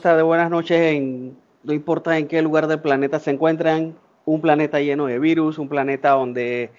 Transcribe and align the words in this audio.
Buenas 0.00 0.12
tardes, 0.14 0.24
buenas 0.24 0.50
noches. 0.50 0.80
En, 0.80 1.36
no 1.62 1.74
importa 1.74 2.16
en 2.16 2.26
qué 2.26 2.40
lugar 2.40 2.66
del 2.68 2.80
planeta 2.80 3.20
se 3.20 3.32
encuentran, 3.32 3.98
un 4.24 4.40
planeta 4.40 4.80
lleno 4.80 5.04
de 5.04 5.18
virus, 5.18 5.58
un 5.58 5.68
planeta 5.68 6.12
donde 6.12 6.70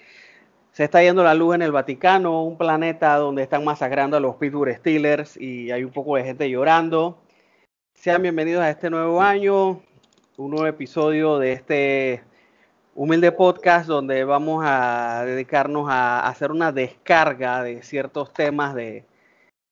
se 0.72 0.82
está 0.82 1.04
yendo 1.04 1.22
la 1.22 1.34
luz 1.34 1.54
en 1.54 1.62
el 1.62 1.70
Vaticano, 1.70 2.42
un 2.42 2.58
planeta 2.58 3.14
donde 3.18 3.44
están 3.44 3.64
masacrando 3.64 4.16
a 4.16 4.20
los 4.20 4.34
Pittsburgh 4.36 4.74
Steelers 4.74 5.36
y 5.36 5.70
hay 5.70 5.84
un 5.84 5.92
poco 5.92 6.16
de 6.16 6.24
gente 6.24 6.50
llorando. 6.50 7.16
Sean 7.94 8.22
bienvenidos 8.22 8.64
a 8.64 8.70
este 8.70 8.90
nuevo 8.90 9.22
año, 9.22 9.80
un 10.36 10.50
nuevo 10.50 10.66
episodio 10.66 11.38
de 11.38 11.52
este 11.52 12.24
humilde 12.96 13.30
podcast 13.30 13.86
donde 13.86 14.24
vamos 14.24 14.64
a 14.66 15.22
dedicarnos 15.24 15.88
a 15.88 16.26
hacer 16.26 16.50
una 16.50 16.72
descarga 16.72 17.62
de 17.62 17.84
ciertos 17.84 18.32
temas 18.32 18.74
de, 18.74 19.06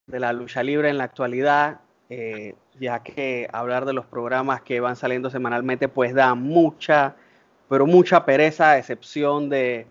de 0.07 0.21
la 0.21 0.33
lucha 0.33 0.63
libre 0.63 0.89
en 0.89 0.99
la 0.99 1.05
actualidad. 1.05 1.81
Eh, 2.13 2.57
ya 2.81 3.05
que 3.05 3.49
hablar 3.53 3.85
de 3.85 3.93
los 3.93 4.05
programas 4.05 4.63
que 4.63 4.81
van 4.81 4.97
saliendo 4.97 5.31
semanalmente 5.31 5.87
pues 5.87 6.13
da 6.13 6.35
mucha, 6.35 7.15
pero 7.69 7.87
mucha 7.87 8.25
pereza, 8.25 8.73
a 8.73 8.79
excepción 8.79 9.49
de 9.49 9.87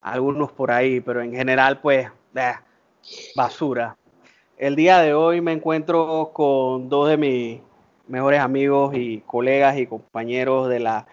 algunos 0.00 0.52
por 0.52 0.70
ahí, 0.70 1.00
pero 1.00 1.22
en 1.22 1.32
general 1.32 1.80
pues 1.80 2.08
eh, 2.36 2.52
basura. 3.34 3.96
El 4.56 4.76
día 4.76 5.00
de 5.00 5.12
hoy 5.12 5.40
me 5.40 5.52
encuentro 5.52 6.30
con 6.32 6.88
dos 6.88 7.08
de 7.08 7.16
mis 7.16 7.60
mejores 8.06 8.40
amigos 8.40 8.94
y 8.94 9.22
colegas 9.26 9.76
y 9.76 9.88
compañeros 9.88 10.68
de 10.68 10.78
la 10.78 11.08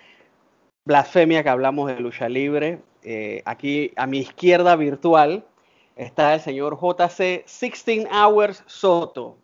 blasfemia 0.85 1.41
que 1.41 1.49
hablamos 1.49 1.87
de 1.87 1.99
lucha 1.99 2.29
libre. 2.29 2.79
Eh, 3.01 3.41
aquí 3.45 3.91
a 3.95 4.05
mi 4.05 4.19
izquierda 4.19 4.75
virtual 4.75 5.43
está 5.95 6.35
el 6.35 6.41
señor 6.41 6.77
JC 6.79 7.43
16 7.45 8.07
Hours 8.11 8.63
Soto. 8.67 9.37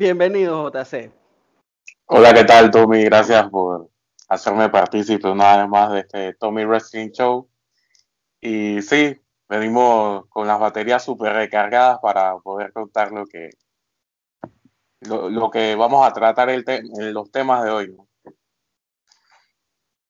Bienvenido, 0.00 0.70
JC. 0.70 1.12
Hola, 2.06 2.32
¿qué 2.32 2.44
tal, 2.44 2.70
Tommy? 2.70 3.04
Gracias 3.04 3.50
por 3.50 3.90
hacerme 4.30 4.70
partícipe 4.70 5.28
una 5.28 5.58
vez 5.58 5.68
más 5.68 5.92
de 5.92 6.00
este 6.00 6.32
Tommy 6.36 6.64
Wrestling 6.64 7.10
Show. 7.10 7.50
Y 8.40 8.80
sí, 8.80 9.20
venimos 9.46 10.24
con 10.30 10.46
las 10.46 10.58
baterías 10.58 11.04
súper 11.04 11.34
recargadas 11.34 11.98
para 12.00 12.34
poder 12.38 12.72
contar 12.72 13.12
lo 13.12 13.26
que, 13.26 13.50
lo, 15.02 15.50
que 15.50 15.74
vamos 15.74 16.08
a 16.08 16.14
tratar 16.14 16.48
el 16.48 16.64
en 16.66 17.12
los 17.12 17.30
temas 17.30 17.62
de 17.62 17.70
hoy. 17.70 17.96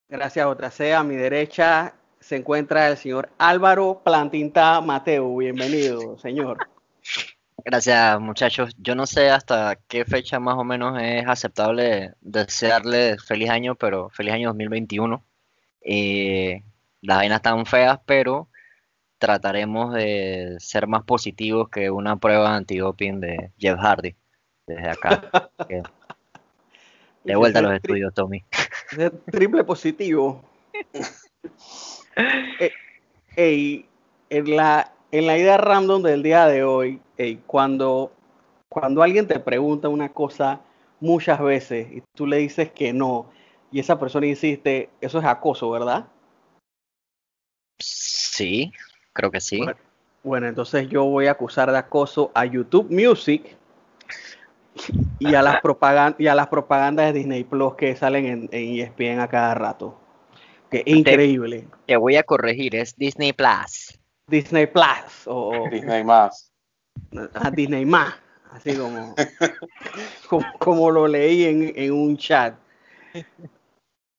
Gracias, 0.08 0.46
JC. 0.46 0.94
A 0.94 1.02
mi 1.02 1.16
derecha 1.16 1.94
se 2.20 2.36
encuentra 2.36 2.86
el 2.86 2.96
señor 2.96 3.30
Álvaro 3.38 4.02
Plantinta 4.04 4.80
Mateo. 4.80 5.36
Bienvenido, 5.36 6.16
señor. 6.16 6.58
Gracias, 7.64 8.20
muchachos. 8.20 8.74
Yo 8.78 8.94
no 8.94 9.06
sé 9.06 9.30
hasta 9.30 9.76
qué 9.88 10.04
fecha 10.04 10.38
más 10.38 10.56
o 10.56 10.64
menos 10.64 10.98
es 11.00 11.26
aceptable 11.26 12.14
desearle 12.20 13.16
feliz 13.18 13.50
año, 13.50 13.74
pero 13.74 14.10
feliz 14.10 14.34
año 14.34 14.48
2021. 14.48 15.24
Eh, 15.82 16.62
las 17.02 17.18
vainas 17.18 17.36
están 17.36 17.66
feas, 17.66 18.00
pero 18.06 18.48
trataremos 19.18 19.94
de 19.94 20.56
ser 20.58 20.86
más 20.86 21.04
positivos 21.04 21.68
que 21.68 21.90
una 21.90 22.16
prueba 22.16 22.56
antidoping 22.56 23.20
de 23.20 23.52
Jeff 23.58 23.78
Hardy 23.78 24.16
desde 24.66 24.90
acá. 24.90 25.50
de 27.24 27.36
vuelta 27.36 27.58
a 27.58 27.62
los 27.62 27.74
estudios, 27.74 28.14
Tommy. 28.14 28.44
Triple 29.30 29.64
positivo. 29.64 30.42
eh, 33.36 33.84
en 34.30 34.56
la 34.56 34.92
en 35.12 35.26
la 35.26 35.36
idea 35.36 35.56
random 35.56 36.02
del 36.02 36.22
día 36.22 36.46
de 36.46 36.64
hoy, 36.64 37.00
cuando, 37.46 38.12
cuando 38.68 39.02
alguien 39.02 39.26
te 39.26 39.40
pregunta 39.40 39.88
una 39.88 40.10
cosa 40.10 40.60
muchas 41.00 41.40
veces 41.40 41.88
y 41.92 42.02
tú 42.14 42.26
le 42.26 42.38
dices 42.38 42.70
que 42.70 42.92
no, 42.92 43.30
y 43.72 43.80
esa 43.80 43.98
persona 43.98 44.26
insiste, 44.26 44.90
eso 45.00 45.18
es 45.18 45.24
acoso, 45.24 45.70
¿verdad? 45.70 46.06
Sí, 47.78 48.72
creo 49.12 49.30
que 49.30 49.40
sí. 49.40 49.60
Bueno, 50.22 50.48
entonces 50.48 50.88
yo 50.88 51.04
voy 51.04 51.26
a 51.26 51.32
acusar 51.32 51.70
de 51.70 51.78
acoso 51.78 52.30
a 52.34 52.44
YouTube 52.44 52.90
Music 52.90 53.56
y 55.18 55.34
a 55.34 55.42
las, 55.42 55.60
propagandas 55.60 56.20
y 56.20 56.26
a 56.26 56.34
las 56.34 56.48
propagandas 56.48 57.06
de 57.06 57.20
Disney 57.20 57.44
Plus 57.44 57.74
que 57.74 57.96
salen 57.96 58.26
en, 58.26 58.48
en 58.52 58.78
ESPN 58.78 59.20
a 59.20 59.28
cada 59.28 59.54
rato. 59.54 59.98
Que 60.70 60.82
increíble. 60.86 61.66
te 61.86 61.96
voy 61.96 62.16
a 62.16 62.22
corregir, 62.22 62.76
es 62.76 62.96
Disney 62.96 63.32
Plus. 63.32 63.99
Disney 64.30 64.66
Plus 64.66 65.26
o 65.26 65.68
Disney 65.70 66.04
más. 66.04 66.52
A 67.34 67.50
Disney 67.50 67.84
más, 67.84 68.14
así 68.52 68.76
como, 68.76 69.14
como, 70.58 70.90
lo 70.90 71.08
leí 71.08 71.72
en, 71.74 71.92
un 71.92 72.16
chat. 72.16 72.54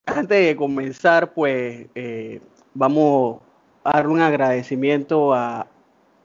Antes 0.05 0.47
de 0.47 0.55
comenzar, 0.55 1.33
pues 1.33 1.88
eh, 1.95 2.41
vamos 2.73 3.41
a 3.83 3.94
dar 3.94 4.07
un 4.07 4.19
agradecimiento 4.19 5.33
a, 5.33 5.67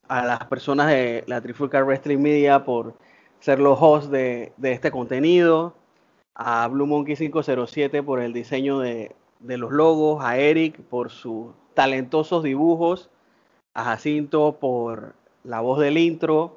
a 0.08 0.24
las 0.24 0.44
personas 0.46 0.88
de 0.88 1.24
la 1.26 1.40
Trifulca 1.40 1.82
Wrestling 1.82 2.18
Media 2.18 2.64
por 2.64 2.94
ser 3.38 3.60
los 3.60 3.78
hosts 3.80 4.10
de, 4.10 4.52
de, 4.56 4.72
este 4.72 4.90
contenido, 4.90 5.76
a 6.34 6.66
Blue 6.66 6.86
Monkey 6.86 7.16
507 7.16 8.02
por 8.02 8.20
el 8.20 8.32
diseño 8.32 8.80
de, 8.80 9.14
de 9.38 9.58
los 9.58 9.70
logos, 9.70 10.24
a 10.24 10.38
Eric 10.38 10.80
por 10.82 11.10
sus 11.10 11.54
talentosos 11.74 12.42
dibujos 12.42 13.10
a 13.76 13.84
Jacinto 13.84 14.56
por 14.58 15.14
la 15.44 15.60
voz 15.60 15.78
del 15.80 15.98
intro. 15.98 16.56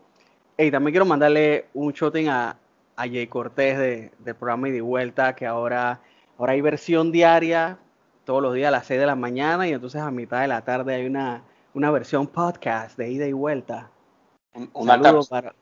Y 0.58 0.72
también 0.72 0.94
quiero 0.94 1.06
mandarle 1.06 1.66
un 1.74 1.92
shooting 1.92 2.30
a, 2.30 2.56
a 2.96 3.08
Jay 3.08 3.28
Cortés 3.28 3.78
de, 3.78 4.12
del 4.20 4.36
programa 4.36 4.70
y 4.70 4.72
de 4.72 4.80
vuelta, 4.80 5.36
que 5.36 5.46
ahora, 5.46 6.00
ahora 6.38 6.54
hay 6.54 6.62
versión 6.62 7.12
diaria, 7.12 7.78
todos 8.24 8.42
los 8.42 8.54
días 8.54 8.70
a 8.70 8.72
las 8.72 8.88
6 8.88 9.02
de 9.02 9.06
la 9.06 9.16
mañana, 9.16 9.68
y 9.68 9.74
entonces 9.74 10.02
a 10.02 10.12
mitad 10.12 10.42
de 10.42 10.48
la 10.48 10.62
tarde 10.64 10.96
hay 10.96 11.06
una, 11.06 11.44
una 11.74 11.92
versión 11.92 12.26
podcast 12.26 12.98
de 12.98 13.12
ida 13.12 13.28
y 13.28 13.34
vuelta. 13.34 13.90
Una 14.72 15.02
cápsula. 15.02 15.54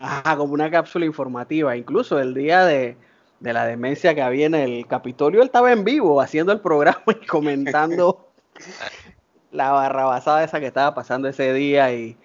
Para, 0.00 0.36
como 0.36 0.54
una 0.54 0.70
cápsula 0.70 1.04
informativa. 1.04 1.76
Incluso 1.76 2.18
el 2.18 2.32
día 2.32 2.64
de, 2.64 2.96
de 3.40 3.52
la 3.52 3.66
demencia 3.66 4.14
que 4.14 4.22
había 4.22 4.46
en 4.46 4.54
el 4.54 4.86
Capitolio, 4.86 5.42
él 5.42 5.48
estaba 5.48 5.70
en 5.70 5.84
vivo 5.84 6.22
haciendo 6.22 6.50
el 6.50 6.60
programa 6.60 7.04
y 7.08 7.26
comentando 7.26 8.30
la 9.54 9.70
barrabasada 9.70 10.44
esa 10.44 10.60
que 10.60 10.66
estaba 10.66 10.94
pasando 10.94 11.28
ese 11.28 11.52
día 11.52 11.92
y, 11.92 12.16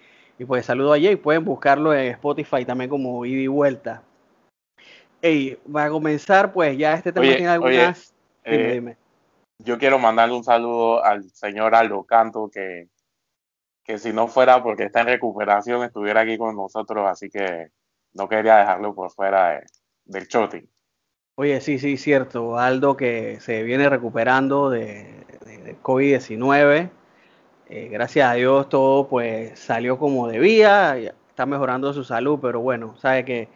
pues 0.46 0.66
saludo 0.66 0.92
a 0.92 0.98
Jay, 0.98 1.16
pueden 1.16 1.44
buscarlo 1.44 1.94
en 1.94 2.08
Spotify 2.12 2.64
también 2.64 2.90
como 2.90 3.24
ida 3.24 3.40
y 3.40 3.46
vuelta. 3.46 4.02
Ey, 5.22 5.58
va 5.74 5.84
a 5.84 5.90
comenzar, 5.90 6.52
pues 6.52 6.76
ya 6.76 6.94
este 6.94 7.12
tema 7.12 7.26
tiene 7.26 7.48
algunas... 7.48 8.14
Eh, 8.44 8.96
yo 9.58 9.78
quiero 9.78 9.98
mandarle 9.98 10.34
un 10.34 10.44
saludo 10.44 11.04
al 11.04 11.30
señor 11.30 11.74
Aldo 11.74 12.02
Canto, 12.04 12.50
que, 12.50 12.88
que 13.84 13.98
si 13.98 14.12
no 14.12 14.26
fuera 14.26 14.62
porque 14.62 14.84
está 14.84 15.02
en 15.02 15.08
recuperación, 15.08 15.84
estuviera 15.84 16.22
aquí 16.22 16.38
con 16.38 16.56
nosotros, 16.56 17.06
así 17.06 17.28
que 17.28 17.68
no 18.14 18.28
quería 18.28 18.56
dejarlo 18.56 18.94
por 18.94 19.12
fuera 19.12 19.62
del 20.06 20.26
shooting. 20.26 20.66
Oye, 21.36 21.60
sí, 21.60 21.78
sí, 21.78 21.98
cierto. 21.98 22.58
Aldo 22.58 22.96
que 22.96 23.38
se 23.40 23.62
viene 23.62 23.88
recuperando 23.90 24.70
de, 24.70 25.26
de 25.44 25.76
COVID-19 25.82 26.90
eh, 27.72 27.88
gracias 27.88 28.28
a 28.28 28.34
Dios 28.34 28.68
todo 28.68 29.06
pues 29.06 29.58
salió 29.60 29.96
como 29.96 30.26
debía, 30.26 30.96
está 30.96 31.46
mejorando 31.46 31.92
su 31.92 32.02
salud, 32.02 32.40
pero 32.42 32.60
bueno, 32.60 32.96
sabe 32.98 33.24
que 33.24 33.48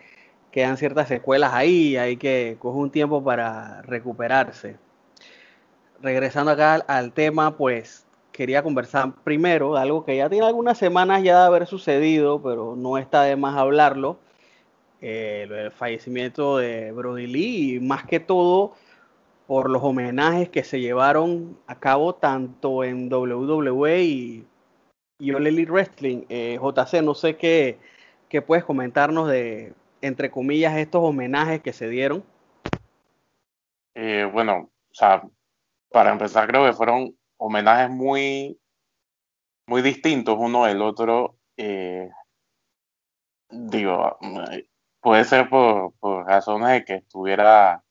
quedan 0.53 0.77
ciertas 0.77 1.09
secuelas 1.09 1.53
ahí, 1.53 1.97
hay 1.97 2.17
que 2.17 2.57
coger 2.61 2.81
un 2.81 2.91
tiempo 2.91 3.25
para 3.25 3.83
recuperarse. 3.83 4.77
Regresando 6.01 6.53
acá 6.53 6.75
al, 6.87 7.13
tema, 7.13 7.57
pues 7.57 8.07
quería 8.31 8.63
conversar 8.63 9.15
primero 9.25 9.75
de 9.75 9.81
algo 9.81 10.05
que 10.05 10.17
ya 10.17 10.31
tiene 10.31 10.47
algunas 10.47 10.79
semanas 10.79 11.25
ya 11.25 11.41
de 11.41 11.47
haber 11.47 11.67
sucedido, 11.67 12.41
pero 12.41 12.77
no 12.77 12.99
está 12.99 13.23
de 13.25 13.35
más 13.35 13.57
hablarlo. 13.57 14.19
eh, 15.01 15.49
el 15.51 15.71
fallecimiento 15.73 16.59
de 16.59 16.93
Brody 16.93 17.27
Lee 17.27 17.77
y 17.77 17.81
más 17.81 18.05
que 18.07 18.21
todo 18.21 18.75
por 19.47 19.71
los 19.71 19.83
homenajes 19.83 20.49
que 20.49 20.65
se 20.65 20.81
llevaron 20.81 21.59
a 21.67 21.79
cabo 21.79 22.15
tanto 22.15 22.83
en 22.83 23.13
WWE 23.13 24.03
y, 24.03 24.47
y 25.19 25.33
All 25.33 25.47
Elite 25.47 25.71
Wrestling. 25.71 26.25
Eh, 26.29 26.59
JC, 26.61 27.03
no 27.03 27.15
sé 27.15 27.37
qué, 27.37 27.79
qué 28.29 28.41
puedes 28.41 28.65
comentarnos 28.65 29.29
de, 29.29 29.75
entre 30.01 30.31
comillas, 30.31 30.77
estos 30.77 31.03
homenajes 31.03 31.61
que 31.63 31.73
se 31.73 31.89
dieron. 31.89 32.25
Eh, 33.95 34.29
bueno, 34.33 34.71
o 34.91 34.95
sea, 34.95 35.23
para 35.91 36.11
empezar 36.11 36.49
creo 36.49 36.65
que 36.65 36.73
fueron 36.73 37.17
homenajes 37.37 37.91
muy, 37.91 38.59
muy 39.67 39.83
distintos 39.83 40.37
uno 40.39 40.65
del 40.65 40.81
otro. 40.81 41.37
Eh, 41.57 42.11
digo, 43.51 44.19
puede 45.01 45.25
ser 45.25 45.49
por, 45.49 45.93
por 46.01 46.27
razones 46.27 46.71
de 46.71 46.85
que 46.85 46.95
estuviera 46.95 47.85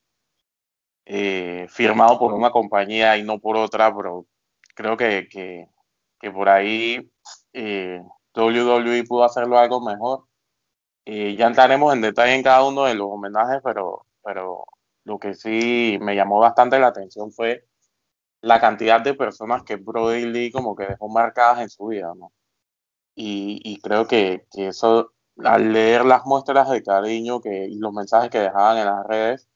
eh, 1.05 1.67
firmado 1.69 2.17
por 2.19 2.33
una 2.33 2.51
compañía 2.51 3.17
y 3.17 3.23
no 3.23 3.39
por 3.39 3.57
otra, 3.57 3.95
pero 3.95 4.25
creo 4.75 4.97
que, 4.97 5.27
que, 5.29 5.67
que 6.19 6.31
por 6.31 6.49
ahí 6.49 7.11
eh, 7.53 8.01
WWE 8.35 9.03
pudo 9.05 9.23
hacerlo 9.23 9.57
algo 9.57 9.81
mejor. 9.81 10.25
Eh, 11.05 11.35
ya 11.35 11.47
entraremos 11.47 11.93
en 11.93 12.01
detalle 12.01 12.35
en 12.35 12.43
cada 12.43 12.63
uno 12.65 12.85
de 12.85 12.95
los 12.95 13.07
homenajes, 13.09 13.61
pero, 13.63 14.05
pero 14.23 14.65
lo 15.03 15.19
que 15.19 15.33
sí 15.35 15.97
me 16.01 16.15
llamó 16.15 16.39
bastante 16.39 16.79
la 16.79 16.87
atención 16.87 17.31
fue 17.31 17.67
la 18.41 18.59
cantidad 18.61 19.01
de 19.01 19.13
personas 19.13 19.63
que 19.63 19.77
Brody 19.77 20.25
Lee 20.25 20.51
como 20.51 20.75
que 20.75 20.85
dejó 20.87 21.09
marcadas 21.09 21.61
en 21.61 21.69
su 21.69 21.87
vida, 21.87 22.13
¿no? 22.15 22.33
Y, 23.15 23.61
y 23.63 23.79
creo 23.81 24.07
que, 24.07 24.45
que, 24.51 24.67
eso, 24.69 25.13
al 25.43 25.73
leer 25.73 26.05
las 26.05 26.25
muestras 26.25 26.69
de 26.69 26.83
cariño 26.83 27.41
que, 27.41 27.67
y 27.67 27.77
los 27.77 27.93
mensajes 27.93 28.29
que 28.29 28.39
dejaban 28.39 28.77
en 28.77 28.85
las 28.87 29.05
redes, 29.07 29.49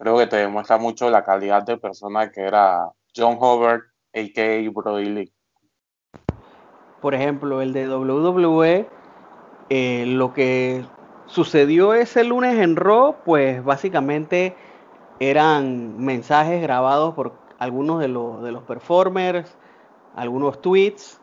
creo 0.00 0.16
que 0.16 0.26
te 0.26 0.36
demuestra 0.36 0.78
mucho 0.78 1.10
la 1.10 1.22
calidad 1.22 1.62
de 1.62 1.76
persona 1.76 2.32
que 2.32 2.40
era 2.40 2.90
John 3.14 3.36
Hobart, 3.38 3.84
a.k.a. 4.14 4.70
Brody 4.70 5.04
Lee. 5.04 5.32
Por 7.02 7.14
ejemplo, 7.14 7.60
el 7.60 7.74
de 7.74 7.86
WWE, 7.86 8.88
eh, 9.68 10.04
lo 10.06 10.32
que 10.32 10.84
sucedió 11.26 11.92
ese 11.92 12.24
lunes 12.24 12.58
en 12.58 12.76
Raw, 12.76 13.16
pues 13.26 13.62
básicamente 13.62 14.56
eran 15.18 15.98
mensajes 15.98 16.62
grabados 16.62 17.14
por 17.14 17.34
algunos 17.58 18.00
de 18.00 18.08
los, 18.08 18.42
de 18.42 18.52
los 18.52 18.62
performers, 18.62 19.54
algunos 20.16 20.62
tweets. 20.62 21.20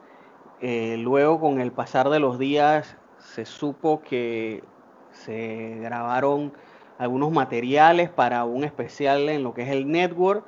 Eh, 0.62 0.98
luego, 1.00 1.40
con 1.40 1.60
el 1.62 1.72
pasar 1.72 2.10
de 2.10 2.20
los 2.20 2.38
días, 2.38 2.96
se 3.18 3.46
supo 3.46 4.02
que 4.02 4.64
se 5.12 5.80
grabaron 5.82 6.54
algunos 6.98 7.32
materiales 7.32 8.10
para 8.10 8.44
un 8.46 8.64
especial 8.64 9.30
en 9.30 9.44
lo 9.44 9.54
que 9.54 9.64
es 9.64 9.70
el 9.70 9.90
network. 9.90 10.46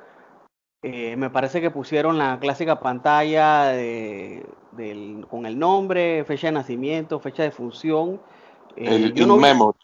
Eh, 0.82 1.14
me 1.16 1.30
parece 1.30 1.60
que 1.60 1.70
pusieron 1.70 2.18
la 2.18 2.38
clásica 2.40 2.80
pantalla 2.80 3.66
de, 3.66 4.46
del, 4.72 5.26
con 5.28 5.46
el 5.46 5.58
nombre, 5.58 6.24
fecha 6.24 6.48
de 6.48 6.52
nacimiento, 6.52 7.20
fecha 7.20 7.42
de 7.42 7.50
función. 7.50 8.20
Eh, 8.76 8.86
el 8.86 9.18
in 9.18 9.28
no 9.28 9.36
memory. 9.36 9.78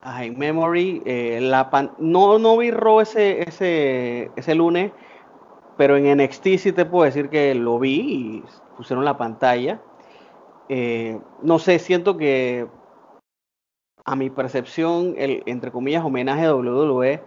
Ah, 0.00 0.24
en 0.24 0.38
memory. 0.38 1.02
Eh, 1.06 1.38
la 1.40 1.70
pan, 1.70 1.92
no, 1.98 2.38
no 2.38 2.56
vi 2.58 2.70
Raw 2.70 3.00
ese, 3.00 3.42
ese, 3.48 4.30
ese 4.36 4.54
lunes, 4.54 4.92
pero 5.76 5.96
en 5.96 6.18
NXT 6.18 6.46
sí 6.58 6.72
te 6.72 6.84
puedo 6.84 7.04
decir 7.04 7.30
que 7.30 7.54
lo 7.54 7.78
vi 7.78 8.00
y 8.00 8.44
pusieron 8.76 9.04
la 9.04 9.16
pantalla. 9.16 9.80
No 11.42 11.58
sé, 11.58 11.78
siento 11.78 12.16
que 12.16 12.66
a 14.04 14.16
mi 14.16 14.30
percepción, 14.30 15.14
el 15.16 15.42
entre 15.46 15.70
comillas 15.72 16.04
homenaje 16.04 16.44
a 16.44 16.54
WWE, 16.54 17.22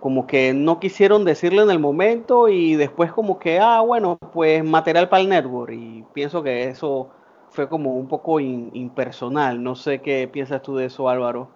como 0.00 0.26
que 0.26 0.52
no 0.54 0.78
quisieron 0.78 1.24
decirle 1.24 1.62
en 1.62 1.70
el 1.70 1.80
momento 1.80 2.48
y 2.48 2.76
después 2.76 3.12
como 3.12 3.38
que, 3.38 3.58
ah, 3.58 3.80
bueno, 3.80 4.16
pues 4.32 4.62
material 4.62 5.08
para 5.08 5.22
el 5.22 5.28
network. 5.28 5.72
Y 5.72 6.04
pienso 6.14 6.42
que 6.42 6.68
eso 6.68 7.10
fue 7.50 7.68
como 7.68 7.96
un 7.96 8.06
poco 8.06 8.38
impersonal. 8.38 9.62
No 9.62 9.74
sé 9.74 10.00
qué 10.00 10.28
piensas 10.28 10.62
tú 10.62 10.76
de 10.76 10.86
eso, 10.86 11.08
Álvaro. 11.08 11.50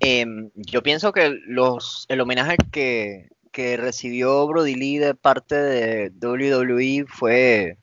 Eh, 0.00 0.26
yo 0.54 0.82
pienso 0.82 1.12
que 1.12 1.34
los, 1.46 2.04
el 2.08 2.20
homenaje 2.20 2.56
que, 2.70 3.30
que 3.52 3.78
recibió 3.78 4.46
Brody 4.46 4.74
Lee 4.74 4.98
de 4.98 5.14
parte 5.14 5.54
de 5.54 6.12
WWE 6.20 7.06
fue 7.08 7.78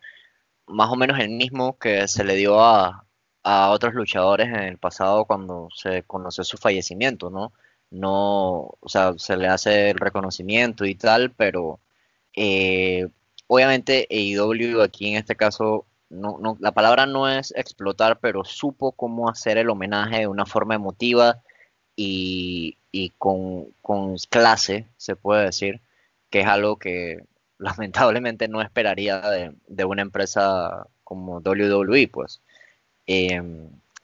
más 0.68 0.92
o 0.92 0.96
menos 0.96 1.20
el 1.20 1.30
mismo 1.30 1.78
que 1.80 2.08
se 2.08 2.24
le 2.24 2.36
dio 2.36 2.64
a, 2.64 3.06
a 3.44 3.70
otros 3.72 3.94
luchadores 3.94 4.48
en 4.48 4.62
el 4.62 4.78
pasado 4.78 5.26
cuando 5.26 5.70
se 5.76 6.04
conoció 6.04 6.44
su 6.44 6.58
fallecimiento, 6.58 7.30
¿no? 7.30 7.54
No, 7.92 8.78
o 8.80 8.90
sea, 8.90 9.14
se 9.18 9.38
le 9.38 9.48
hace 9.48 9.92
el 9.92 9.98
reconocimiento 10.00 10.86
y 10.86 10.96
tal, 10.96 11.32
pero 11.32 11.80
eh, 12.36 13.08
obviamente 13.48 14.08
AEW 14.10 14.82
aquí 14.82 15.10
en 15.10 15.18
este 15.18 15.36
caso, 15.36 15.86
no, 16.10 16.38
no, 16.40 16.58
la 16.60 16.72
palabra 16.72 17.06
no 17.06 17.30
es 17.30 17.54
explotar, 17.56 18.20
pero 18.20 18.44
supo 18.46 18.94
cómo 18.94 19.30
hacer 19.30 19.58
el 19.58 19.70
homenaje 19.70 20.20
de 20.20 20.28
una 20.28 20.46
forma 20.46 20.76
emotiva 20.76 21.42
y, 21.96 22.78
y 22.92 23.10
con, 23.12 23.66
con 23.82 24.16
clase, 24.30 24.88
se 24.98 25.16
puede 25.16 25.46
decir, 25.46 25.82
que 26.30 26.42
es 26.42 26.48
algo 26.48 26.78
que 26.78 27.26
lamentablemente 27.60 28.48
no 28.48 28.62
esperaría 28.62 29.20
de, 29.22 29.54
de 29.68 29.86
una 29.86 30.02
empresa 30.02 30.88
como 31.04 31.40
WWE, 31.40 32.08
pues. 32.08 32.42
Eh, 33.08 33.42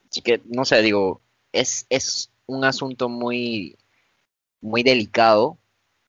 así 0.08 0.22
que, 0.22 0.40
no 0.46 0.64
sé, 0.64 0.82
digo, 0.82 1.20
es, 1.52 1.86
es 1.90 2.30
un 2.46 2.64
asunto 2.64 3.08
muy, 3.08 3.76
muy 4.60 4.82
delicado 4.82 5.58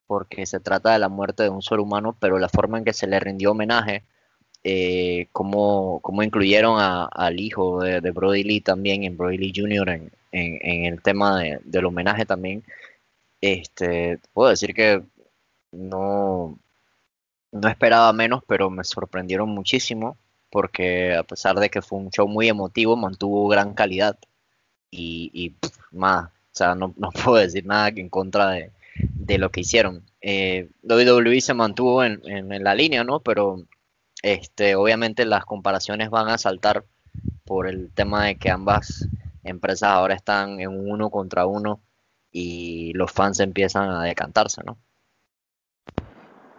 porque 0.07 0.45
se 0.45 0.59
trata 0.59 0.91
de 0.91 0.99
la 0.99 1.09
muerte 1.09 1.43
de 1.43 1.49
un 1.49 1.61
ser 1.61 1.79
humano, 1.79 2.15
pero 2.19 2.39
la 2.39 2.49
forma 2.49 2.77
en 2.77 2.83
que 2.83 2.93
se 2.93 3.07
le 3.07 3.19
rindió 3.19 3.51
homenaje, 3.51 4.03
eh, 4.63 5.27
como 5.31 6.01
incluyeron 6.23 6.79
a, 6.79 7.05
al 7.05 7.39
hijo 7.39 7.81
de, 7.81 8.01
de, 8.01 8.11
Brody 8.11 8.43
Lee 8.43 8.61
también, 8.61 9.03
en 9.03 9.17
Brody 9.17 9.37
Lee 9.37 9.53
Jr., 9.55 9.89
en, 9.89 10.11
en, 10.31 10.59
en 10.61 10.85
el 10.93 11.01
tema 11.01 11.39
de, 11.39 11.59
del 11.63 11.85
homenaje 11.85 12.25
también, 12.25 12.63
este, 13.41 14.19
puedo 14.33 14.49
decir 14.49 14.73
que 14.73 15.01
no, 15.71 16.59
no 17.51 17.67
esperaba 17.69 18.13
menos, 18.13 18.43
pero 18.47 18.69
me 18.69 18.83
sorprendieron 18.83 19.49
muchísimo 19.49 20.17
porque 20.51 21.15
a 21.15 21.23
pesar 21.23 21.55
de 21.59 21.69
que 21.69 21.81
fue 21.81 21.99
un 21.99 22.11
show 22.11 22.27
muy 22.27 22.49
emotivo, 22.49 22.95
mantuvo 22.97 23.47
gran 23.47 23.73
calidad 23.73 24.17
y, 24.91 25.31
y 25.33 25.55
más, 25.91 26.25
o 26.25 26.29
sea, 26.51 26.75
no, 26.75 26.93
no, 26.97 27.09
puedo 27.23 27.37
decir 27.37 27.65
nada 27.65 27.89
en 27.89 28.09
contra 28.09 28.49
de, 28.51 28.71
de 28.95 29.37
lo 29.37 29.49
que 29.49 29.61
hicieron. 29.61 30.03
Eh, 30.21 30.69
WWE 30.83 31.41
se 31.41 31.53
mantuvo 31.53 32.03
en, 32.03 32.21
en, 32.25 32.51
en, 32.51 32.63
la 32.63 32.75
línea, 32.75 33.03
¿no? 33.03 33.21
Pero 33.21 33.63
este, 34.21 34.75
obviamente 34.75 35.25
las 35.25 35.45
comparaciones 35.45 36.09
van 36.09 36.27
a 36.27 36.37
saltar 36.37 36.83
por 37.45 37.67
el 37.67 37.91
tema 37.93 38.25
de 38.25 38.35
que 38.35 38.51
ambas 38.51 39.07
empresas 39.43 39.89
ahora 39.89 40.13
están 40.15 40.59
en 40.59 40.69
uno 40.69 41.09
contra 41.09 41.45
uno 41.45 41.81
y 42.31 42.93
los 42.93 43.11
fans 43.11 43.39
empiezan 43.39 43.89
a 43.89 44.03
decantarse, 44.03 44.61
¿no? 44.63 44.77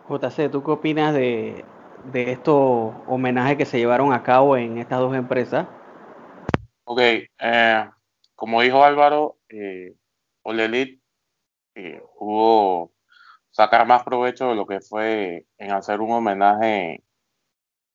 JC, 0.09 0.51
¿tú 0.51 0.63
qué 0.63 0.71
opinas 0.71 1.15
de, 1.15 1.65
de 2.05 2.33
estos 2.33 2.95
homenajes 3.07 3.57
que 3.57 3.65
se 3.65 3.79
llevaron 3.79 4.13
a 4.13 4.23
cabo 4.23 4.57
en 4.57 4.79
estas 4.79 4.99
dos 4.99 5.15
empresas? 5.15 5.67
Ok, 6.85 7.01
eh, 7.01 7.91
como 8.35 8.61
dijo 8.61 8.85
Álvaro, 8.85 9.39
eh, 9.49 9.95
All 10.43 10.61
Elite 10.61 11.01
eh, 11.75 12.03
hubo 12.19 12.93
sacar 13.51 13.87
más 13.87 14.03
provecho 14.03 14.49
de 14.49 14.57
lo 14.57 14.67
que 14.67 14.81
fue 14.81 15.47
en 15.59 15.73
hacer 15.73 16.01
un 16.01 16.13
homenaje, 16.13 17.05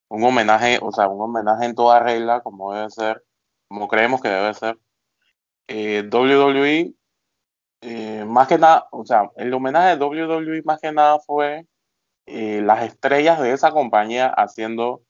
un 0.10 0.24
homenaje, 0.24 0.80
o 0.82 0.92
sea, 0.92 1.08
un 1.10 1.22
homenaje 1.22 1.66
en 1.66 1.76
toda 1.76 2.00
regla, 2.00 2.42
como 2.42 2.74
debe 2.74 2.90
ser, 2.90 3.24
como 3.68 3.88
creemos 3.88 4.22
que 4.22 4.30
debe 4.30 4.54
ser. 4.54 4.80
Eh, 5.68 6.08
WWE, 6.12 6.94
eh, 7.82 8.26
más 8.26 8.48
que 8.48 8.58
nada, 8.58 8.88
o 8.92 9.06
sea, 9.06 9.30
el 9.36 9.54
homenaje 9.54 9.98
de 9.98 10.06
WWE 10.06 10.62
más 10.64 10.80
que 10.80 10.92
nada 10.92 11.20
fue 11.20 11.68
eh, 12.28 12.62
las 12.62 12.84
estrellas 12.84 13.40
de 13.40 13.54
esa 13.54 13.72
compañía 13.72 14.28
haciendo 14.28 15.02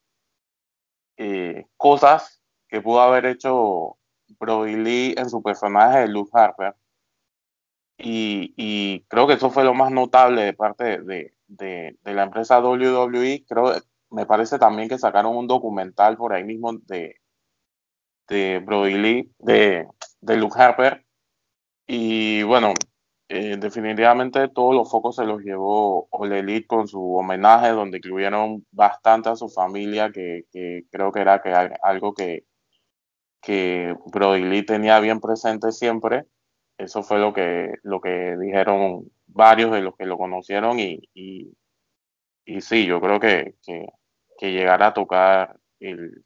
eh, 1.18 1.66
cosas 1.76 2.44
que 2.68 2.80
pudo 2.82 3.02
haber 3.02 3.26
hecho 3.26 3.98
Brody 4.40 4.76
Lee 4.76 5.16
en 5.18 5.30
su 5.30 5.42
personaje 5.42 6.02
de 6.02 6.08
Luke 6.10 6.30
Harper. 6.34 6.76
Y, 7.98 9.04
creo 9.08 9.26
que 9.28 9.34
eso 9.34 9.50
fue 9.50 9.64
lo 9.64 9.74
más 9.74 9.92
notable 9.92 10.44
de 10.44 10.54
parte 10.54 11.02
de, 11.02 11.34
de, 11.48 11.98
de, 12.04 12.14
la 12.14 12.24
empresa 12.24 12.60
WWE. 12.60 13.44
Creo, 13.48 13.74
me 14.12 14.28
parece 14.28 14.60
también 14.60 14.88
que 14.88 15.00
sacaron 15.00 15.36
un 15.36 15.48
documental 15.48 16.18
por 16.18 16.34
ahí 16.34 16.44
mismo 16.44 16.74
de, 16.74 17.20
de 18.28 18.60
Brody 18.60 18.94
Lee, 18.94 19.32
de, 19.40 19.88
de 20.22 20.38
Luke 20.38 20.62
Harper. 20.62 21.04
Y 21.88 22.44
bueno, 22.44 22.74
eh, 23.30 23.58
definitivamente 23.58 24.48
todos 24.50 24.74
los 24.76 24.90
focos 24.90 25.16
se 25.18 25.26
los 25.26 25.42
llevó 25.42 26.08
All 26.12 26.32
Elite 26.32 26.68
con 26.68 26.88
su 26.88 27.16
homenaje, 27.16 27.70
donde 27.70 27.98
incluyeron 27.98 28.66
bastante 28.72 29.30
a 29.30 29.36
su 29.36 29.50
familia, 29.50 30.12
que, 30.12 30.46
que 30.52 30.86
creo 30.92 31.12
que 31.12 31.22
era 31.22 31.42
que 31.42 31.52
algo 31.84 32.14
que, 32.14 32.46
que 33.42 33.96
Brody 34.08 34.44
Lee 34.44 34.66
tenía 34.66 35.00
bien 35.00 35.20
presente 35.20 35.72
siempre. 35.72 36.26
Eso 36.78 37.04
fue 37.04 37.20
lo 37.20 37.34
que, 37.34 37.74
lo 37.84 38.02
que 38.02 38.38
dijeron 38.38 39.10
varios 39.28 39.72
de 39.72 39.82
los 39.82 39.96
que 39.96 40.06
lo 40.06 40.18
conocieron 40.18 40.80
y, 40.80 41.02
y, 41.14 41.54
sí, 42.62 42.86
yo 42.86 43.02
creo 43.02 43.20
que, 43.20 43.56
que, 43.66 44.52
llegar 44.52 44.84
a 44.84 44.94
tocar 44.94 45.60
el, 45.80 46.24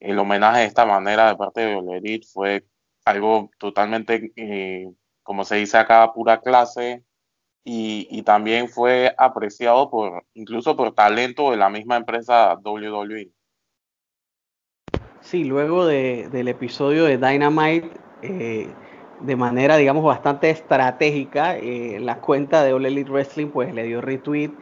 el 0.00 0.18
homenaje 0.18 0.60
de 0.60 0.66
esta 0.66 0.84
manera 0.86 1.28
de 1.28 1.36
parte 1.36 1.60
de 1.62 1.74
Olerit 1.76 2.24
fue 2.26 2.66
algo 3.04 3.50
totalmente, 3.58 4.32
eh, 4.36 4.92
como 5.26 5.44
se 5.44 5.56
dice 5.56 5.76
acá, 5.76 6.12
pura 6.14 6.40
clase, 6.40 7.04
y, 7.68 8.22
también 8.22 8.68
fue 8.68 9.12
apreciado 9.18 9.90
por 9.90 10.24
incluso 10.34 10.76
por 10.76 10.94
talento 10.94 11.50
de 11.50 11.56
la 11.56 11.68
misma 11.68 11.96
empresa 11.96 12.56
WWE. 12.64 13.32
Sí, 15.20 15.42
luego 15.42 15.84
del 15.84 16.46
episodio 16.46 17.04
de 17.04 17.18
Dynamite, 17.18 17.90
eh, 18.22 18.68
de 19.20 19.36
manera, 19.36 19.76
digamos, 19.76 20.04
bastante 20.04 20.50
estratégica, 20.50 21.56
eh, 21.56 21.98
la 22.00 22.20
cuenta 22.20 22.62
de 22.62 22.72
All 22.72 22.86
Elite 22.86 23.10
Wrestling 23.10 23.48
pues 23.48 23.74
le 23.74 23.82
dio 23.82 24.00
retweet 24.00 24.52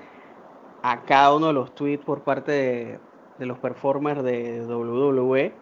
a 0.83 1.03
cada 1.03 1.35
uno 1.35 1.49
de 1.49 1.53
los 1.53 1.75
tweets 1.75 2.03
por 2.03 2.23
parte 2.23 2.53
de, 3.39 3.47
los 3.47 3.59
performers 3.59 4.23
de 4.23 4.65
WWE, 4.65 5.53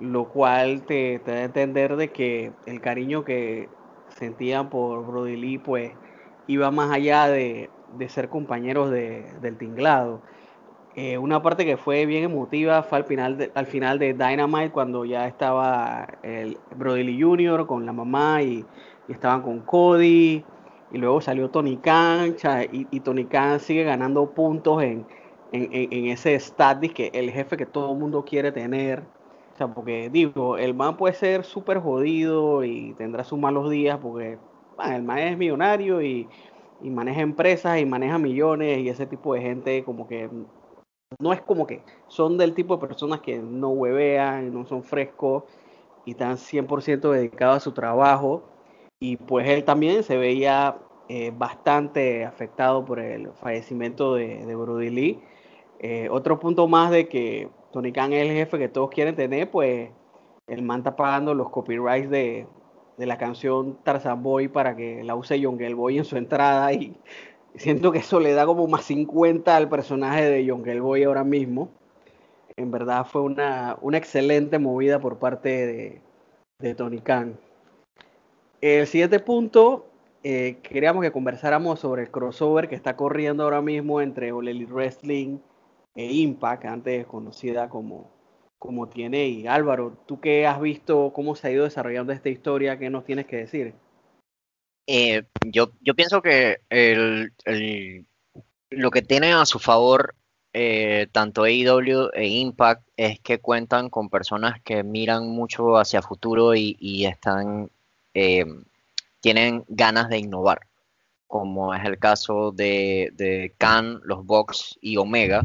lo 0.00 0.28
cual 0.28 0.82
te, 0.82 1.18
te 1.20 1.30
da 1.30 1.38
a 1.38 1.44
entender 1.44 1.96
de 1.96 2.12
que 2.12 2.52
el 2.66 2.82
cariño 2.82 3.24
que 3.24 3.70
sentían 4.16 4.70
por 4.70 5.06
Brody 5.06 5.36
Lee 5.36 5.58
pues 5.58 5.92
iba 6.46 6.70
más 6.70 6.90
allá 6.90 7.28
de, 7.28 7.70
ser 8.08 8.28
compañeros 8.28 8.90
del 8.90 9.56
tinglado. 9.58 10.20
Eh, 10.96 11.18
una 11.18 11.42
parte 11.42 11.64
que 11.64 11.76
fue 11.76 12.06
bien 12.06 12.22
emotiva 12.22 12.84
fue 12.84 12.98
al 12.98 13.04
final, 13.04 13.36
de, 13.36 13.50
al 13.54 13.66
final 13.66 13.98
de 13.98 14.14
Dynamite, 14.14 14.70
cuando 14.70 15.04
ya 15.04 15.26
estaba 15.26 16.06
el 16.22 16.56
Brody 16.76 17.02
Lee 17.02 17.20
Jr. 17.20 17.66
con 17.66 17.84
la 17.84 17.92
mamá 17.92 18.42
y, 18.42 18.64
estaban 19.08 19.42
con 19.42 19.60
Cody. 19.60 20.44
Y 20.92 20.98
luego 20.98 21.20
salió 21.20 21.50
Tony 21.50 21.76
Khan, 21.78 22.36
y, 22.70 23.00
Tony 23.00 23.24
Khan 23.24 23.58
sigue 23.58 23.82
ganando 23.82 24.30
puntos 24.30 24.82
en, 24.82 25.04
ese 25.50 26.34
status 26.36 26.92
que 26.92 27.10
el 27.14 27.30
jefe 27.30 27.56
que 27.56 27.66
todo 27.66 27.92
el 27.92 27.98
mundo 27.98 28.24
quiere 28.24 28.52
tener. 28.52 29.02
O 29.54 29.56
sea, 29.56 29.68
porque 29.68 30.10
digo, 30.10 30.58
el 30.58 30.74
man 30.74 30.96
puede 30.96 31.14
ser 31.14 31.44
súper 31.44 31.78
jodido 31.78 32.64
y 32.64 32.92
tendrá 32.94 33.22
sus 33.22 33.38
malos 33.38 33.70
días 33.70 33.98
porque 34.02 34.36
el 34.84 35.02
man 35.04 35.18
es 35.18 35.38
millonario 35.38 36.02
y, 36.02 36.28
maneja 36.82 37.22
empresas 37.22 37.78
y 37.80 37.86
maneja 37.86 38.18
millones 38.18 38.78
y 38.78 38.88
ese 38.90 39.06
tipo 39.06 39.32
de 39.32 39.40
gente 39.40 39.84
como 39.84 40.06
que 40.06 40.28
no 41.18 41.32
es 41.32 41.40
como 41.40 41.66
que 41.66 41.82
son 42.08 42.36
del 42.36 42.52
tipo 42.52 42.76
de 42.76 42.86
personas 42.86 43.20
que 43.20 43.38
no 43.38 43.70
huevean, 43.70 44.52
no 44.52 44.66
son 44.66 44.82
frescos 44.82 45.44
y 46.04 46.10
están 46.10 46.36
100% 46.36 47.10
dedicados 47.10 47.56
a 47.58 47.60
su 47.60 47.72
trabajo. 47.72 48.42
Y 49.00 49.16
pues 49.16 49.48
él 49.48 49.64
también 49.64 50.02
se 50.02 50.16
veía 50.16 50.76
eh, 51.08 51.32
bastante 51.34 52.24
afectado 52.24 52.84
por 52.84 52.98
el 52.98 53.32
fallecimiento 53.34 54.14
de, 54.14 54.44
de 54.44 54.54
Brody 54.54 54.90
Lee. 54.90 55.20
Eh, 55.78 56.08
otro 56.10 56.40
punto 56.40 56.66
más 56.68 56.90
de 56.90 57.08
que 57.08 57.48
Tony 57.74 57.90
Khan 57.90 58.12
es 58.12 58.22
el 58.22 58.36
jefe 58.36 58.56
que 58.56 58.68
todos 58.68 58.88
quieren 58.88 59.16
tener, 59.16 59.50
pues 59.50 59.90
el 60.46 60.62
man 60.62 60.78
está 60.78 60.94
pagando 60.94 61.34
los 61.34 61.50
copyrights 61.50 62.08
de, 62.08 62.46
de 62.96 63.06
la 63.06 63.18
canción 63.18 63.80
Tarzan 63.82 64.22
Boy 64.22 64.46
para 64.46 64.76
que 64.76 65.02
la 65.02 65.16
use 65.16 65.40
John 65.42 65.58
Boy 65.74 65.98
en 65.98 66.04
su 66.04 66.16
entrada 66.16 66.72
y 66.72 66.96
siento 67.56 67.90
que 67.90 67.98
eso 67.98 68.20
le 68.20 68.32
da 68.32 68.46
como 68.46 68.68
más 68.68 68.84
50 68.84 69.56
al 69.56 69.68
personaje 69.68 70.22
de 70.22 70.48
John 70.48 70.62
Boy 70.80 71.02
ahora 71.02 71.24
mismo. 71.24 71.68
En 72.56 72.70
verdad 72.70 73.06
fue 73.06 73.22
una, 73.22 73.76
una 73.80 73.98
excelente 73.98 74.60
movida 74.60 75.00
por 75.00 75.18
parte 75.18 75.66
de, 75.66 76.00
de 76.60 76.74
Tony 76.76 77.00
Khan. 77.00 77.36
El 78.60 78.86
siguiente 78.86 79.18
punto, 79.18 79.86
eh, 80.22 80.58
queríamos 80.62 81.02
que 81.02 81.10
conversáramos 81.10 81.80
sobre 81.80 82.02
el 82.02 82.12
crossover 82.12 82.68
que 82.68 82.76
está 82.76 82.94
corriendo 82.94 83.42
ahora 83.42 83.62
mismo 83.62 84.00
entre 84.00 84.30
All 84.30 84.46
Elite 84.46 84.72
Wrestling 84.72 85.38
e 85.94 86.12
Impact, 86.12 86.64
antes 86.64 87.06
conocida 87.06 87.68
como 87.68 88.14
como 88.64 88.88
tiene. 88.88 89.28
Y 89.28 89.46
Álvaro, 89.46 89.98
tú 90.06 90.20
que 90.20 90.46
has 90.46 90.58
visto 90.58 91.12
cómo 91.14 91.36
se 91.36 91.48
ha 91.48 91.50
ido 91.50 91.64
desarrollando 91.64 92.14
esta 92.14 92.30
historia, 92.30 92.78
¿qué 92.78 92.88
nos 92.88 93.04
tienes 93.04 93.26
que 93.26 93.36
decir? 93.36 93.74
Eh, 94.86 95.24
yo, 95.44 95.70
yo 95.82 95.94
pienso 95.94 96.22
que 96.22 96.60
lo 98.70 98.90
que 98.90 99.02
tiene 99.02 99.34
a 99.34 99.44
su 99.44 99.58
favor 99.58 100.14
eh, 100.54 101.08
tanto 101.12 101.42
AEW 101.42 102.10
e 102.14 102.26
Impact 102.26 102.88
es 102.96 103.20
que 103.20 103.38
cuentan 103.38 103.90
con 103.90 104.08
personas 104.08 104.62
que 104.62 104.82
miran 104.82 105.28
mucho 105.28 105.76
hacia 105.76 106.00
futuro 106.00 106.54
y, 106.54 107.04
están 107.04 107.70
eh, 108.14 108.46
tienen 109.20 109.64
ganas 109.68 110.08
de 110.08 110.18
innovar, 110.18 110.60
como 111.26 111.74
es 111.74 111.84
el 111.84 111.98
caso 111.98 112.50
de, 112.50 113.10
de 113.14 113.52
Khan, 113.58 114.00
los 114.04 114.24
Box 114.24 114.78
y 114.80 114.96
Omega. 114.96 115.42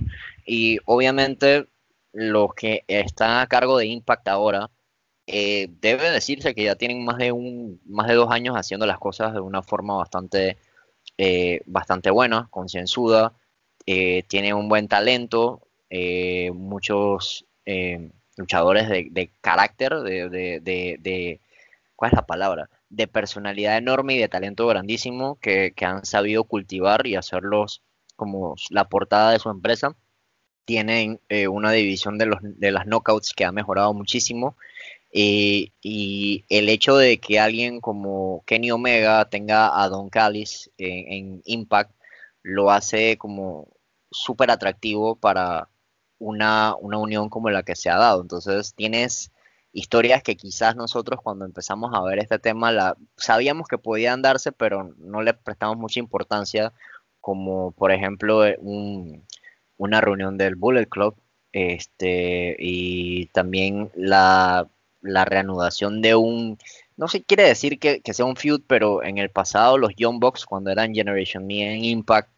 Y 0.52 0.80
obviamente 0.86 1.68
los 2.12 2.56
que 2.56 2.84
están 2.88 3.38
a 3.38 3.46
cargo 3.46 3.78
de 3.78 3.86
Impact 3.86 4.28
ahora, 4.30 4.72
eh, 5.28 5.68
debe 5.80 6.10
decirse 6.10 6.56
que 6.56 6.64
ya 6.64 6.76
tienen 6.76 7.06
más 7.06 7.18
de 7.20 7.32
un, 7.32 7.80
más 7.86 8.08
de 8.08 8.16
dos 8.16 8.32
años 8.32 8.56
haciendo 8.56 8.88
las 8.88 8.98
cosas 8.98 9.32
de 9.34 9.42
una 9.42 9.62
forma 9.62 9.96
bastante, 9.98 10.58
eh, 11.20 11.62
bastante 11.68 12.10
buena, 12.10 12.48
concienzuda, 12.50 13.34
eh, 13.86 14.24
tienen 14.24 14.56
un 14.56 14.70
buen 14.70 14.88
talento, 14.88 15.62
eh, 15.92 16.52
muchos 16.52 17.46
luchadores 18.36 18.90
de, 18.90 19.32
carácter, 19.42 20.00
de, 20.00 20.60
de, 20.62 21.42
¿cuál 21.96 22.12
es 22.12 22.16
la 22.16 22.26
palabra? 22.26 22.70
De 22.90 23.08
personalidad 23.08 23.78
enorme 23.78 24.16
y 24.16 24.18
de 24.18 24.30
talento 24.30 24.66
grandísimo 24.66 25.38
que, 25.40 25.74
que 25.76 25.86
han 25.86 26.06
sabido 26.06 26.44
cultivar 26.46 27.06
y 27.06 27.16
hacerlos 27.16 27.84
como 28.16 28.56
la 28.72 28.90
portada 28.90 29.32
de 29.32 29.40
su 29.40 29.52
empresa 29.52 29.96
tienen 30.66 31.20
eh, 31.30 31.48
una 31.48 31.72
división 31.72 32.18
de, 32.18 32.28
los, 32.28 32.40
de 32.42 32.72
las 32.72 32.86
knockouts 32.86 33.34
que 33.34 33.46
ha 33.46 33.52
mejorado 33.52 33.94
muchísimo. 33.94 34.56
Eh, 35.12 35.72
y 35.82 36.46
el 36.50 36.70
hecho 36.70 36.96
de 36.96 37.18
que 37.20 37.40
alguien 37.40 37.82
como 37.82 38.44
Kenny 38.46 38.72
Omega 38.72 39.28
tenga 39.30 39.82
a 39.82 39.90
Don 39.90 40.10
Callis 40.10 40.70
en, 40.78 41.42
Impact 41.46 41.92
lo 42.44 42.70
hace 42.72 43.18
como 43.18 43.68
súper 44.12 44.52
atractivo 44.52 45.16
para 45.16 45.70
una, 46.20 46.76
una, 46.80 46.98
unión 47.00 47.30
como 47.30 47.50
la 47.50 47.64
que 47.64 47.76
se 47.76 47.90
ha 47.90 47.98
dado. 47.98 48.22
Entonces 48.22 48.76
tienes 48.76 49.32
historias 49.74 50.24
que 50.24 50.36
quizás 50.38 50.76
nosotros 50.76 51.20
cuando 51.24 51.46
empezamos 51.46 51.92
a 51.94 52.02
ver 52.04 52.20
este 52.20 52.40
tema 52.40 52.72
la, 52.72 52.98
sabíamos 53.18 53.68
que 53.68 53.78
podían 53.78 54.22
darse, 54.22 54.52
pero 54.52 54.94
no 54.98 55.22
le 55.22 55.34
prestamos 55.34 55.78
mucha 55.78 56.00
importancia, 56.00 56.74
como 57.20 57.72
por 57.72 57.92
ejemplo 57.92 58.44
un, 58.60 59.26
una 59.80 60.02
reunión 60.02 60.38
del 60.38 60.56
Bullet 60.56 60.86
Club 60.86 61.16
este, 61.52 62.56
y 62.60 63.26
también 63.28 63.90
la, 63.96 64.70
reanudación 65.02 66.02
de 66.02 66.16
un, 66.16 66.60
no 66.98 67.08
sé, 67.08 67.24
quiere 67.24 67.44
decir 67.44 67.80
que, 67.80 68.02
sea 68.14 68.26
un 68.26 68.36
feud, 68.36 68.62
pero 68.68 69.04
en 69.04 69.18
el 69.18 69.32
pasado 69.32 69.78
los 69.78 69.96
Young 69.96 70.20
Bucks, 70.20 70.46
cuando 70.46 70.70
eran 70.70 70.94
Generation 70.94 71.48
Me 71.48 71.74
en 71.74 71.84
Impact, 71.84 72.30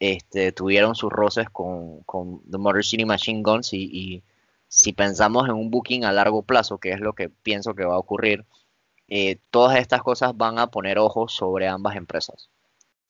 este, 0.00 0.52
tuvieron 0.52 0.94
sus 0.94 1.10
roces 1.10 1.48
con, 1.50 2.02
con 2.02 2.42
The 2.50 2.58
Motor 2.58 2.84
City 2.84 3.04
Machine 3.04 3.42
Guns 3.42 3.72
y, 3.72 4.22
si 4.68 4.92
pensamos 4.92 5.48
en 5.48 5.54
un 5.54 5.70
booking 5.70 6.04
a 6.04 6.12
largo 6.12 6.42
plazo, 6.42 6.78
que 6.78 6.90
es 6.92 7.00
lo 7.00 7.14
que 7.14 7.30
pienso 7.30 7.74
que 7.74 7.84
va 7.86 7.94
a 7.94 7.98
ocurrir, 7.98 8.44
eh, 9.08 9.38
todas 9.50 9.78
estas 9.78 10.02
cosas 10.02 10.36
van 10.36 10.58
a 10.58 10.66
poner 10.70 10.98
ojos 10.98 11.32
sobre 11.34 11.68
ambas 11.68 11.96
empresas. 11.96 12.50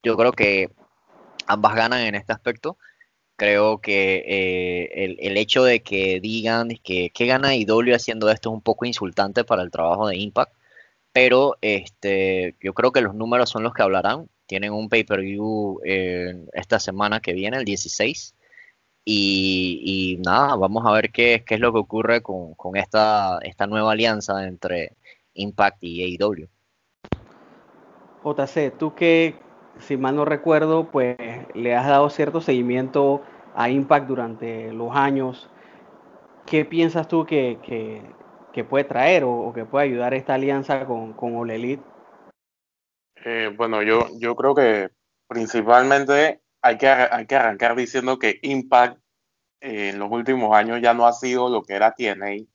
Yo 0.04 0.16
creo 0.16 0.32
que 0.32 0.70
ambas 1.48 1.74
ganan 1.74 2.02
en 2.02 2.14
este 2.14 2.32
aspecto 2.32 2.78
Creo 3.38 3.80
que 3.80 4.24
eh, 4.26 5.16
el, 5.20 5.36
hecho 5.36 5.62
de 5.62 5.80
que 5.80 6.18
digan 6.18 6.70
que, 6.82 7.10
que 7.10 7.26
gana 7.26 7.54
IW 7.54 7.94
haciendo 7.94 8.28
esto 8.30 8.50
es 8.50 8.54
un 8.54 8.62
poco 8.62 8.84
insultante 8.84 9.44
para 9.44 9.62
el 9.62 9.70
trabajo 9.70 10.08
de 10.08 10.16
Impact, 10.16 10.52
pero 11.12 11.56
este, 11.60 12.56
yo 12.60 12.74
creo 12.74 12.90
que 12.90 13.00
los 13.00 13.14
números 13.14 13.48
son 13.48 13.62
los 13.62 13.74
que 13.74 13.82
hablarán. 13.84 14.28
Tienen 14.46 14.72
un 14.72 14.88
pay-per-view 14.88 15.80
eh, 15.84 16.46
esta 16.52 16.80
semana 16.80 17.20
que 17.20 17.32
viene, 17.32 17.58
el 17.58 17.64
16. 17.64 18.34
Y, 19.04 20.18
nada, 20.24 20.56
vamos 20.56 20.84
a 20.84 20.90
ver 20.90 21.12
qué, 21.12 21.44
qué 21.46 21.54
es 21.54 21.60
lo 21.60 21.72
que 21.72 21.78
ocurre 21.78 22.22
con, 22.22 22.54
con, 22.54 22.76
esta, 22.76 23.38
esta 23.42 23.68
nueva 23.68 23.92
alianza 23.92 24.48
entre 24.48 24.96
Impact 25.34 25.84
y 25.84 26.18
AEW. 26.18 26.48
JC, 28.24 28.76
¿tú 28.76 28.96
qué, 28.96 29.36
si 29.78 29.96
mal 29.96 30.16
no 30.16 30.24
recuerdo, 30.24 30.90
pues 30.90 31.16
le 31.54 31.74
has 31.74 31.86
dado 31.86 32.10
cierto 32.10 32.40
seguimiento 32.40 33.22
a 33.54 33.68
Impact 33.68 34.06
durante 34.06 34.72
los 34.72 34.94
años. 34.94 35.50
¿Qué 36.46 36.64
piensas 36.64 37.08
tú 37.08 37.26
que, 37.26 37.58
puede 38.68 38.84
traer 38.84 39.24
o, 39.24 39.52
que 39.54 39.64
puede 39.64 39.86
ayudar 39.86 40.14
esta 40.14 40.34
alianza 40.34 40.86
con, 40.86 41.12
con 41.12 41.36
All 41.36 41.50
Elite? 41.50 41.82
Eh, 43.24 43.52
bueno, 43.56 43.82
yo, 43.82 44.06
yo 44.18 44.34
creo 44.36 44.54
que 44.54 44.90
principalmente 45.26 46.40
hay 46.62 46.78
que, 46.78 46.88
hay 46.88 47.26
que 47.26 47.36
arrancar 47.36 47.76
diciendo 47.76 48.18
que 48.18 48.38
Impact 48.42 48.98
eh, 49.60 49.90
en 49.90 49.98
los 49.98 50.10
últimos 50.10 50.56
años 50.56 50.80
ya 50.80 50.94
no 50.94 51.06
ha 51.06 51.12
sido 51.12 51.48
lo 51.48 51.62
que 51.62 51.74
era 51.74 51.94
TNA, 51.94 52.46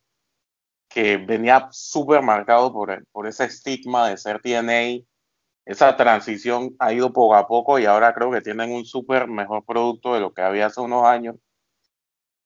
que 0.89 1.17
venía 1.17 1.67
súper 1.71 2.21
marcado 2.21 2.71
por, 2.71 3.05
por 3.11 3.27
ese 3.27 3.45
estigma 3.45 4.09
de 4.09 4.17
ser 4.17 4.41
TNA. 4.41 5.03
Esa 5.65 5.95
transición 5.95 6.75
ha 6.79 6.93
ido 6.93 7.13
poco 7.13 7.35
a 7.35 7.47
poco 7.47 7.79
y 7.79 7.85
ahora 7.85 8.13
creo 8.13 8.31
que 8.31 8.41
tienen 8.41 8.71
un 8.71 8.85
súper 8.85 9.27
mejor 9.27 9.65
producto 9.65 10.13
de 10.13 10.19
lo 10.19 10.33
que 10.33 10.41
había 10.41 10.67
hace 10.67 10.81
unos 10.81 11.05
años. 11.05 11.35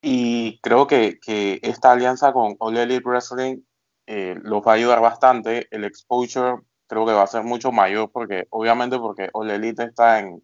Y 0.01 0.59
creo 0.61 0.87
que, 0.87 1.19
que 1.19 1.59
esta 1.63 1.91
alianza 1.91 2.31
con 2.33 2.55
All 2.59 2.77
Elite 2.77 3.03
Wrestling 3.03 3.61
eh, 4.05 4.35
los 4.43 4.61
va 4.61 4.73
a 4.73 4.75
ayudar 4.75 5.01
bastante. 5.01 5.67
El 5.71 5.83
exposure 5.83 6.61
creo 6.87 7.05
que 7.05 7.13
va 7.13 7.23
a 7.23 7.27
ser 7.27 7.43
mucho 7.43 7.71
mayor 7.71 8.11
porque 8.11 8.47
obviamente 8.51 8.97
porque 8.99 9.29
All 9.33 9.49
Elite 9.49 9.83
está 9.83 10.19
en 10.19 10.43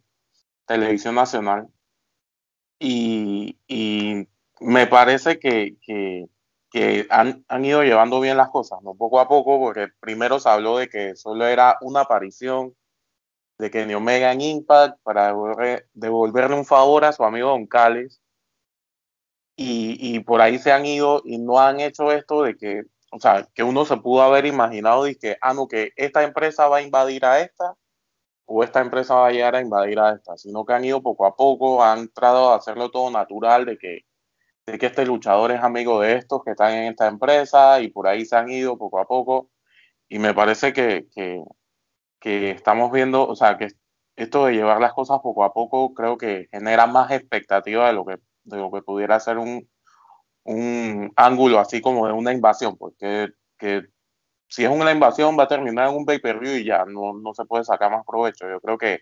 televisión 0.66 1.14
nacional 1.14 1.68
y, 2.78 3.58
y 3.66 4.28
me 4.60 4.86
parece 4.86 5.38
que, 5.38 5.76
que, 5.80 6.26
que 6.74 7.06
han, 7.08 7.44
han, 7.46 7.64
ido 7.64 7.84
llevando 7.84 8.18
bien 8.18 8.36
las 8.36 8.50
cosas, 8.50 8.82
¿no? 8.82 8.96
Poco 8.96 9.20
a 9.20 9.28
poco, 9.28 9.60
porque 9.60 9.86
primero 10.00 10.40
se 10.40 10.48
habló 10.48 10.78
de 10.78 10.88
que 10.88 11.14
solo 11.14 11.46
era 11.46 11.78
una 11.82 12.00
aparición 12.00 12.74
de 13.58 13.70
Kenny 13.70 13.94
Omega 13.94 14.32
en 14.32 14.40
Impact 14.40 14.98
para 15.04 15.28
devolver, 15.28 15.88
devolverle 15.94 16.56
un 16.56 16.64
favor 16.64 17.04
a 17.04 17.12
su 17.12 17.22
amigo 17.22 17.50
Don 17.50 17.68
Cales. 17.68 18.20
Y, 19.56 20.16
y, 20.16 20.18
por 20.18 20.40
ahí 20.40 20.58
se 20.58 20.72
han 20.72 20.84
ido 20.84 21.22
y 21.24 21.38
no 21.38 21.60
han 21.60 21.78
hecho 21.78 22.10
esto 22.10 22.42
de 22.42 22.56
que, 22.56 22.82
o 23.12 23.20
sea, 23.20 23.48
que 23.54 23.62
uno 23.62 23.84
se 23.84 23.96
pudo 23.98 24.22
haber 24.22 24.44
imaginado 24.44 25.06
y 25.06 25.14
que, 25.14 25.36
ah, 25.40 25.54
no, 25.54 25.68
que 25.68 25.92
esta 25.94 26.24
empresa 26.24 26.66
va 26.66 26.78
a 26.78 26.82
invadir 26.82 27.24
a 27.24 27.38
esta 27.38 27.76
o 28.46 28.64
esta 28.64 28.80
empresa 28.80 29.14
va 29.14 29.28
a 29.28 29.30
llegar 29.30 29.54
a 29.54 29.60
invadir 29.60 30.00
a 30.00 30.14
esta, 30.14 30.36
sino 30.36 30.64
que 30.64 30.72
han 30.72 30.84
ido 30.84 31.00
poco 31.02 31.24
a 31.24 31.36
poco, 31.36 31.84
han 31.84 32.08
tratado 32.08 32.50
de 32.50 32.56
hacerlo 32.56 32.90
todo 32.90 33.10
natural, 33.12 33.64
de 33.64 33.78
que 33.78 34.00
de 34.66 34.78
que 34.78 34.86
este 34.86 35.04
luchador 35.06 35.52
es 35.52 35.62
amigo 35.62 36.00
de 36.00 36.14
estos 36.16 36.42
que 36.44 36.52
están 36.52 36.72
en 36.72 36.92
esta 36.92 37.06
empresa 37.08 37.80
y 37.80 37.88
por 37.88 38.06
ahí 38.08 38.24
se 38.24 38.36
han 38.36 38.50
ido 38.50 38.78
poco 38.78 38.98
a 39.00 39.06
poco. 39.06 39.50
Y 40.08 40.18
me 40.18 40.34
parece 40.34 40.72
que, 40.72 41.06
que, 41.14 41.42
que 42.20 42.50
estamos 42.50 42.92
viendo, 42.92 43.26
o 43.28 43.36
sea, 43.36 43.58
que 43.58 43.68
esto 44.16 44.46
de 44.46 44.54
llevar 44.54 44.80
las 44.80 44.94
cosas 44.94 45.20
poco 45.22 45.44
a 45.44 45.52
poco 45.52 45.94
creo 45.94 46.16
que 46.18 46.48
genera 46.52 46.86
más 46.86 47.10
expectativa 47.10 47.88
de 47.88 47.94
lo 47.94 48.04
que, 48.04 48.18
de 48.44 48.56
lo 48.58 48.70
que 48.70 48.82
pudiera 48.82 49.18
ser 49.20 49.38
un, 49.38 49.68
un 50.44 51.12
ángulo 51.16 51.58
así 51.60 51.80
como 51.80 52.06
de 52.06 52.12
una 52.12 52.32
invasión, 52.32 52.76
porque 52.76 53.28
que 53.58 53.82
si 54.48 54.64
es 54.64 54.70
una 54.70 54.92
invasión 54.92 55.38
va 55.38 55.44
a 55.44 55.48
terminar 55.48 55.88
en 55.88 55.96
un 55.96 56.06
pay-per-view 56.06 56.56
y 56.58 56.64
ya 56.64 56.84
no, 56.84 57.14
no 57.14 57.34
se 57.34 57.44
puede 57.44 57.64
sacar 57.64 57.90
más 57.90 58.04
provecho. 58.06 58.48
Yo 58.48 58.60
creo 58.60 58.78
que, 58.78 59.00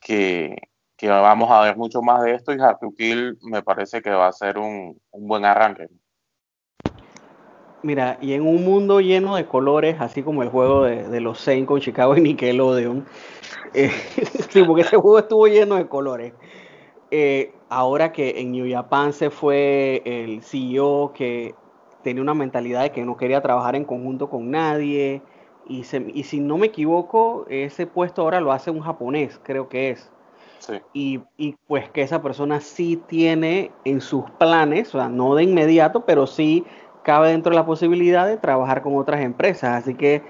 que, 0.00 0.56
que 1.04 1.10
vamos 1.10 1.50
a 1.50 1.60
ver 1.60 1.76
mucho 1.76 2.00
más 2.00 2.22
de 2.22 2.34
esto 2.34 2.52
y 2.52 2.58
Kill 2.96 3.38
me 3.42 3.62
parece 3.62 4.00
que 4.00 4.10
va 4.10 4.28
a 4.28 4.32
ser 4.32 4.58
un, 4.58 4.98
un 5.10 5.28
buen 5.28 5.44
arranque. 5.44 5.88
Mira, 7.82 8.16
y 8.22 8.32
en 8.32 8.46
un 8.46 8.64
mundo 8.64 9.00
lleno 9.00 9.36
de 9.36 9.44
colores, 9.44 9.96
así 10.00 10.22
como 10.22 10.42
el 10.42 10.48
juego 10.48 10.84
de, 10.84 11.06
de 11.06 11.20
los 11.20 11.38
Saints 11.38 11.68
con 11.68 11.80
Chicago 11.80 12.16
y 12.16 12.22
Nickelodeon, 12.22 13.04
eh, 13.74 13.90
sí, 14.48 14.62
porque 14.62 14.82
ese 14.82 14.96
juego 14.96 15.18
estuvo 15.18 15.46
lleno 15.46 15.74
de 15.76 15.86
colores. 15.86 16.32
Eh, 17.10 17.52
ahora 17.68 18.10
que 18.12 18.40
en 18.40 18.52
New 18.52 18.70
Japan 18.72 19.12
se 19.12 19.28
fue 19.28 20.00
el 20.06 20.42
CEO 20.42 21.12
que 21.12 21.54
tenía 22.02 22.22
una 22.22 22.32
mentalidad 22.32 22.82
de 22.82 22.92
que 22.92 23.04
no 23.04 23.18
quería 23.18 23.42
trabajar 23.42 23.76
en 23.76 23.84
conjunto 23.84 24.30
con 24.30 24.50
nadie, 24.50 25.20
y, 25.66 25.84
se, 25.84 26.10
y 26.14 26.24
si 26.24 26.40
no 26.40 26.56
me 26.56 26.68
equivoco, 26.68 27.44
ese 27.48 27.86
puesto 27.86 28.22
ahora 28.22 28.40
lo 28.40 28.52
hace 28.52 28.70
un 28.70 28.80
japonés, 28.80 29.38
creo 29.42 29.68
que 29.68 29.90
es. 29.90 30.10
Y, 30.92 31.20
y, 31.36 31.56
pues 31.66 31.90
que 31.90 32.02
esa 32.02 32.22
persona 32.22 32.60
sí 32.60 33.00
tiene 33.08 33.70
en 33.84 34.00
sus 34.00 34.30
planes, 34.32 34.94
o 34.94 34.98
sea, 34.98 35.08
no 35.08 35.34
de 35.34 35.44
inmediato, 35.44 36.04
pero 36.06 36.26
sí 36.26 36.64
cabe 37.02 37.30
dentro 37.30 37.50
de 37.50 37.56
la 37.56 37.66
posibilidad 37.66 38.26
de 38.26 38.36
trabajar 38.36 38.82
con 38.82 38.96
otras 38.96 39.20
empresas. 39.20 39.82
Así 39.82 39.94
que 39.94 40.22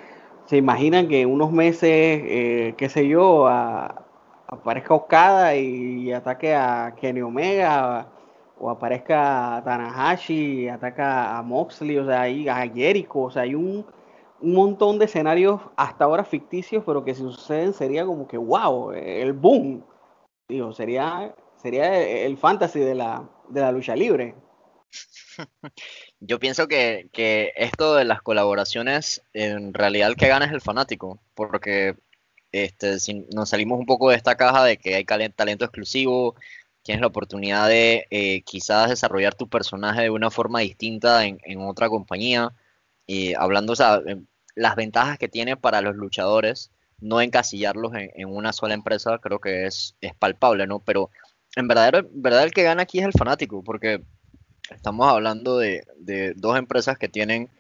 se 0.47 0.57
imaginan 0.57 1.09
que 1.09 1.23
en 1.23 1.31
unos 1.31 1.53
meses, 1.53 1.91
eh, 1.91 2.75
qué 2.77 2.89
sé 2.89 3.09
yo, 3.09 3.47
a, 3.47 4.05
aparezca 4.49 4.95
Okada 4.95 5.57
y, 5.57 6.13
ataque 6.13 6.55
a 6.55 6.95
Kenny 7.01 7.23
Omega, 7.23 8.09
o 8.59 8.71
aparezca 8.71 9.63
Tanahashi 9.65 10.63
y 10.63 10.69
ataca 10.69 11.37
a 11.37 11.43
Moxley, 11.43 11.99
o 11.99 12.07
sea, 12.07 12.23
ahí 12.23 12.49
a 12.49 12.67
Jericho, 12.69 13.21
o 13.21 13.31
sea, 13.31 13.43
hay 13.43 13.55
un, 13.55 13.85
un 14.41 14.55
montón 14.55 14.99
de 14.99 15.07
escenarios 15.07 15.61
hasta 15.77 16.05
ahora 16.05 16.25
ficticios, 16.25 16.83
pero 16.87 17.05
que 17.05 17.15
si 17.15 17.23
suceden 17.23 17.73
sería 17.73 18.07
como 18.07 18.27
que 18.29 18.39
wow, 18.39 18.93
el 18.93 19.33
boom 19.33 19.83
digo, 20.49 20.73
sería, 20.73 21.35
sería 21.57 22.01
el 22.01 22.37
fantasy 22.37 22.81
de 22.81 22.95
la, 22.95 23.29
de 23.49 23.61
la 23.61 23.73
lucha 23.73 23.97
libre. 23.97 24.35
Yo 26.21 26.39
pienso 26.39 26.69
que, 26.69 27.09
que, 27.13 27.53
esto 27.57 27.95
de 27.95 28.05
las 28.05 28.23
colaboraciones, 28.23 29.23
en 29.33 29.75
realidad 29.75 30.09
el 30.09 30.17
que 30.17 30.29
gana 30.29 30.47
es 30.47 30.53
el 30.53 30.61
fanático, 30.61 31.21
porque 31.35 31.97
este, 32.53 33.01
si 33.01 33.27
nos 33.35 33.51
salimos 33.51 33.79
un 33.79 33.87
poco 33.87 34.11
de 34.11 34.17
esta 34.17 34.37
caja 34.37 34.65
de 34.65 34.77
que 34.77 34.95
hay 34.95 35.05
talento 35.05 35.65
exclusivo, 35.65 36.37
tienes 36.83 37.01
la 37.01 37.09
oportunidad 37.09 37.69
de 37.69 38.07
eh, 38.11 38.43
quizás 38.43 38.91
desarrollar 38.91 39.35
tu 39.35 39.49
personaje 39.49 40.03
de 40.03 40.11
una 40.11 40.31
forma 40.31 40.61
distinta 40.61 41.25
en, 41.27 41.41
en 41.45 41.61
otra 41.63 41.89
compañía, 41.89 42.53
y 43.07 43.35
hablando, 43.35 43.73
o 43.73 43.77
sea, 43.77 44.01
las 44.55 44.77
ventajas 44.77 45.19
que 45.19 45.29
tiene 45.29 45.57
para 45.57 45.81
los 45.81 45.97
luchadores, 45.97 46.71
no 47.01 47.21
encasillarlos 47.21 47.93
en, 47.95 48.29
una 48.29 48.53
sola 48.53 48.75
empresa 48.75 49.19
creo 49.19 49.41
que 49.41 49.67
es, 49.67 49.97
es 50.01 50.15
palpable, 50.15 50.67
¿no? 50.67 50.81
Pero 50.81 51.11
en 51.57 51.69
verdad, 51.69 52.05
verdad 52.13 52.45
el 52.45 52.53
que 52.53 52.63
gana 52.63 52.83
aquí 52.83 52.99
es 52.99 53.05
el 53.05 53.13
fanático, 53.13 53.63
porque 53.63 54.03
estamos 54.71 55.07
hablando 55.07 55.59
de, 55.59 55.85
dos 56.37 56.59
empresas 56.59 56.99
que 56.99 57.09
tienen, 57.09 57.51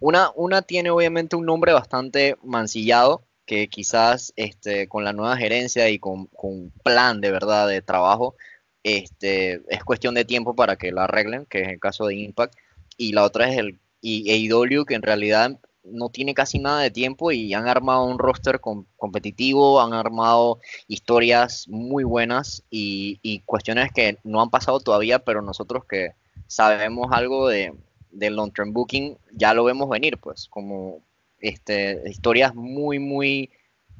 una, 0.00 0.30
una 0.34 0.62
tiene 0.62 0.90
obviamente 0.90 1.36
un 1.36 1.46
nombre 1.46 1.72
bastante 1.72 2.36
mancillado, 2.42 3.24
que 3.46 3.68
quizás 3.68 4.32
este, 4.36 4.88
con 4.88 5.04
la 5.04 5.12
nueva 5.12 5.36
gerencia 5.36 5.88
y 5.90 5.98
con, 5.98 6.28
un 6.32 6.72
plan 6.82 7.20
de 7.20 7.30
verdad 7.30 7.68
de 7.68 7.82
trabajo, 7.82 8.36
este, 8.82 9.62
es 9.68 9.84
cuestión 9.84 10.14
de 10.14 10.24
tiempo 10.24 10.54
para 10.54 10.76
que 10.76 10.92
la 10.92 11.04
arreglen, 11.04 11.46
que 11.46 11.62
es 11.62 11.68
el 11.68 11.80
caso 11.80 12.06
de 12.06 12.16
Impact, 12.16 12.54
y 12.96 13.12
la 13.12 13.24
otra 13.24 13.48
es 13.48 13.58
el 13.58 13.80
y 14.00 14.30
AEW, 14.50 14.84
que 14.84 14.94
en 14.94 15.02
realidad 15.02 15.58
no 15.84 16.08
tiene 16.08 16.34
casi 16.34 16.58
nada 16.58 16.80
de 16.80 16.90
tiempo 16.90 17.30
y 17.30 17.52
han 17.54 17.68
armado 17.68 18.04
un 18.04 18.18
roster 18.18 18.60
competitivo, 18.60 19.80
han 19.80 19.92
armado 19.92 20.60
historias 20.88 21.68
muy 21.68 22.04
buenas 22.04 22.62
y, 22.70 23.42
cuestiones 23.46 23.92
que 23.92 24.18
no 24.24 24.40
han 24.40 24.50
pasado 24.50 24.80
todavía, 24.80 25.18
pero 25.20 25.42
nosotros 25.42 25.84
que 25.84 26.12
sabemos 26.46 27.08
algo 27.12 27.48
de, 27.48 27.74
del 28.10 28.36
long 28.36 28.52
term 28.52 28.72
booking 28.72 29.18
ya 29.32 29.54
lo 29.54 29.64
vemos 29.64 29.88
venir, 29.88 30.18
pues 30.18 30.48
como 30.48 31.02
este, 31.40 32.02
historias 32.08 32.54
muy, 32.54 32.98
muy 32.98 33.50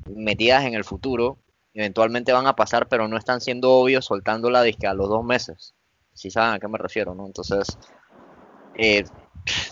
metidas 0.06 0.64
en 0.64 0.74
el 0.74 0.84
futuro, 0.84 1.38
eventualmente 1.74 2.32
van 2.32 2.46
a 2.46 2.56
pasar, 2.56 2.88
pero 2.88 3.08
no 3.08 3.16
están 3.16 3.40
siendo 3.40 3.72
obvios 3.72 4.06
soltándola 4.06 4.62
disque 4.62 4.86
a 4.86 4.94
los 4.94 5.08
dos 5.08 5.24
meses. 5.24 5.74
Si 6.14 6.30
saben 6.30 6.54
a 6.54 6.58
qué 6.60 6.68
me 6.68 6.78
refiero, 6.78 7.14
¿no? 7.14 7.26
Entonces, 7.26 7.76
eh, 8.76 9.04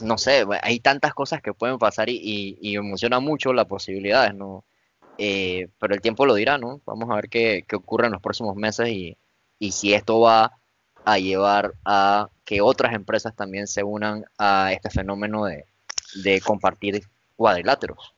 no 0.00 0.18
sé, 0.18 0.44
hay 0.62 0.80
tantas 0.80 1.14
cosas 1.14 1.40
que 1.42 1.54
pueden 1.54 1.78
pasar 1.78 2.08
y, 2.08 2.58
emociona 2.76 3.20
mucho 3.20 3.52
las 3.52 3.66
posibilidades, 3.66 4.34
¿no? 4.34 4.64
Eh, 5.18 5.68
pero 5.78 5.94
el 5.94 6.00
tiempo 6.00 6.26
lo 6.26 6.34
dirá, 6.34 6.58
¿no? 6.58 6.80
Vamos 6.86 7.10
a 7.10 7.16
ver 7.16 7.28
qué, 7.28 7.64
ocurre 7.74 8.06
en 8.06 8.12
los 8.12 8.22
próximos 8.22 8.56
meses 8.56 8.88
y, 8.88 9.16
si 9.70 9.94
esto 9.94 10.20
va 10.20 10.58
a 11.04 11.18
llevar 11.18 11.74
a 11.84 12.28
que 12.44 12.60
otras 12.60 12.94
empresas 12.94 13.34
también 13.34 13.66
se 13.66 13.84
unan 13.84 14.24
a 14.38 14.72
este 14.72 14.90
fenómeno 14.90 15.44
de, 15.44 15.64
compartir 16.44 17.02
cuadriláteros. 17.36 18.14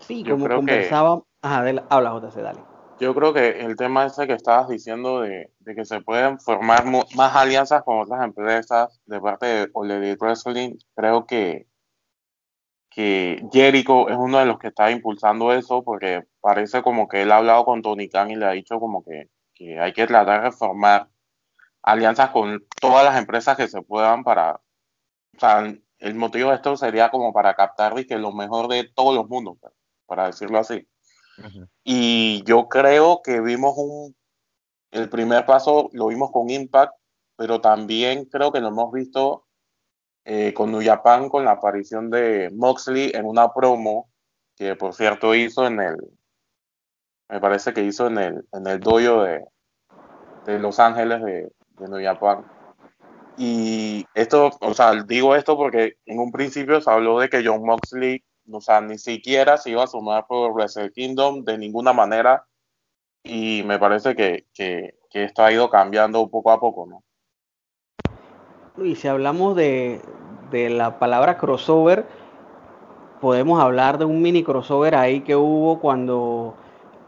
Sí, 0.00 0.24
como 0.24 0.48
conversaba. 0.48 1.22
habla 1.42 2.20
JC, 2.20 2.42
dale. 2.42 2.75
Yo 2.98 3.14
creo 3.14 3.34
que 3.34 3.60
el 3.60 3.76
tema 3.76 4.06
ese 4.06 4.26
que 4.26 4.32
estabas 4.32 4.68
diciendo 4.68 5.20
de, 5.20 5.52
que 5.64 5.84
se 5.84 6.00
pueden 6.00 6.40
formar 6.40 6.86
más 6.86 7.36
alianzas 7.36 7.82
con 7.82 8.00
otras 8.00 8.24
empresas 8.24 9.00
de 9.04 9.20
parte 9.20 9.46
de 9.46 9.70
All 9.74 10.16
Wrestling, 10.18 10.76
creo 10.94 11.26
que, 11.26 11.66
que 12.90 13.46
Jericho 13.52 14.08
es 14.08 14.16
uno 14.16 14.38
de 14.38 14.46
los 14.46 14.58
que 14.58 14.68
está 14.68 14.90
impulsando 14.90 15.52
eso 15.52 15.84
porque 15.84 16.24
parece 16.40 16.82
como 16.82 17.06
que 17.06 17.22
él 17.22 17.32
ha 17.32 17.38
hablado 17.38 17.66
con 17.66 17.82
Tony 17.82 18.08
Khan 18.08 18.30
y 18.30 18.36
le 18.36 18.46
ha 18.46 18.52
dicho 18.52 18.80
como 18.80 19.04
que, 19.04 19.28
hay 19.78 19.92
que 19.92 20.06
tratar 20.06 20.44
de 20.44 20.52
formar 20.52 21.08
alianzas 21.82 22.30
con 22.30 22.64
todas 22.80 23.04
las 23.04 23.18
empresas 23.18 23.56
que 23.56 23.68
se 23.68 23.82
puedan 23.82 24.24
para, 24.24 24.54
o 24.54 25.38
sea, 25.38 25.74
el 25.98 26.14
motivo 26.14 26.50
de 26.50 26.56
esto 26.56 26.76
sería 26.76 27.10
como 27.10 27.32
para 27.32 27.54
captar 27.54 27.94
que 28.06 28.18
lo 28.18 28.32
mejor 28.32 28.68
de 28.68 28.84
todos 28.94 29.14
los 29.14 29.28
mundos, 29.28 29.58
para 30.06 30.26
decirlo 30.26 30.58
así. 30.58 30.86
Y 31.84 32.42
yo 32.44 32.68
creo 32.68 33.20
que 33.22 33.40
vimos 33.40 33.74
un, 33.76 34.16
el 34.90 35.08
primer 35.08 35.44
paso 35.46 35.90
lo 35.92 36.08
vimos 36.08 36.30
con 36.32 36.50
Impact, 36.50 36.94
pero 37.36 37.60
también 37.60 38.24
creo 38.26 38.52
que 38.52 38.60
lo 38.60 38.68
hemos 38.68 38.92
visto 38.92 39.46
eh, 40.24 40.52
con 40.54 40.72
New 40.72 40.82
Japan 40.82 41.28
con 41.28 41.44
la 41.44 41.52
aparición 41.52 42.10
de 42.10 42.50
Moxley 42.52 43.12
en 43.14 43.26
una 43.26 43.52
promo 43.52 44.08
que 44.56 44.74
por 44.74 44.94
cierto 44.94 45.34
hizo 45.34 45.66
en 45.66 45.80
el, 45.80 45.96
me 47.28 47.40
parece 47.40 47.72
que 47.72 47.82
hizo 47.82 48.06
en 48.06 48.18
el, 48.18 48.48
en 48.52 48.66
el 48.66 48.80
dojo 48.80 49.22
de, 49.22 49.44
de 50.46 50.58
Los 50.58 50.78
Ángeles 50.78 51.22
de, 51.22 51.52
de 51.78 51.88
New 51.88 52.02
Japan. 52.02 52.44
Y 53.38 54.06
esto, 54.14 54.50
o 54.60 54.74
sea, 54.74 54.94
digo 55.02 55.36
esto 55.36 55.56
porque 55.56 55.98
en 56.06 56.18
un 56.18 56.32
principio 56.32 56.80
se 56.80 56.90
habló 56.90 57.20
de 57.20 57.28
que 57.28 57.44
John 57.44 57.62
Moxley, 57.64 58.24
o 58.50 58.60
sea, 58.60 58.80
ni 58.80 58.98
siquiera 58.98 59.56
se 59.56 59.70
iba 59.70 59.84
a 59.84 59.86
sumar 59.86 60.26
por 60.26 60.52
Wrestle 60.52 60.92
Kingdom 60.92 61.44
de 61.44 61.58
ninguna 61.58 61.92
manera. 61.92 62.46
Y 63.22 63.62
me 63.64 63.78
parece 63.78 64.14
que, 64.14 64.46
que, 64.54 64.98
que 65.10 65.24
esto 65.24 65.42
ha 65.42 65.52
ido 65.52 65.68
cambiando 65.68 66.28
poco 66.28 66.52
a 66.52 66.60
poco, 66.60 66.86
¿no? 66.86 67.02
Y 68.84 68.94
si 68.94 69.08
hablamos 69.08 69.56
de, 69.56 70.00
de 70.50 70.70
la 70.70 70.98
palabra 70.98 71.38
crossover, 71.38 72.06
podemos 73.20 73.60
hablar 73.60 73.98
de 73.98 74.04
un 74.04 74.22
mini 74.22 74.42
crossover 74.42 74.94
ahí 74.94 75.20
que 75.22 75.34
hubo 75.34 75.80
cuando 75.80 76.54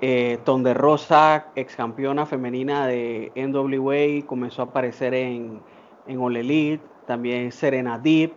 eh, 0.00 0.38
Tonde 0.44 0.74
Rosa, 0.74 1.46
ex 1.54 1.76
campeona 1.76 2.24
femenina 2.24 2.86
de 2.86 3.32
NWA, 3.34 4.26
comenzó 4.26 4.62
a 4.62 4.64
aparecer 4.66 5.14
en, 5.14 5.60
en 6.06 6.20
All 6.20 6.36
Elite, 6.36 6.84
también 7.06 7.52
Serena 7.52 7.98
Deep. 7.98 8.32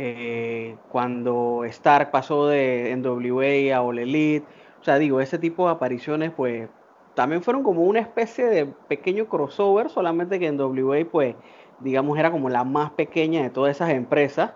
Eh, 0.00 0.76
cuando 0.90 1.64
Stark 1.64 2.12
pasó 2.12 2.46
de 2.46 2.94
NWA 2.96 3.76
a 3.76 3.82
All 3.82 3.98
Elite, 3.98 4.46
o 4.80 4.84
sea, 4.84 4.96
digo, 4.96 5.20
ese 5.20 5.38
tipo 5.38 5.66
de 5.66 5.72
apariciones, 5.72 6.30
pues 6.30 6.68
también 7.14 7.42
fueron 7.42 7.64
como 7.64 7.82
una 7.82 7.98
especie 7.98 8.44
de 8.46 8.66
pequeño 8.66 9.28
crossover, 9.28 9.90
solamente 9.90 10.38
que 10.38 10.46
en 10.46 10.60
WA, 10.60 11.04
pues, 11.10 11.34
digamos, 11.80 12.16
era 12.16 12.30
como 12.30 12.48
la 12.48 12.62
más 12.62 12.92
pequeña 12.92 13.42
de 13.42 13.50
todas 13.50 13.74
esas 13.74 13.90
empresas. 13.90 14.52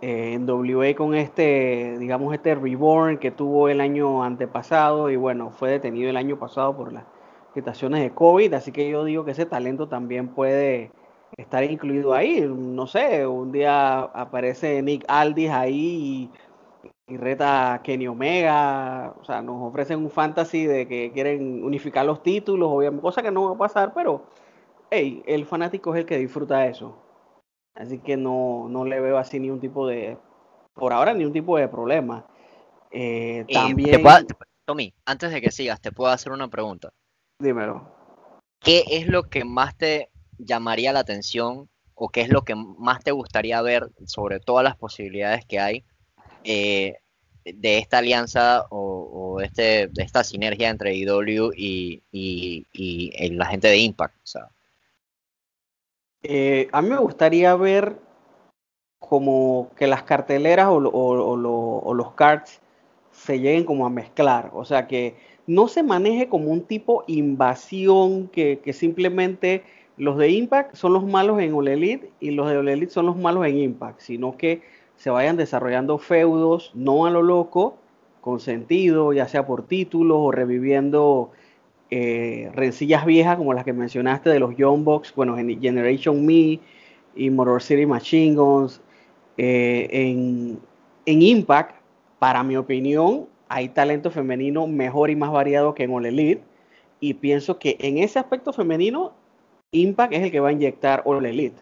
Eh, 0.00 0.32
en 0.32 0.48
WA 0.48 0.94
con 0.94 1.14
este, 1.14 1.98
digamos, 1.98 2.32
este 2.32 2.54
reborn 2.54 3.18
que 3.18 3.30
tuvo 3.30 3.68
el 3.68 3.82
año 3.82 4.24
antepasado 4.24 5.10
y 5.10 5.16
bueno, 5.16 5.50
fue 5.50 5.70
detenido 5.70 6.08
el 6.08 6.16
año 6.16 6.38
pasado 6.38 6.74
por 6.74 6.90
las 6.92 7.04
situaciones 7.52 8.00
de 8.02 8.10
COVID, 8.12 8.54
así 8.54 8.72
que 8.72 8.88
yo 8.88 9.04
digo 9.04 9.26
que 9.26 9.32
ese 9.32 9.44
talento 9.46 9.88
también 9.88 10.28
puede 10.28 10.90
estar 11.36 11.64
incluido 11.64 12.14
ahí. 12.14 12.40
No 12.40 12.86
sé, 12.86 13.26
un 13.26 13.52
día 13.52 14.00
aparece 14.00 14.82
Nick 14.82 15.04
Aldis 15.08 15.50
ahí 15.50 16.30
y, 17.08 17.16
reta 17.16 17.74
a 17.74 17.82
Kenny 17.82 18.06
Omega. 18.06 19.14
O 19.20 19.24
sea, 19.24 19.42
nos 19.42 19.62
ofrecen 19.62 19.98
un 20.00 20.10
fantasy 20.10 20.66
de 20.66 20.88
que 20.88 21.12
quieren 21.12 21.62
unificar 21.64 22.06
los 22.06 22.22
títulos, 22.22 22.68
obviamente, 22.70 23.02
cosa 23.02 23.22
que 23.22 23.30
no 23.30 23.44
va 23.44 23.54
a 23.54 23.58
pasar, 23.58 23.92
pero 23.94 24.26
hey, 24.90 25.22
el 25.26 25.44
fanático 25.46 25.94
es 25.94 26.00
el 26.00 26.06
que 26.06 26.18
disfruta 26.18 26.66
eso. 26.66 26.96
Así 27.74 27.98
que 27.98 28.16
no, 28.16 28.68
no 28.68 28.84
le 28.84 29.00
veo 29.00 29.18
así 29.18 29.40
ni 29.40 29.50
un 29.50 29.60
tipo 29.60 29.86
de, 29.86 30.16
por 30.74 30.92
ahora, 30.92 31.12
ni 31.12 31.24
un 31.24 31.32
tipo 31.32 31.56
de 31.58 31.68
problema. 31.68 32.26
Eh, 32.90 33.44
también... 33.52 34.02
Tommy, 34.66 34.94
antes 35.04 35.30
de 35.30 35.42
que 35.42 35.50
sigas, 35.50 35.78
te 35.80 35.92
puedo 35.92 36.10
hacer 36.10 36.32
una 36.32 36.48
pregunta. 36.48 36.90
Dímelo. 37.38 37.86
¿Qué 38.60 38.84
es 38.88 39.06
lo 39.06 39.24
que 39.24 39.44
más 39.44 39.76
te 39.76 40.10
llamaría 40.38 40.92
la 40.92 41.00
atención 41.00 41.68
o 41.94 42.08
qué 42.08 42.22
es 42.22 42.28
lo 42.28 42.42
que 42.42 42.54
más 42.54 43.02
te 43.02 43.12
gustaría 43.12 43.62
ver 43.62 43.90
sobre 44.06 44.40
todas 44.40 44.64
las 44.64 44.76
posibilidades 44.76 45.44
que 45.46 45.60
hay 45.60 45.84
eh, 46.42 46.96
de 47.44 47.78
esta 47.78 47.98
alianza 47.98 48.66
o, 48.70 49.40
este, 49.40 49.88
de 49.88 50.02
esta 50.02 50.24
sinergia 50.24 50.70
entre 50.70 50.94
IW 50.94 51.52
y, 51.54 52.02
la 53.32 53.46
gente 53.46 53.68
de 53.68 53.78
Impact? 53.78 54.14
Eh, 56.22 56.68
a 56.72 56.80
mí 56.80 56.88
me 56.88 56.96
gustaría 56.96 57.54
ver 57.54 57.98
como 58.98 59.70
que 59.76 59.86
las 59.86 60.04
carteleras 60.04 60.68
o, 60.68 60.76
o, 60.76 61.94
los 61.94 62.12
cards 62.14 62.60
se 63.12 63.38
lleguen 63.38 63.64
como 63.64 63.84
a 63.84 63.90
mezclar, 63.90 64.50
o 64.54 64.64
sea 64.64 64.86
que 64.88 65.14
no 65.46 65.68
se 65.68 65.82
maneje 65.82 66.28
como 66.28 66.50
un 66.50 66.62
tipo 66.62 67.04
invasión 67.06 68.28
que 68.28 68.72
simplemente 68.72 69.62
los 69.96 70.16
de 70.18 70.30
Impact 70.30 70.74
son 70.74 70.92
los 70.92 71.04
malos 71.04 71.40
en 71.40 71.54
All 71.54 71.68
Elite 71.68 72.10
y 72.20 72.32
los 72.32 72.48
de 72.48 72.56
All 72.56 72.68
Elite 72.68 72.92
son 72.92 73.06
los 73.06 73.16
malos 73.16 73.46
en 73.46 73.58
Impact, 73.58 74.00
sino 74.00 74.36
que 74.36 74.62
se 74.96 75.10
vayan 75.10 75.36
desarrollando 75.36 75.98
feudos 75.98 76.72
no 76.74 77.06
a 77.06 77.10
lo 77.10 77.22
loco, 77.22 77.78
con 78.20 78.40
sentido, 78.40 79.12
ya 79.12 79.28
sea 79.28 79.46
por 79.46 79.66
títulos 79.66 80.16
o 80.20 80.30
reviviendo 80.30 81.30
eh, 81.90 82.50
rencillas 82.54 83.04
viejas 83.04 83.36
como 83.36 83.52
las 83.54 83.64
que 83.64 83.72
mencionaste 83.72 84.30
de 84.30 84.40
los 84.40 84.56
Young 84.56 84.82
Bucks, 84.82 85.14
bueno, 85.14 85.36
Generation 85.36 86.24
Me 86.24 86.58
y 87.14 87.30
Motor 87.30 87.62
City 87.62 87.86
Machine 87.86 88.34
Guns. 88.34 88.80
Eh, 89.36 89.88
en, 89.90 90.58
en 91.06 91.22
Impact, 91.22 91.76
para 92.18 92.42
mi 92.42 92.56
opinión, 92.56 93.26
hay 93.48 93.68
talento 93.68 94.10
femenino 94.10 94.66
mejor 94.66 95.10
y 95.10 95.16
más 95.16 95.30
variado 95.30 95.74
que 95.74 95.84
en 95.84 95.92
All 95.92 96.06
Elite. 96.06 96.42
Y 97.00 97.14
pienso 97.14 97.58
que 97.58 97.76
en 97.80 97.98
ese 97.98 98.18
aspecto 98.18 98.52
femenino 98.52 99.12
Impact 99.74 100.12
es 100.14 100.22
el 100.22 100.30
que 100.30 100.40
va 100.40 100.48
a 100.48 100.52
inyectar 100.52 101.02
All 101.04 101.24
Elite. 101.26 101.60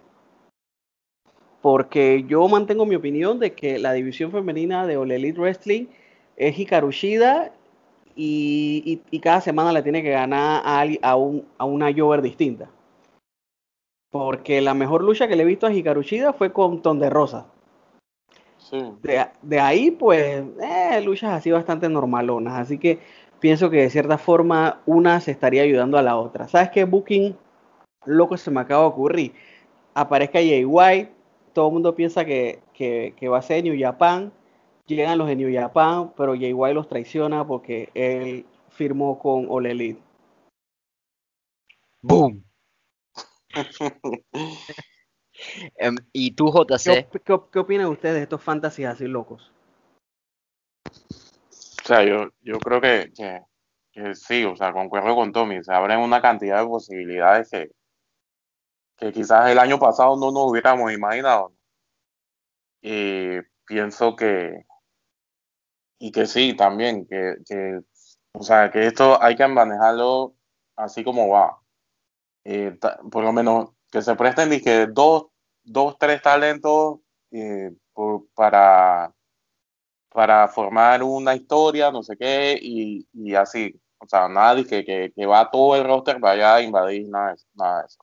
Porque 1.61 2.25
yo 2.27 2.47
mantengo 2.49 2.87
mi 2.87 2.95
opinión 2.95 3.39
de 3.39 3.55
que 3.55 3.79
la 3.79 3.93
división 3.93 4.31
femenina 4.33 4.87
de 4.87 4.97
All 4.97 5.11
Elite 5.11 5.41
Wrestling 5.41 5.87
es 6.37 6.59
Hikaru 6.59 6.91
Shida 6.91 7.53
y, 8.15 9.01
cada 9.23 9.41
semana 9.41 9.73
le 9.73 9.83
tiene 9.83 10.03
que 10.03 10.11
ganar 10.11 10.63
a, 10.65 10.85
a, 11.03 11.17
un, 11.17 11.47
a 11.57 11.65
una 11.65 11.93
Jover 11.93 12.21
distinta. 12.21 12.69
Porque 14.11 14.61
la 14.61 14.75
mejor 14.75 15.03
lucha 15.03 15.27
que 15.27 15.37
le 15.37 15.45
he 15.45 15.47
visto 15.47 15.67
a 15.67 15.73
Hikaru 15.73 16.03
Shida 16.03 16.33
fue 16.33 16.53
con 16.53 16.83
Ton 16.83 16.99
de 16.99 17.09
Rosa. 17.09 17.47
De, 19.43 19.61
ahí, 19.61 19.91
pues, 19.91 20.45
eh, 20.63 21.01
luchas 21.03 21.33
así 21.33 21.51
bastante 21.51 21.89
normalonas. 21.89 22.55
Así 22.55 22.79
que 22.79 23.01
pienso 23.41 23.69
que 23.71 23.79
de 23.79 23.91
cierta 23.91 24.19
forma 24.19 24.81
una 24.87 25.21
se 25.21 25.31
estaría 25.31 25.63
ayudando 25.63 25.99
a 25.99 26.03
la 26.03 26.17
otra. 26.17 26.49
¿Sabes 26.49 26.71
qué? 26.71 26.85
Booking 26.85 27.37
loco 28.05 28.37
se 28.37 28.51
me 28.51 28.61
acaba 28.61 28.83
de 28.83 28.89
ocurrir. 28.89 29.33
Aparezca 29.95 30.39
Jay 30.39 30.65
White, 30.65 31.13
todo 31.53 31.69
el 31.69 31.73
mundo 31.75 31.95
piensa 31.95 32.25
que, 32.25 32.63
va 33.31 33.39
a 33.39 33.43
ser 33.43 33.63
New 33.65 33.79
Japan, 33.79 34.33
llegan 34.87 35.19
los 35.19 35.29
de 35.29 35.37
New 35.37 35.53
Japan, 35.53 36.13
pero 36.17 36.35
Jay 36.35 36.53
White 36.53 36.75
los 36.75 36.89
traiciona 36.89 37.47
porque 37.47 37.91
él 37.95 38.47
firmó 38.71 39.19
con 39.19 39.47
All 39.49 39.67
Elite. 39.67 40.01
¡Boom! 42.01 42.45
Em, 45.77 45.97
¿Y 46.13 46.33
tú, 46.33 46.53
JC? 46.53 47.09
¿Qué, 47.11 47.21
qué, 47.25 47.59
opinan 47.59 47.87
ustedes 47.87 48.15
de 48.17 48.23
estos 48.23 48.43
fantasies 48.43 48.87
así 48.87 49.07
locos? 49.07 49.51
O 50.85 51.85
sea, 51.85 52.05
yo, 52.05 52.29
yo 52.43 52.59
creo 52.61 52.81
que, 52.81 53.13
que, 53.93 54.15
sí, 54.15 54.45
o 54.45 54.55
sea, 54.55 54.73
concuerdo 54.73 55.17
con 55.17 55.33
Tommy, 55.33 55.63
se 55.65 55.73
abren 55.73 55.99
una 55.99 56.23
cantidad 56.23 56.61
de 56.61 56.69
posibilidades 56.69 57.51
que, 57.51 57.71
que 59.03 59.13
quizás 59.13 59.51
el 59.51 59.59
año 59.59 59.81
pasado 59.81 60.17
no 60.17 60.31
nos 60.31 60.53
hubiéramos 60.53 60.93
imaginado. 60.93 61.53
Y 62.81 63.41
pienso 63.67 64.15
que, 64.15 64.65
y 65.99 66.13
que 66.13 66.27
sí, 66.27 66.55
también, 66.57 67.05
que, 67.09 67.37
que, 67.45 67.81
o 68.33 68.43
sea, 68.45 68.71
que 68.71 68.87
esto 68.87 69.21
hay 69.21 69.35
que 69.35 69.47
manejarlo 69.49 70.37
así 70.77 71.03
como 71.03 71.29
va. 71.29 71.59
Eh, 72.45 72.79
por 73.11 73.25
lo 73.25 73.33
menos 73.33 73.71
que 73.91 74.03
se 74.03 74.15
presten 74.15 74.51
que 74.63 74.87
dos, 74.87 75.27
dos, 75.65 75.97
tres 75.99 76.23
talentos 76.23 77.01
eh, 77.33 77.73
para, 78.35 79.13
para 80.11 80.47
formar 80.47 81.03
una 81.03 81.35
historia, 81.35 81.91
no 81.91 82.05
sé 82.05 82.17
qué, 82.17 82.57
y, 82.61 83.09
y 83.13 83.35
así. 83.35 83.75
O 83.99 84.07
sea, 84.09 84.29
nadie 84.29 84.65
que, 84.65 84.85
que, 84.85 85.13
que 85.15 85.27
va 85.27 85.51
todo 85.51 85.77
el 85.77 85.85
roster 85.85 86.21
vaya 86.21 86.55
a 86.55 86.63
invadir 86.63 87.09
nada 87.09 87.35
de 87.35 87.87
eso. 87.87 88.02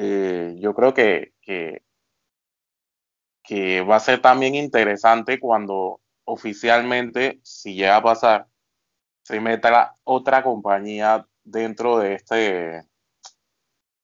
Eh, 0.00 0.54
yo 0.60 0.74
creo 0.74 0.94
que, 0.94 1.32
que, 3.42 3.80
va 3.82 3.96
a 3.96 4.00
ser 4.00 4.22
también 4.22 4.54
interesante 4.54 5.40
cuando 5.40 6.00
oficialmente, 6.24 7.40
si 7.42 7.74
llega 7.74 7.96
a 7.96 8.02
pasar, 8.02 8.46
se 9.24 9.40
meta 9.40 9.94
otra 10.04 10.44
compañía 10.44 11.26
dentro 11.42 11.98
de 11.98 12.14
este 12.14 12.84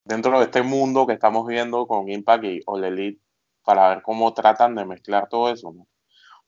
dentro 0.05 0.39
de 0.39 0.47
este 0.47 0.63
mundo 0.63 1.07
que 1.07 1.15
estamos 1.15 1.47
viendo 1.47 1.87
con 1.87 2.09
Impact 2.11 2.45
y 2.45 2.61
All 2.67 3.21
para 3.65 3.91
ver 3.91 4.03
cómo 4.03 4.35
tratan 4.35 4.75
de 4.75 4.85
mezclar 4.85 5.29
todo 5.29 5.51
eso. 5.53 5.73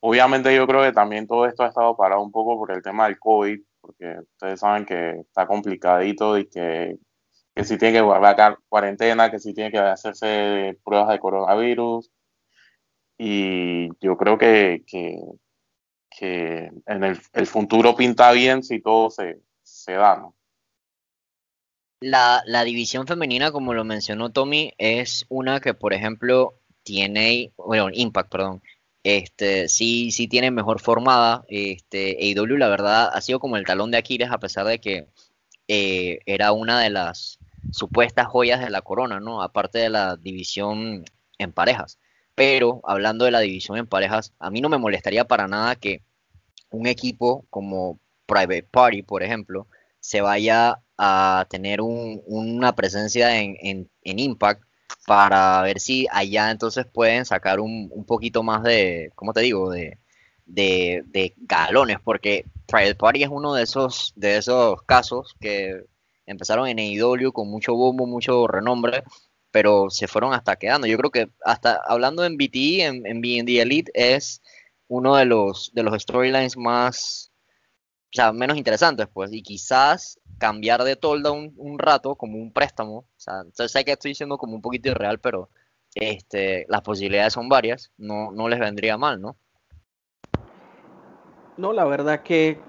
Obviamente 0.00 0.54
yo 0.54 0.66
creo 0.66 0.82
que 0.82 0.92
también 0.92 1.26
todo 1.26 1.46
esto 1.46 1.62
ha 1.62 1.68
estado 1.68 1.96
parado 1.96 2.22
un 2.22 2.32
poco 2.32 2.59
por 2.59 2.72
el 2.72 2.82
tema 2.82 3.06
del 3.06 3.18
COVID, 3.18 3.61
porque 3.80 4.16
ustedes 4.32 4.61
saben 4.61 4.85
que 4.85 5.11
está 5.20 5.46
complicadito 5.46 6.37
y 6.38 6.48
que 6.48 6.98
que 7.56 7.64
si 7.64 7.78
tiene 7.78 7.94
que 7.94 8.02
guardar 8.02 8.58
cuarentena, 8.68 9.30
que 9.30 9.38
si 9.38 9.54
tiene 9.54 9.70
que 9.70 9.78
hacerse 9.78 10.78
pruebas 10.84 11.08
de 11.08 11.18
coronavirus. 11.18 12.12
Y 13.16 13.88
yo 13.98 14.18
creo 14.18 14.36
que, 14.36 14.84
que, 14.86 16.70
en 16.86 17.02
el, 17.02 17.46
futuro 17.46 17.96
pinta 17.96 18.30
bien 18.32 18.62
si 18.62 18.82
todo 18.82 19.08
se, 19.08 19.40
se 19.62 19.92
da, 19.92 20.16
¿no? 20.16 20.34
La, 22.00 22.42
la, 22.44 22.62
división 22.64 23.06
femenina, 23.06 23.50
como 23.50 23.72
lo 23.72 23.84
mencionó 23.84 24.30
Tommy, 24.30 24.74
es 24.76 25.24
una 25.30 25.60
que, 25.60 25.72
por 25.72 25.94
ejemplo, 25.94 26.60
tiene, 26.82 27.54
bueno, 27.56 27.88
Impact, 27.90 28.30
perdón, 28.30 28.62
este, 29.02 29.70
sí, 29.70 30.10
sí 30.10 30.28
tiene 30.28 30.50
mejor 30.50 30.78
formada. 30.78 31.46
Este, 31.48 32.18
AEW, 32.20 32.58
la 32.58 32.68
verdad, 32.68 33.10
ha 33.14 33.20
sido 33.22 33.40
como 33.40 33.56
el 33.56 33.64
talón 33.64 33.90
de 33.90 33.96
Aquiles, 33.96 34.30
a 34.30 34.38
pesar 34.38 34.66
de 34.66 34.78
que 34.78 35.08
eh, 35.68 36.18
era 36.26 36.52
una 36.52 36.80
de 36.80 36.90
las 36.90 37.38
supuestas 37.70 38.26
joyas 38.26 38.61
de 38.61 38.70
la 38.70 38.83
corona, 38.83 39.20
¿no? 39.20 39.42
Aparte 39.42 39.79
de 39.79 39.90
la 39.90 40.16
división 40.16 41.05
en 41.38 41.52
parejas. 41.52 41.98
Pero 42.35 42.81
hablando 42.85 43.24
de 43.24 43.31
la 43.31 43.40
división 43.40 43.79
en 43.79 43.87
parejas, 43.87 44.33
a 44.38 44.50
mí 44.50 44.61
no 44.61 44.68
me 44.68 44.79
molestaría 44.79 45.26
para 45.26 45.48
nada 45.48 45.76
que 45.76 46.02
un 46.70 46.87
equipo 46.87 47.46
como 47.50 47.98
Private 48.26 48.64
Party, 48.64 49.02
por 49.02 49.22
ejemplo, 49.22 49.68
se 50.00 50.20
vaya 50.20 50.81
a 50.98 51.46
tener 51.50 51.81
una 51.83 52.74
presencia 52.74 53.40
en, 53.40 53.90
Impact 54.02 54.62
para 55.07 55.62
ver 55.62 55.81
si 55.81 56.07
allá 56.11 56.50
entonces 56.50 56.87
pueden 56.87 57.24
sacar 57.24 57.61
un, 57.61 57.88
un 57.92 58.05
poquito 58.05 58.42
más 58.42 58.62
de, 58.62 59.12
¿cómo 59.14 59.33
te 59.33 59.40
digo?, 59.40 59.70
de, 59.70 59.98
de, 60.46 61.02
de, 61.07 61.35
galones, 61.38 61.98
porque 62.02 62.44
Private 62.66 62.94
Party 62.94 63.22
es 63.24 63.29
uno 63.31 63.55
de 63.55 63.62
esos, 63.64 64.12
de 64.16 64.37
esos 64.38 64.83
casos 64.83 65.35
que 65.40 65.85
empezaron 66.26 66.68
en 66.68 66.78
AEW 66.78 67.32
con 67.32 67.48
mucho 67.48 67.74
bombo, 67.74 68.06
mucho 68.06 68.46
renombre, 68.46 69.04
pero 69.50 69.90
se 69.90 70.06
fueron 70.08 70.34
hasta 70.34 70.56
quedando. 70.56 70.86
Yo 70.86 70.98
creo 70.98 71.10
que 71.10 71.28
hasta 71.44 71.80
hablando 71.86 72.24
en 72.24 72.36
BTE, 72.36 72.84
en, 72.84 73.06
en 73.06 73.20
BND 73.20 73.60
Elite, 73.60 73.90
es 73.94 74.42
uno 74.88 75.16
de 75.16 75.24
los, 75.24 75.72
de 75.74 75.82
los 75.82 76.02
storylines 76.02 76.56
más, 76.56 77.32
o 78.12 78.12
sea, 78.12 78.32
menos 78.32 78.56
interesantes, 78.56 79.08
pues, 79.12 79.32
y 79.32 79.42
quizás 79.42 80.20
cambiar 80.38 80.84
de 80.84 80.96
tolda 80.96 81.32
un, 81.32 81.54
un 81.56 81.78
rato 81.78 82.16
como 82.16 82.38
un 82.38 82.52
préstamo, 82.52 82.98
o 82.98 83.06
sea, 83.16 83.44
sé 83.68 83.84
que 83.84 83.92
estoy 83.92 84.10
diciendo 84.10 84.38
como 84.38 84.54
un 84.54 84.62
poquito 84.62 84.90
irreal, 84.90 85.18
pero 85.18 85.48
este, 85.94 86.66
las 86.68 86.82
posibilidades 86.82 87.32
son 87.32 87.48
varias, 87.48 87.90
no, 87.96 88.30
no 88.32 88.48
les 88.48 88.60
vendría 88.60 88.98
mal, 88.98 89.20
¿no? 89.20 89.36
No, 91.56 91.72
la 91.72 91.86
verdad 91.86 92.22
que 92.22 92.60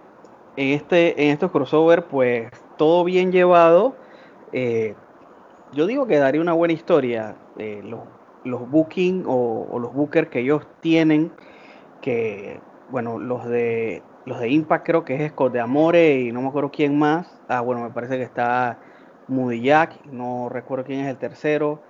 en, 0.56 0.70
este, 0.70 1.22
en 1.22 1.32
estos 1.32 1.52
crossover, 1.52 2.08
pues 2.08 2.50
todo 2.78 3.04
bien 3.04 3.32
llevado. 3.32 3.96
Eh, 4.54 4.96
yo 5.74 5.86
digo 5.88 6.08
que 6.08 6.18
daría 6.18 6.42
una 6.42 6.54
buena 6.54 6.74
historia. 6.74 7.36
Eh, 7.58 7.82
los, 7.84 8.02
los 8.44 8.70
booking 8.70 9.26
o, 9.28 9.80
los 9.80 9.94
bookers 9.94 10.30
que 10.30 10.40
ellos 10.40 10.66
tienen, 10.82 11.32
que, 12.02 12.60
bueno, 12.90 13.20
los 13.20 13.46
de 13.46 14.04
los 14.26 14.40
de 14.40 14.50
Impact 14.50 14.86
creo 14.86 15.06
que 15.06 15.16
es 15.16 15.32
Scott 15.32 15.54
de 15.54 15.62
Amore 15.62 16.20
y 16.20 16.32
no 16.34 16.42
me 16.42 16.50
acuerdo 16.50 16.70
quién 16.72 16.98
más. 16.98 17.28
Ah, 17.48 17.62
bueno, 17.62 17.82
me 17.82 17.92
parece 17.92 18.18
que 18.18 18.24
está 18.24 18.78
Moody 19.28 19.62
Jack, 19.62 20.06
no 20.06 20.50
recuerdo 20.50 20.84
quién 20.86 21.00
es 21.00 21.08
el 21.08 21.18
tercero. 21.18 21.82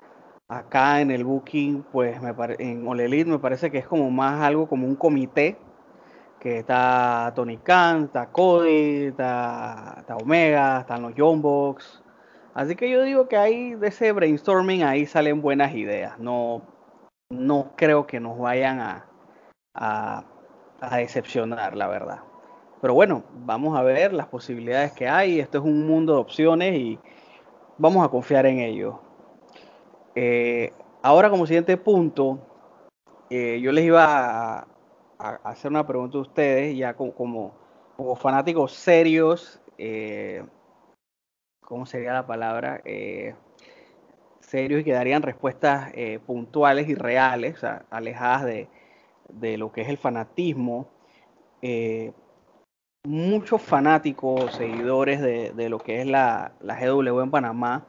Acá 0.48 1.02
en 1.02 1.12
el 1.12 1.26
booking, 1.26 1.84
pues 1.92 2.22
me 2.22 2.34
en 2.60 2.88
Elite 2.88 3.30
me 3.30 3.40
parece 3.40 3.72
que 3.72 3.80
es 3.80 3.88
como 3.88 4.10
más 4.12 4.42
algo 4.42 4.70
como 4.70 4.88
un 4.88 4.96
comité 4.96 5.58
que 6.40 6.60
está 6.60 7.32
Tony 7.36 7.58
Khan, 7.58 8.06
está 8.06 8.28
Cody, 8.28 9.08
está, 9.08 10.04
Omega, 10.22 10.82
están 10.82 11.02
los 11.02 11.16
Young 11.16 11.42
Box. 11.42 12.04
Así 12.54 12.76
que 12.76 12.90
yo 12.90 13.02
digo 13.04 13.28
que 13.28 13.38
ahí 13.38 13.76
de 13.76 13.88
ese 13.88 14.12
brainstorming 14.12 14.84
ahí 14.84 15.06
salen 15.06 15.42
buenas 15.42 15.74
ideas. 15.76 16.18
No, 16.20 16.62
no 17.30 17.74
creo 17.76 18.08
que 18.08 18.20
nos 18.20 18.38
vayan 18.38 18.80
a, 18.80 19.06
a, 19.74 20.24
a 20.82 20.98
decepcionar, 20.98 21.76
la 21.76 21.88
verdad. 21.88 22.20
Pero 22.82 22.94
bueno, 22.94 23.24
vamos 23.34 23.78
a 23.78 23.84
ver 23.84 24.14
las 24.14 24.28
posibilidades 24.28 24.92
que 24.94 25.08
hay. 25.08 25.40
Esto 25.40 25.58
es 25.60 25.64
un 25.64 25.88
mundo 25.88 26.14
de 26.14 26.20
opciones 26.20 26.76
y 26.76 27.00
vamos 27.78 28.06
a 28.06 28.10
confiar 28.10 28.46
en 28.46 28.60
ello. 28.60 29.02
Eh, 30.16 30.72
ahora 31.02 31.30
como 31.30 31.46
siguiente 31.46 31.78
punto, 31.78 32.40
eh, 33.30 33.60
yo 33.62 33.72
les 33.72 33.86
iba 33.86 34.60
a, 34.60 34.68
hacer 35.20 35.72
una 35.72 35.86
pregunta 35.86 36.18
a 36.18 36.22
ustedes, 36.22 36.78
ya 36.78 36.96
como, 36.96 37.14
como, 37.14 38.16
fanáticos 38.16 38.74
serios, 38.74 39.60
eh, 39.78 40.44
¿cómo 41.62 41.86
sería 41.86 42.14
la 42.14 42.28
palabra? 42.28 42.82
Eh, 42.86 43.36
serios 44.40 44.82
y 44.82 44.84
que 44.84 44.94
darían 44.94 45.24
respuestas 45.24 45.92
eh, 45.94 46.20
puntuales 46.26 46.88
y 46.88 46.96
reales, 46.96 47.62
alejadas 47.90 48.46
de, 48.46 48.70
de, 49.30 49.58
lo 49.58 49.72
que 49.72 49.82
es 49.82 49.90
el 49.90 49.98
fanatismo. 49.98 50.88
muchos 53.06 53.62
fanáticos, 53.62 54.54
seguidores 54.54 55.22
de, 55.22 55.52
de, 55.52 55.70
lo 55.70 55.80
que 55.80 56.02
es 56.02 56.08
la, 56.08 56.52
la 56.62 56.80
GW 56.80 57.22
en 57.22 57.32
Panamá, 57.32 57.86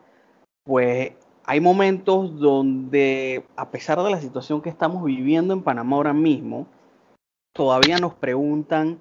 pues 0.64 1.12
hay 1.44 1.60
momentos 1.60 2.38
donde, 2.38 3.44
a 3.56 3.70
pesar 3.70 4.02
de 4.02 4.10
la 4.10 4.20
situación 4.20 4.60
que 4.60 4.68
estamos 4.68 5.02
viviendo 5.04 5.54
en 5.54 5.62
Panamá 5.62 5.96
ahora 5.96 6.12
mismo, 6.12 6.66
todavía 7.58 7.98
nos 7.98 8.14
preguntan 8.14 9.00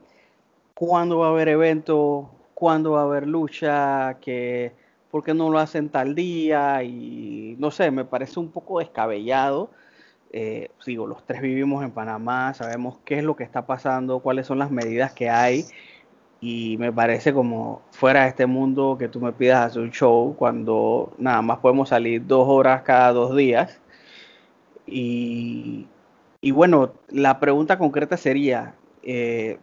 cuándo 0.74 1.20
va 1.20 1.28
a 1.28 1.30
haber 1.30 1.48
evento, 1.48 2.32
cuándo 2.56 2.94
va 2.94 3.02
a 3.02 3.04
haber 3.04 3.28
lucha, 3.28 4.18
que 4.20 4.74
por 5.12 5.24
qué 5.24 5.36
no 5.36 5.52
lo 5.52 5.60
hacen 5.60 5.90
tal 5.90 6.16
día 6.16 6.82
y 6.82 7.56
no 7.60 7.70
sé, 7.70 7.92
me 7.92 8.04
parece 8.04 8.40
un 8.40 8.50
poco 8.52 8.80
descabellado. 8.80 9.70
Eh, 10.34 10.72
digo, 10.88 11.06
los 11.06 11.24
tres 11.24 11.40
vivimos 11.40 11.84
en 11.84 11.92
Panamá, 11.92 12.56
sabemos 12.56 12.98
qué 13.06 13.20
es 13.20 13.24
lo 13.24 13.36
que 13.36 13.44
está 13.44 13.68
pasando, 13.68 14.22
cuáles 14.22 14.48
son 14.48 14.58
las 14.58 14.72
medidas 14.72 15.14
que 15.14 15.30
hay 15.30 15.66
y 16.42 16.78
me 16.80 16.92
parece 16.92 17.34
como 17.34 17.84
fuera 17.92 18.24
de 18.24 18.30
este 18.30 18.48
mundo 18.48 18.98
que 18.98 19.08
tú 19.08 19.22
me 19.22 19.34
pidas 19.34 19.68
hacer 19.68 19.84
un 19.84 19.92
show 19.92 20.36
cuando 20.36 21.14
nada 21.20 21.44
más 21.44 21.60
podemos 21.60 21.90
salir 21.90 22.26
dos 22.26 22.48
horas 22.48 22.82
cada 22.82 23.14
dos 23.14 23.36
días 23.36 23.80
y 24.88 25.86
y 26.48 26.52
bueno, 26.52 26.94
la 27.10 27.42
pregunta 27.42 27.78
concreta 27.78 28.16
sería, 28.16 28.74
eh, 29.04 29.60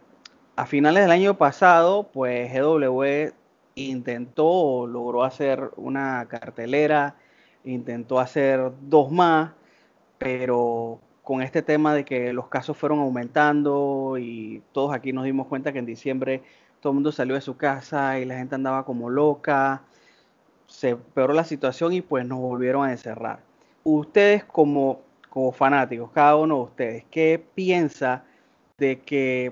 a 0.55 0.67
finales 0.67 1.01
del 1.01 1.09
año 1.09 1.35
pasado, 1.35 2.11
pues 2.13 2.53
GW 2.53 3.33
intentó 3.73 4.45
o 4.45 4.85
logró 4.85 5.23
hacer 5.23 5.71
una 5.77 6.27
cartelera, 6.27 7.15
intentó 7.63 8.19
hacer 8.19 8.71
dos 8.81 9.11
más, 9.11 9.53
pero 10.19 10.99
con 11.23 11.41
este 11.41 11.63
tema 11.63 11.95
de 11.95 12.05
que 12.05 12.31
los 12.33 12.49
casos 12.49 12.77
fueron 12.77 12.99
aumentando 12.99 14.19
y 14.19 14.61
todos 14.71 14.93
aquí 14.93 15.11
nos 15.11 15.23
dimos 15.23 15.47
cuenta 15.47 15.73
que 15.73 15.79
en 15.79 15.87
diciembre 15.87 16.43
todo 16.81 16.91
el 16.91 16.97
mundo 16.97 17.11
salió 17.11 17.33
de 17.33 17.41
su 17.41 17.57
casa 17.57 18.19
y 18.19 18.25
la 18.25 18.37
gente 18.37 18.53
andaba 18.53 18.85
como 18.85 19.09
loca, 19.09 19.81
se 20.67 20.95
peoró 20.95 21.33
la 21.33 21.45
situación 21.45 21.93
y 21.93 22.01
pues 22.01 22.27
nos 22.27 22.37
volvieron 22.37 22.85
a 22.85 22.91
encerrar. 22.91 23.39
Ustedes 23.83 24.43
como 24.43 25.04
como 25.35 25.51
fanáticos, 25.51 26.11
cada 26.11 26.37
uno 26.37 26.55
de 26.55 26.61
ustedes, 26.61 27.05
¿qué 27.11 27.45
piensa 27.55 28.23
de 28.77 29.01
que 29.01 29.51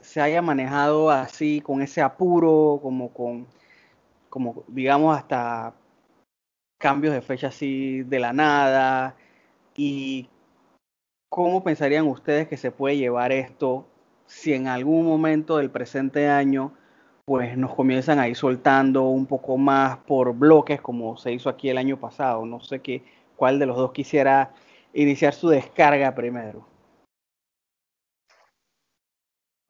se 0.00 0.20
haya 0.20 0.40
manejado 0.40 1.10
así, 1.10 1.60
con 1.60 1.82
ese 1.82 2.00
apuro, 2.00 2.78
como 2.80 3.12
con, 3.12 3.48
como 4.30 4.62
digamos, 4.68 5.18
hasta 5.18 5.74
cambios 6.78 7.14
de 7.14 7.20
fecha 7.20 7.48
así 7.48 8.04
de 8.04 8.20
la 8.20 8.32
nada? 8.32 9.16
¿Y 9.74 10.28
cómo 11.28 11.64
pensarían 11.64 12.06
ustedes 12.06 12.46
que 12.46 12.56
se 12.56 12.70
puede 12.70 12.96
llevar 12.96 13.32
esto 13.32 13.88
si 14.26 14.54
en 14.54 14.68
algún 14.68 15.04
momento 15.04 15.56
del 15.56 15.72
presente 15.72 16.28
año 16.28 16.74
pues 17.24 17.58
nos 17.58 17.74
comienzan 17.74 18.20
a 18.20 18.28
ir 18.28 18.36
soltando 18.36 19.08
un 19.08 19.26
poco 19.26 19.58
más 19.58 19.98
por 19.98 20.32
bloques 20.32 20.80
como 20.80 21.16
se 21.16 21.32
hizo 21.32 21.48
aquí 21.48 21.70
el 21.70 21.78
año 21.78 21.98
pasado? 21.98 22.46
No 22.46 22.60
sé 22.60 22.78
qué, 22.78 23.02
cuál 23.34 23.58
de 23.58 23.66
los 23.66 23.76
dos 23.76 23.90
quisiera 23.90 24.52
iniciar 24.92 25.34
su 25.34 25.48
descarga 25.48 26.14
primero. 26.14 26.66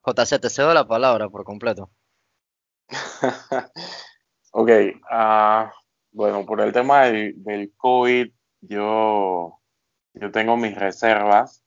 JC, 0.05 0.39
te 0.39 0.49
cedo 0.49 0.73
la 0.73 0.87
palabra 0.87 1.29
por 1.29 1.43
completo. 1.43 1.91
ok, 4.51 4.69
uh, 5.11 5.69
bueno, 6.11 6.45
por 6.45 6.61
el 6.61 6.71
tema 6.71 7.05
del, 7.05 7.43
del, 7.43 7.73
COVID, 7.77 8.31
yo, 8.61 9.59
yo 10.13 10.31
tengo 10.31 10.57
mis 10.57 10.75
reservas, 10.75 11.63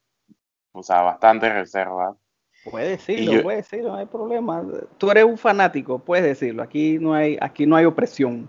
o 0.73 0.83
sea, 0.83 1.03
bastantes 1.03 1.53
reservas. 1.53 2.17
Puedes 2.65 3.05
decirlo, 3.05 3.43
puedes 3.43 3.69
decirlo, 3.69 3.91
no 3.91 3.97
hay 3.97 4.07
problema. 4.07 4.65
Tú 4.97 5.11
eres 5.11 5.25
un 5.25 5.37
fanático, 5.37 5.99
puedes 5.99 6.25
decirlo. 6.25 6.63
Aquí 6.63 6.99
no 6.99 7.13
hay, 7.13 7.37
aquí 7.41 7.67
no 7.67 7.75
hay 7.75 7.85
opresión. 7.85 8.49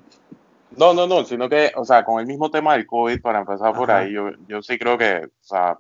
No, 0.78 0.94
no, 0.94 1.06
no, 1.06 1.24
sino 1.24 1.48
que, 1.48 1.72
o 1.76 1.86
sea, 1.86 2.04
con 2.04 2.20
el 2.20 2.26
mismo 2.26 2.50
tema 2.50 2.74
del 2.74 2.88
COVID, 2.88 3.22
para 3.22 3.40
empezar 3.40 3.74
por 3.74 3.92
ahí, 3.92 4.12
yo, 4.12 4.32
yo 4.48 4.62
sí 4.64 4.78
creo 4.80 4.98
que, 4.98 5.26
o 5.26 5.44
sea, 5.44 5.78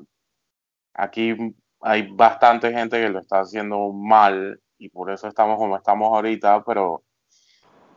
aquí 0.93 1.35
hay 1.81 2.07
bastante 2.11 2.71
gente 2.71 3.01
que 3.01 3.09
lo 3.09 3.19
está 3.19 3.39
haciendo 3.39 3.91
mal 3.91 4.61
y 4.77 4.89
por 4.89 5.11
eso 5.11 5.27
estamos 5.27 5.57
como 5.57 5.75
estamos 5.75 6.13
ahorita, 6.13 6.63
pero 6.63 7.03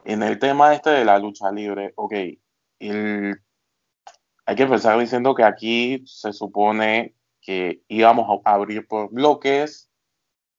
en 0.05 0.23
el 0.23 0.39
tema 0.39 0.75
este 0.75 0.91
de 0.91 1.05
la 1.05 1.19
lucha 1.19 1.51
libre, 1.53 1.93
ok, 1.97 2.13
el, 2.79 3.41
hay 4.47 4.57
que 4.57 4.63
empezar 4.63 4.99
diciendo 4.99 5.35
que 5.35 5.45
aquí 5.45 6.03
se 6.07 6.33
supone 6.33 7.15
que 7.43 7.83
íbamos 7.89 8.41
a 8.45 8.53
abrir 8.53 8.87
por 8.87 9.11
bloques, 9.13 9.91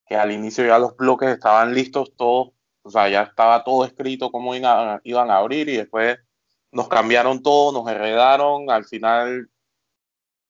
que 0.06 0.15
al 0.15 0.32
inicio 0.32 0.65
ya 0.65 0.78
los 0.78 0.95
bloques 0.95 1.30
estaban 1.30 1.73
listos 1.73 2.13
todos, 2.15 2.52
o 2.84 2.89
sea, 2.89 3.10
ya 3.10 3.23
estaba 3.23 3.63
todo 3.63 3.86
escrito 3.86 4.32
cómo 4.32 4.56
iban 4.56 5.32
a 5.32 5.38
abrir 5.38 5.67
y 5.69 5.78
después 5.78 6.19
nos 6.71 6.88
cambiaron 6.88 7.41
todo, 7.41 7.71
nos 7.71 7.91
heredaron, 7.91 8.69
al 8.69 8.86
final 8.86 9.49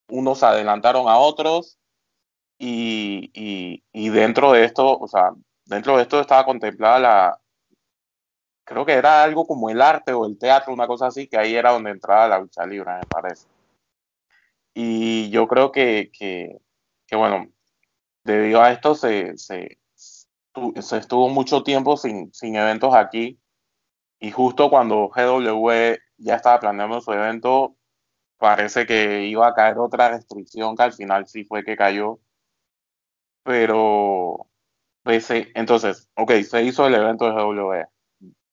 unos 0.09 0.43
adelantaron 0.43 1.07
a 1.09 1.17
otros 1.17 1.77
y, 2.57 3.29
y, 3.33 3.83
y, 3.91 4.09
dentro 4.09 4.51
de 4.51 4.63
esto, 4.65 4.97
o 4.97 5.07
sea, 5.07 5.31
dentro 5.65 5.97
de 5.97 6.03
esto 6.03 6.19
estaba 6.19 6.45
contemplada 6.45 6.99
la, 6.99 7.41
creo 8.67 8.85
que 8.85 8.93
era 8.93 9.23
algo 9.23 9.47
como 9.47 9.69
el 9.69 9.81
arte 9.81 10.11
o 10.13 10.25
el 10.25 10.37
teatro, 10.37 10.73
una 10.73 10.87
cosa 10.87 11.07
así, 11.07 11.27
que 11.27 11.37
ahí 11.37 11.55
era 11.55 11.71
donde 11.71 11.91
entraba 11.91 12.27
la 12.27 12.39
lucha 12.39 12.65
libre, 12.65 12.93
me 12.95 13.05
parece. 13.07 13.47
Y 14.73 15.29
yo 15.29 15.47
creo 15.47 15.71
que, 15.71 16.11
que, 16.11 16.57
que 17.07 17.15
bueno, 17.15 17.47
debido 18.23 18.61
a 18.61 18.71
esto 18.71 18.93
se, 18.93 19.37
se, 19.37 19.79
se 19.95 20.97
estuvo 20.97 21.29
mucho 21.29 21.63
tiempo 21.63 21.95
sin, 21.95 22.33
sin 22.33 22.55
eventos 22.57 22.93
aquí 22.93 23.39
y 24.19 24.31
justo 24.31 24.69
cuando 24.69 25.09
GW 25.09 25.95
ya 26.17 26.35
estaba 26.35 26.59
planeando 26.59 27.01
su 27.01 27.11
evento, 27.13 27.75
parece 28.37 28.85
que 28.85 29.25
iba 29.25 29.47
a 29.47 29.53
caer 29.53 29.77
otra 29.79 30.09
restricción 30.09 30.75
que 30.75 30.83
al 30.83 30.93
final 30.93 31.27
sí 31.27 31.45
fue 31.45 31.63
que 31.63 31.77
cayó. 31.77 32.19
Pero, 33.43 34.47
pues, 35.03 35.29
entonces, 35.55 36.09
ok, 36.15 36.31
se 36.43 36.63
hizo 36.63 36.87
el 36.87 36.95
evento 36.95 37.27
de. 37.31 37.87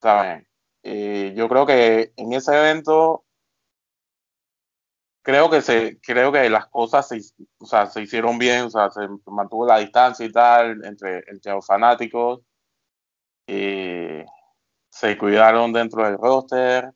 ¿saben? 0.01 0.47
Eh, 0.83 1.33
yo 1.37 1.49
creo 1.49 1.67
que 1.67 2.13
en 2.17 2.33
ese 2.35 2.57
evento 2.57 3.25
creo 5.23 5.51
que 5.51 5.63
se 5.63 5.99
creo 6.01 6.31
que 6.33 6.49
las 6.51 6.67
cosas 6.69 7.09
se, 7.09 7.21
o 7.59 7.67
sea, 7.67 7.87
se 7.87 8.03
hicieron 8.03 8.39
bien, 8.39 8.65
o 8.65 8.71
sea, 8.71 8.91
se 8.91 9.01
mantuvo 9.27 9.67
la 9.67 9.79
distancia 9.79 10.27
y 10.27 10.33
tal 10.33 10.85
entre, 10.85 11.25
entre 11.31 11.53
los 11.53 11.67
fanáticos. 11.67 12.43
Eh, 13.47 14.25
se 14.91 15.19
cuidaron 15.19 15.73
dentro 15.73 16.05
del 16.05 16.19
roster. 16.19 16.93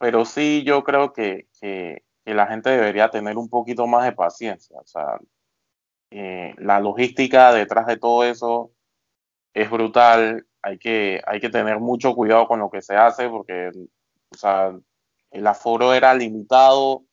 Pero 0.00 0.24
sí, 0.24 0.64
yo 0.64 0.82
creo 0.84 1.12
que, 1.12 1.48
que, 1.60 2.04
la 2.24 2.46
gente 2.46 2.70
debería 2.70 3.10
tener 3.10 3.36
un 3.38 3.48
poquito 3.48 3.86
más 3.86 4.04
de 4.04 4.12
paciencia. 4.12 4.78
O 4.80 4.86
sea, 4.86 5.18
eh, 6.10 6.54
la 6.58 6.80
logística 6.80 7.52
detrás 7.52 7.86
de 7.86 7.98
todo 7.98 8.24
eso 8.24 8.72
es 9.54 9.70
brutal. 9.70 10.46
Hay 10.62 10.78
que, 10.78 11.20
hay 11.26 11.40
que 11.40 11.50
tener 11.50 11.80
mucho 11.80 12.14
cuidado 12.14 12.46
con 12.48 12.60
lo 12.60 12.70
que 12.70 12.82
se 12.82 12.96
hace 12.96 13.28
porque 13.28 13.70
o 14.30 14.36
sea, 14.38 14.72
el 15.30 15.46
aforo 15.46 15.92
era 15.94 16.14
limitado, 16.14 17.04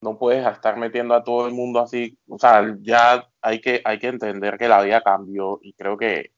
no 0.00 0.18
puedes 0.18 0.46
estar 0.46 0.76
metiendo 0.76 1.14
a 1.14 1.24
todo 1.24 1.46
el 1.46 1.54
mundo 1.54 1.80
así, 1.80 2.18
o 2.28 2.38
sea, 2.38 2.76
ya 2.80 3.28
hay 3.40 3.60
que, 3.60 3.82
hay 3.84 3.98
que 3.98 4.08
entender 4.08 4.58
que 4.58 4.68
la 4.68 4.82
vida 4.82 5.02
cambió 5.02 5.58
y 5.62 5.72
creo 5.74 5.96
que, 5.96 6.32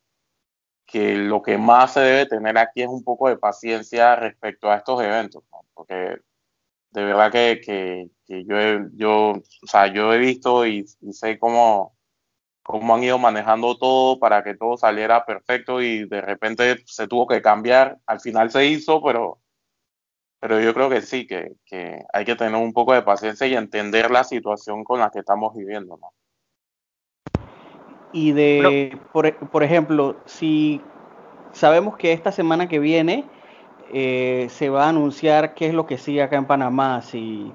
que 0.89 1.17
lo 1.17 1.43
que 1.43 1.59
más 1.59 1.93
se 1.95 2.01
debe 2.01 2.27
tener 2.27 2.59
aquí 2.59 2.83
es 2.83 2.89
un 2.89 3.05
poco 3.05 3.29
de 3.29 3.37
paciencia 3.37 4.17
respecto 4.17 4.71
a 4.71 4.77
estos 4.77 5.03
eventos, 5.03 5.45
porque 5.75 6.19
de 6.91 7.05
verdad 7.05 7.31
que, 7.31 7.61
que, 7.65 8.11
que 8.27 8.45
yo, 8.47 8.59
he, 8.59 8.81
yo, 8.95 9.33
o 9.33 9.67
sea, 9.67 9.89
yo 9.89 10.13
he 10.15 10.19
visto 10.19 10.67
y, 10.67 10.87
y, 11.03 11.13
sé 11.13 11.39
cómo, 11.39 11.95
cómo 12.63 12.95
han 12.95 13.05
ido 13.05 13.19
manejando 13.19 13.77
todo 13.79 14.19
para 14.19 14.43
que 14.43 14.55
todo 14.57 14.79
saliera 14.79 15.27
perfecto 15.27 15.83
y 15.83 16.09
de 16.09 16.23
repente 16.23 16.83
se 16.87 17.07
tuvo 17.07 17.27
que 17.27 17.43
cambiar, 17.43 17.99
al 18.07 18.21
final 18.21 18.51
se 18.51 18.67
hizo, 18.67 19.03
pero 19.03 19.41
pero 20.41 20.61
yo 20.61 20.73
creo 20.73 20.89
que 20.89 21.03
sí, 21.03 21.27
que, 21.27 21.57
que, 21.67 22.05
hay 22.13 22.25
que 22.25 22.37
tener 22.37 22.55
un 22.55 22.73
poco 22.73 22.95
de 22.95 23.03
paciencia 23.03 23.47
y 23.47 23.55
entender 23.55 24.11
la 24.11 24.25
situación 24.25 24.85
con 24.85 25.01
la 25.01 25.11
que 25.11 25.21
estamos 25.21 25.55
viviendo, 25.55 25.97
¿no? 25.97 26.13
Y 28.13 28.33
de, 28.33 28.99
por, 29.13 29.35
por, 29.35 29.63
ejemplo, 29.63 30.17
si 30.25 30.81
sabemos 31.53 31.97
que 31.97 32.13
esta 32.13 32.33
semana 32.33 32.69
que 32.69 32.79
viene 32.79 33.25
eh, 33.93 34.47
se 34.51 34.69
va 34.69 34.85
a 34.85 34.89
anunciar 34.91 35.55
qué 35.55 35.67
es 35.67 35.75
lo 35.75 35.87
que 35.87 35.99
sigue 35.99 36.23
acá 36.23 36.37
en 36.37 36.47
Panamá, 36.47 37.03
si 37.03 37.53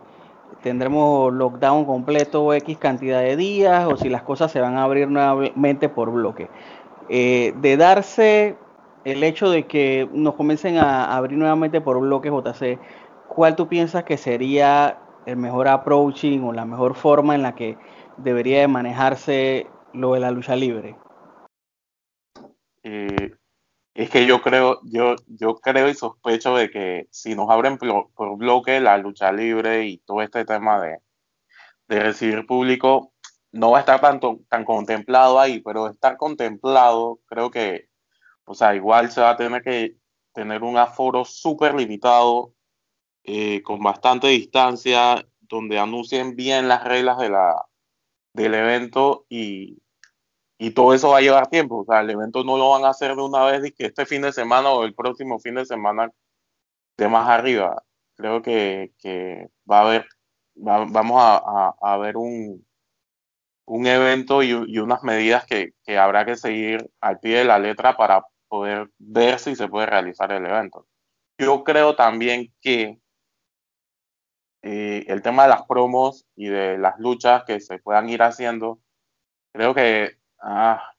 tendremos 0.62 1.34
lockdown 1.34 1.86
completo 1.86 2.54
X 2.54 2.78
cantidad 2.78 3.20
de 3.20 3.36
días 3.36 3.86
o 3.86 3.98
si 3.98 4.10
las 4.10 4.24
cosas 4.24 4.52
se 4.52 4.62
van 4.62 4.78
a 4.78 4.84
abrir 4.84 5.08
nuevamente 5.10 5.90
por 5.90 6.12
bloque. 6.12 6.50
Eh, 7.10 7.54
de 7.58 7.78
darse 7.78 8.56
el 9.04 9.24
hecho 9.24 9.50
de 9.50 9.68
que 9.68 10.08
nos 10.14 10.36
comiencen 10.36 10.78
a 10.78 11.16
abrir 11.16 11.38
nuevamente 11.38 11.82
por 11.82 12.00
bloques 12.00 12.32
JC, 12.32 12.80
¿cuál 13.28 13.56
tú 13.56 13.68
piensas 13.68 14.04
que 14.04 14.18
sería 14.18 14.98
el 15.26 15.38
mejor 15.38 15.68
approaching 15.68 16.44
o 16.44 16.54
la 16.54 16.66
mejor 16.66 16.96
forma 16.96 17.36
en 17.36 17.44
la 17.44 17.56
que 17.56 17.78
debería 18.18 18.62
de 18.62 18.68
manejarse 18.68 19.68
lo 19.94 20.14
de 20.14 20.20
la 20.20 20.32
lucha 20.32 20.56
libre? 20.56 20.98
Eh, 22.84 23.32
es 23.94 24.10
que 24.10 24.26
yo 24.26 24.42
creo, 24.42 24.80
yo, 24.84 25.16
yo 25.28 25.56
creo 25.56 25.88
y 25.88 25.94
sospecho 25.94 26.56
de 26.56 26.70
que 26.70 27.08
si 27.12 27.36
nos 27.36 27.50
abren 27.50 27.78
por 27.78 28.38
bloque 28.38 28.80
la 28.80 28.98
lucha 28.98 29.32
libre 29.32 29.86
y 29.86 30.00
todo 30.00 30.22
este 30.22 30.46
tema 30.46 30.82
de, 30.82 31.00
de 31.88 32.00
recibir 32.00 32.46
público, 32.46 33.14
no 33.52 33.72
va 33.72 33.78
a 33.78 33.82
estar 33.82 34.02
tanto, 34.02 34.40
tan 34.50 34.66
contemplado 34.66 35.40
ahí, 35.40 35.62
pero 35.62 35.88
estar 35.88 36.18
contemplado 36.18 37.20
creo 37.28 37.52
que 37.52 37.90
o 38.46 38.54
sea, 38.54 38.76
igual 38.76 39.12
se 39.12 39.22
va 39.22 39.32
a 39.32 39.38
tener 39.38 39.62
que 39.64 39.98
tener 40.34 40.64
un 40.64 40.78
aforo 40.78 41.26
súper 41.26 41.76
limitado, 41.76 42.54
eh, 43.24 43.62
con 43.64 43.80
bastante 43.80 44.28
distancia, 44.28 45.26
donde 45.42 45.80
anuncien 45.80 46.36
bien 46.36 46.68
las 46.68 46.84
reglas 46.84 47.20
de 47.20 47.30
la, 47.30 47.66
del 48.34 48.54
evento 48.56 49.26
y, 49.30 49.82
y 50.58 50.72
todo 50.72 50.94
eso 50.94 51.10
va 51.10 51.18
a 51.18 51.22
llevar 51.22 51.48
tiempo. 51.48 51.82
O 51.82 51.86
sea, 51.86 52.02
el 52.02 52.10
evento 52.10 52.44
no 52.44 52.58
lo 52.58 52.70
van 52.72 52.86
a 52.86 52.90
hacer 52.90 53.16
de 53.16 53.22
una 53.22 53.46
vez 53.46 53.66
y 53.66 53.72
que 53.72 53.88
este 53.88 54.06
fin 54.06 54.22
de 54.22 54.32
semana 54.34 54.70
o 54.72 54.84
el 54.86 54.94
próximo 54.96 55.40
fin 55.40 55.56
de 55.56 55.66
semana 55.66 56.12
de 56.98 57.08
más 57.10 57.30
arriba. 57.30 57.84
Creo 58.16 58.42
que, 58.42 58.94
que 59.00 59.50
va 59.70 59.80
a 59.80 59.82
haber, 59.82 60.08
vamos 60.56 61.18
a, 61.20 61.74
a, 61.82 61.98
ver 61.98 62.18
un, 62.18 62.66
un 63.66 63.88
evento 63.88 64.44
y, 64.44 64.50
y 64.68 64.80
unas 64.80 65.04
medidas 65.04 65.46
que, 65.46 65.74
que, 65.84 65.98
habrá 65.98 66.26
que 66.26 66.36
seguir 66.36 66.90
al 67.02 67.20
pie 67.20 67.40
de 67.40 67.46
la 67.46 67.60
letra 67.60 67.98
para 67.98 68.24
poder 68.48 68.92
ver 69.00 69.40
si 69.40 69.56
se 69.56 69.68
puede 69.68 69.88
realizar 69.88 70.32
el 70.32 70.46
evento. 70.46 70.88
Yo 71.40 71.64
creo 71.64 71.96
también 71.96 72.54
que 72.62 73.00
eh, 74.62 75.06
el 75.08 75.22
tema 75.22 75.44
de 75.44 75.50
las 75.50 75.64
promos 75.64 76.26
y 76.36 76.48
de 76.48 76.78
las 76.78 76.98
luchas 77.00 77.44
que 77.46 77.60
se 77.60 77.80
puedan 77.80 78.10
ir 78.10 78.22
haciendo, 78.24 78.80
creo 79.52 79.76
que 79.76 80.18
ah, 80.44 80.94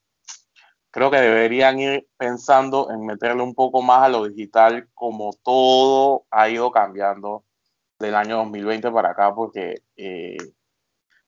creo 0.90 1.10
que 1.10 1.18
deberían 1.18 1.78
ir 1.78 2.08
pensando 2.16 2.90
en 2.90 3.04
meterle 3.04 3.42
un 3.42 3.54
poco 3.54 3.82
más 3.82 4.04
a 4.04 4.08
lo 4.08 4.28
digital, 4.28 4.88
como 4.94 5.32
todo 5.42 6.24
ha 6.30 6.48
ido 6.48 6.70
cambiando 6.70 7.44
del 7.98 8.14
año 8.14 8.36
2020 8.38 8.90
para 8.90 9.10
acá, 9.10 9.34
porque 9.34 9.82
eh, 9.96 10.36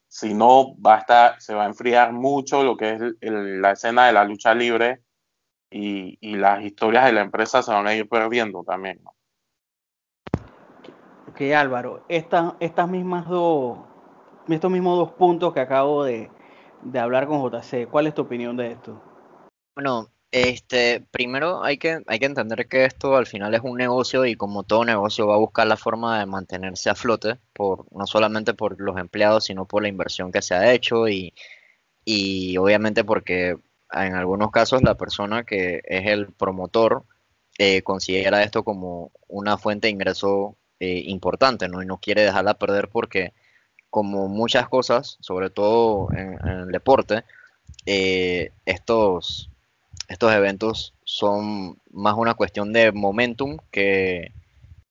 si 0.09 0.35
no 0.35 0.81
va 0.81 0.97
a 0.97 0.99
estar, 0.99 1.41
se 1.41 1.55
va 1.55 1.65
a 1.65 1.67
enfriar 1.67 2.13
mucho 2.13 2.63
lo 2.63 2.77
que 2.77 2.93
es 2.93 3.01
la 3.21 3.73
escena 3.73 4.07
de 4.07 4.13
la 4.13 4.25
lucha 4.25 4.55
libre 4.55 5.03
y, 5.71 6.37
las 6.37 6.63
historias 6.63 7.05
de 7.05 7.13
la 7.13 7.23
empresa 7.23 7.63
se 7.63 7.73
van 7.73 7.87
a 7.87 7.95
ir 7.95 8.09
perdiendo 8.09 8.63
también. 8.65 9.01
Ok, 11.29 11.41
Álvaro, 11.55 12.05
estas 12.09 12.89
mismas 12.89 13.27
dos, 13.27 13.79
estos 14.49 14.71
mismos 14.71 14.97
dos 14.97 15.13
puntos 15.13 15.53
que 15.53 15.61
acabo 15.61 16.05
de, 16.05 16.31
de 16.91 16.99
hablar 16.99 17.27
con 17.27 17.41
JC, 17.43 17.89
¿cuál 17.89 18.07
es 18.07 18.15
tu 18.15 18.23
opinión 18.23 18.57
de 18.57 18.73
esto? 18.73 19.03
Bueno, 19.75 20.09
este, 20.31 21.05
primero 21.11 21.63
hay 21.63 21.79
que, 21.79 22.03
hay 22.07 22.19
que 22.19 22.27
entender 22.27 22.67
que 22.69 22.85
esto 22.85 23.17
al 23.17 23.27
final 23.27 23.55
es 23.55 23.61
un 23.63 23.77
negocio 23.77 24.25
y 24.25 24.37
como 24.37 24.65
todo 24.65 24.85
negocio 24.85 25.27
va 25.27 25.35
a 25.35 25.39
buscar 25.39 25.67
la 25.67 25.77
forma 25.77 26.19
de 26.19 26.27
mantenerse 26.27 26.91
a 26.91 26.95
flote, 26.95 27.39
por, 27.53 27.87
no 27.93 28.07
solamente 28.07 28.55
por 28.55 28.81
los 28.81 28.99
empleados, 28.99 29.45
sino 29.45 29.67
por 29.67 29.83
la 29.83 29.89
inversión 29.89 30.33
que 30.33 30.43
se 30.43 30.55
ha 30.55 30.73
hecho 30.73 31.09
y, 31.09 31.35
y 32.05 32.57
obviamente 32.57 33.05
porque 33.05 33.57
en 33.93 34.15
algunos 34.15 34.51
casos 34.51 34.83
la 34.83 34.97
persona 34.97 35.45
que 35.45 35.81
es 35.85 36.07
el 36.07 36.33
promotor 36.33 37.05
eh, 37.59 37.83
considera 37.83 38.43
esto 38.43 38.65
como 38.65 39.13
una 39.29 39.57
fuente 39.57 39.87
de 39.87 39.93
ingreso 39.93 40.57
eh, 40.79 41.03
importante, 41.07 41.69
¿no? 41.69 41.83
Y 41.83 41.87
no 41.87 41.99
quiere 41.99 42.23
dejarla 42.23 42.59
perder 42.59 42.89
porque, 42.89 43.33
como 43.91 44.29
muchas 44.29 44.69
cosas, 44.69 45.17
sobre 45.21 45.51
todo 45.51 46.09
en, 46.13 46.39
el 46.47 46.69
deporte, 46.69 47.25
eh, 47.87 48.53
estos, 48.65 49.51
estos 50.09 50.33
eventos 50.33 50.95
son 51.05 51.79
más 51.93 52.15
una 52.17 52.35
cuestión 52.35 52.73
de 52.73 52.93
momentum 52.93 53.59
que, 53.71 54.33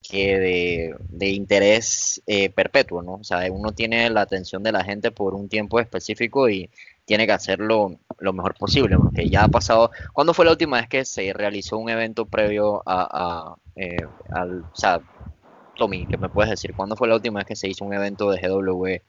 que 0.02 0.38
de, 0.38 0.96
de 1.08 1.28
interés 1.30 2.22
perpetuo, 2.54 3.02
¿no? 3.02 3.14
O 3.14 3.24
sea, 3.24 3.50
uno 3.50 3.72
tiene 3.72 4.08
la 4.10 4.22
atención 4.22 4.62
de 4.62 4.72
la 4.72 4.84
gente 4.84 5.10
por 5.10 5.34
un 5.34 5.48
tiempo 5.48 5.78
específico 5.80 6.48
y 6.48 6.70
tiene 7.06 7.26
que 7.26 7.32
hacerlo 7.32 7.98
lo 8.18 8.32
mejor 8.32 8.54
posible, 8.54 8.98
porque 8.98 9.28
ya 9.30 9.44
ha 9.44 9.48
pasado. 9.48 9.90
¿Cuándo 10.12 10.34
fue 10.34 10.44
la 10.44 10.50
última 10.50 10.78
vez 10.78 10.88
que 10.88 11.04
se 11.04 11.32
realizó 11.32 11.78
un 11.78 11.88
evento 11.88 12.26
previo 12.26 12.82
a, 12.84 13.56
eh, 13.76 13.96
al. 14.30 14.60
O 14.60 14.74
sea, 14.76 15.00
Tommy, 15.76 16.06
¿qué 16.06 16.16
me 16.18 16.28
puedes 16.28 16.50
decir? 16.50 16.74
¿Cuándo 16.74 16.96
fue 16.96 17.08
la 17.08 17.14
última 17.16 17.40
vez 17.40 17.46
que 17.46 17.56
se 17.56 17.68
hizo 17.68 17.84
un 17.84 17.94
evento 17.94 18.30
de 18.30 18.40
GW 18.40 19.02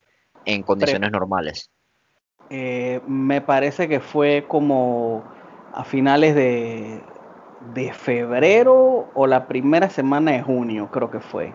en 0.45 0.63
condiciones 0.63 1.11
normales? 1.11 1.69
Eh, 2.49 3.01
me 3.07 3.41
parece 3.41 3.87
que 3.89 3.99
fue 3.99 4.45
como 4.47 5.23
a 5.73 5.83
finales 5.83 6.33
de, 6.35 7.01
de 7.75 7.93
febrero 7.93 9.05
o 9.13 9.27
la 9.27 9.47
primera 9.47 9.89
semana 9.89 10.31
de 10.31 10.41
junio, 10.41 10.89
creo 10.91 11.11
que 11.11 11.19
fue. 11.19 11.53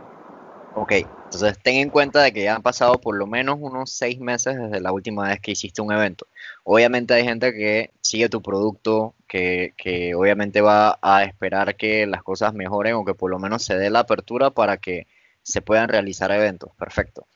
Ok, 0.75 0.93
Entonces, 0.93 1.59
ten 1.63 1.77
en 1.77 1.91
cuenta 1.91 2.23
de 2.23 2.33
que 2.33 2.43
ya 2.45 2.55
han 2.57 2.63
pasado 2.63 3.01
por 3.01 3.17
lo 3.17 3.27
menos 3.27 3.59
unos 3.61 3.91
seis 3.91 4.19
meses 4.21 4.57
desde 4.57 4.81
la 4.81 4.93
última 4.93 5.29
vez 5.29 5.41
que 5.41 5.53
hiciste 5.53 5.83
un 5.83 5.93
evento. 5.93 6.27
Obviamente 6.65 7.15
hay 7.15 7.25
gente 7.25 7.53
que 7.53 7.91
sigue 8.01 8.29
tu 8.29 8.43
producto, 8.43 9.15
que, 9.29 9.75
que 9.77 10.15
obviamente 10.15 10.61
va 10.61 10.99
a 11.03 11.25
esperar 11.25 11.77
que 11.77 12.07
las 12.07 12.23
cosas 12.23 12.55
mejoren 12.55 12.95
o 12.95 13.05
que 13.05 13.15
por 13.15 13.31
lo 13.31 13.39
menos 13.39 13.65
se 13.65 13.77
dé 13.77 13.91
la 13.91 14.01
apertura 14.01 14.51
para 14.51 14.77
que 14.77 15.07
se 15.43 15.63
puedan 15.63 15.89
realizar 15.89 16.31
eventos. 16.31 16.71
Perfecto. 16.79 17.27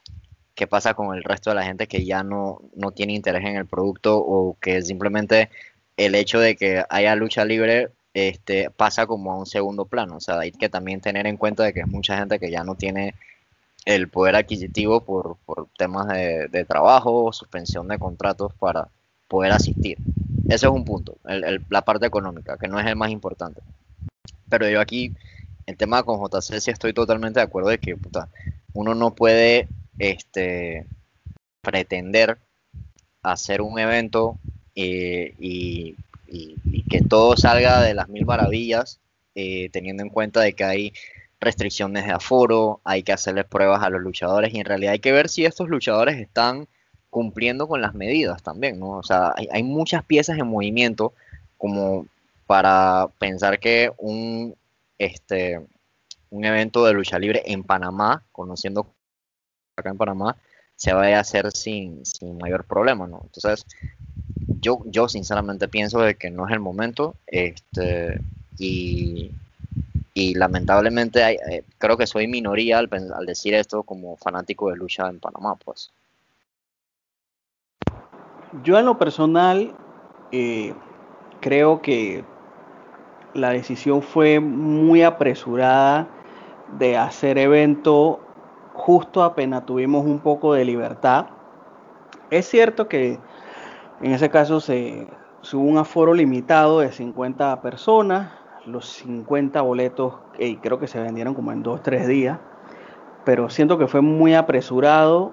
¿Qué 0.55 0.67
pasa 0.67 0.95
con 0.95 1.15
el 1.15 1.25
resto 1.25 1.51
de 1.51 1.57
la 1.57 1.65
gente 1.65 1.87
que 1.87 2.05
ya 2.05 2.23
no, 2.23 2.61
no 2.75 2.93
tiene 2.93 3.13
interés 3.15 3.45
en 3.45 3.57
el 3.57 3.67
producto 3.67 4.17
o 4.19 4.57
que 4.61 4.81
simplemente 4.83 5.51
el 5.97 6.15
hecho 6.15 6.39
de 6.41 6.57
que 6.57 6.85
haya 6.89 7.15
lucha 7.17 7.45
libre 7.45 7.91
este, 8.17 8.71
pasa 8.71 9.07
como 9.07 9.33
a 9.33 9.37
un 9.37 9.45
segundo 9.45 9.85
plano. 9.85 10.17
O 10.17 10.21
sea, 10.21 10.39
hay 10.39 10.51
que 10.51 10.71
también 10.71 11.03
tener 11.03 11.27
en 11.27 11.37
cuenta 11.37 11.65
de 11.65 11.75
que 11.75 11.81
es 11.81 11.87
mucha 11.87 12.17
gente 12.17 12.39
que 12.39 12.51
ya 12.51 12.65
no 12.65 12.75
tiene 12.75 13.15
el 13.85 14.09
poder 14.09 14.37
adquisitivo 14.37 15.03
por, 15.03 15.37
temas 15.77 16.09
de, 16.09 16.65
trabajo 16.67 17.25
o 17.25 17.33
suspensión 17.33 17.89
de 17.89 17.99
contratos 17.99 18.55
para 18.55 18.89
poder 19.29 19.53
asistir. 19.53 19.99
Ese 20.49 20.67
es 20.67 20.73
un 20.73 20.85
punto, 20.85 21.19
la 21.25 21.83
parte 21.83 22.07
económica, 22.07 22.57
que 22.57 22.69
no 22.69 22.79
es 22.79 22.87
el 22.87 22.97
más 22.97 23.11
importante. 23.11 23.61
Pero 24.49 24.69
yo 24.69 24.81
aquí, 24.81 25.13
en 25.67 25.77
tema 25.77 26.05
con 26.05 26.21
JC, 26.21 26.69
estoy 26.69 26.93
totalmente 26.93 27.41
de 27.41 27.45
acuerdo 27.45 27.71
de 27.71 27.79
que 27.79 27.97
uno 28.73 28.95
no 28.95 29.15
puede 29.15 29.69
este, 29.99 30.87
pretender 31.63 32.39
hacer 33.23 33.61
un 33.61 33.79
evento 33.79 34.39
eh, 34.77 35.35
y 35.41 35.97
y, 36.29 36.83
que 36.89 37.01
todo 37.03 37.37
salga 37.37 37.83
de 37.83 37.95
las 37.95 38.09
mil 38.09 38.27
maravillas, 38.27 39.01
eh, 39.35 39.69
teniendo 39.71 40.03
en 40.03 40.09
cuenta 40.09 40.41
de 40.41 40.55
que 40.55 40.65
hay 40.65 40.93
restricciones 41.41 42.07
de 42.07 42.13
aforo, 42.13 42.81
hay 42.85 43.03
que 43.03 43.13
hacerles 43.13 43.45
pruebas 43.45 43.83
a 43.83 43.91
los 43.91 44.01
luchadores 44.01 44.55
y 44.55 44.59
en 44.59 44.65
realidad 44.65 44.93
hay 44.93 44.99
que 44.99 45.13
ver 45.13 45.29
si 45.29 45.45
estos 45.45 45.69
luchadores 45.69 46.17
están 46.17 46.69
cumpliendo 47.17 47.67
con 47.67 47.81
las 47.81 47.95
medidas 47.95 48.43
también, 48.43 48.79
¿no? 48.79 48.91
O 48.91 49.03
sea, 49.03 49.35
hay, 49.51 49.63
muchas 49.63 50.05
piezas 50.05 50.39
en 50.39 50.49
movimiento 50.49 51.15
como 51.57 52.07
para 52.47 53.09
pensar 53.19 53.59
que 53.59 53.91
un, 53.97 54.55
este, 54.99 55.63
un 56.29 56.45
evento 56.45 56.85
de 56.85 56.93
lucha 56.93 57.19
libre 57.19 57.43
en 57.47 57.65
Panamá, 57.65 58.23
conociendo 58.33 58.87
acá 59.77 59.89
en 59.89 59.97
Panamá, 59.97 60.37
se 60.75 60.93
vaya 60.93 61.17
a 61.17 61.23
hacer 61.23 61.51
sin, 61.53 62.05
sin 62.05 62.37
mayor 62.37 62.65
problema, 62.65 63.07
¿no? 63.07 63.23
Entonces, 63.25 63.65
yo, 64.61 64.83
yo 64.85 65.09
sinceramente 65.09 65.69
pienso 65.69 66.01
de 66.01 66.17
que 66.17 66.29
no 66.29 66.47
es 66.47 66.53
el 66.53 66.61
momento 66.61 67.15
este, 67.29 68.21
y, 68.59 69.31
lamentablemente 70.35 71.23
eh, 71.31 71.65
creo 71.79 71.97
que 71.97 72.07
soy 72.07 72.27
minoría 72.27 72.77
al, 72.79 72.91
decir 73.25 73.55
esto 73.55 73.85
como 73.85 74.19
fanático 74.19 74.69
de 74.69 74.77
lucha 74.77 75.09
en 75.09 75.19
Panamá, 75.19 75.55
pues. 75.65 75.91
Yo 78.63 78.79
en 78.79 78.87
lo 78.87 78.99
personal 78.99 79.73
eh, 80.33 80.75
creo 81.41 81.83
que 81.83 82.25
la 83.35 83.51
decisión 83.51 84.03
fue 84.03 84.41
muy 84.41 85.03
apresurada 85.03 86.09
de 86.79 86.97
hacer 86.97 87.39
evento 87.39 88.21
justo 88.77 89.23
apenas 89.23 89.65
tuvimos 89.65 90.05
un 90.05 90.21
poco 90.21 90.53
de 90.55 90.65
libertad. 90.65 91.27
Es 92.31 92.47
cierto 92.47 92.89
que 92.89 93.19
en 94.03 94.13
ese 94.13 94.29
caso 94.31 94.61
se, 94.61 95.07
hubo 95.53 95.63
un 95.63 95.79
aforo 95.79 96.13
limitado 96.13 96.81
de 96.81 96.93
50 96.93 97.63
personas, 97.63 98.33
los 98.67 98.87
50 98.87 99.61
boletos 99.63 100.15
y 100.39 100.57
creo 100.57 100.79
que 100.79 100.87
se 100.87 101.01
vendieron 101.01 101.35
como 101.35 101.53
en 101.53 101.63
2 101.63 101.83
3 101.83 102.07
días, 102.07 102.39
pero 103.25 103.49
siento 103.49 103.79
que 103.79 103.87
fue 103.87 104.03
muy 104.03 104.35
apresurado. 104.35 105.33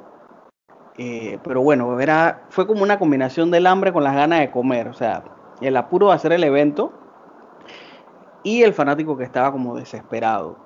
Eh, 0.98 1.39
pero 1.44 1.62
bueno, 1.62 2.00
era, 2.00 2.44
fue 2.50 2.68
como 2.68 2.84
una 2.84 3.00
combinación 3.00 3.50
del 3.50 3.66
hambre 3.66 3.91
con 3.91 4.04
las 4.04 4.16
ganas 4.16 4.39
de 4.39 4.52
comer, 4.52 4.88
o 4.88 4.94
sea, 4.94 5.24
el 5.62 5.76
apuro 5.76 6.08
de 6.08 6.14
hacer 6.14 6.34
el 6.34 6.44
evento 6.44 6.94
y 8.44 8.62
el 8.62 8.74
fanático 8.74 9.18
que 9.18 9.24
estaba 9.24 9.52
como 9.52 9.76
desesperado. 9.76 10.58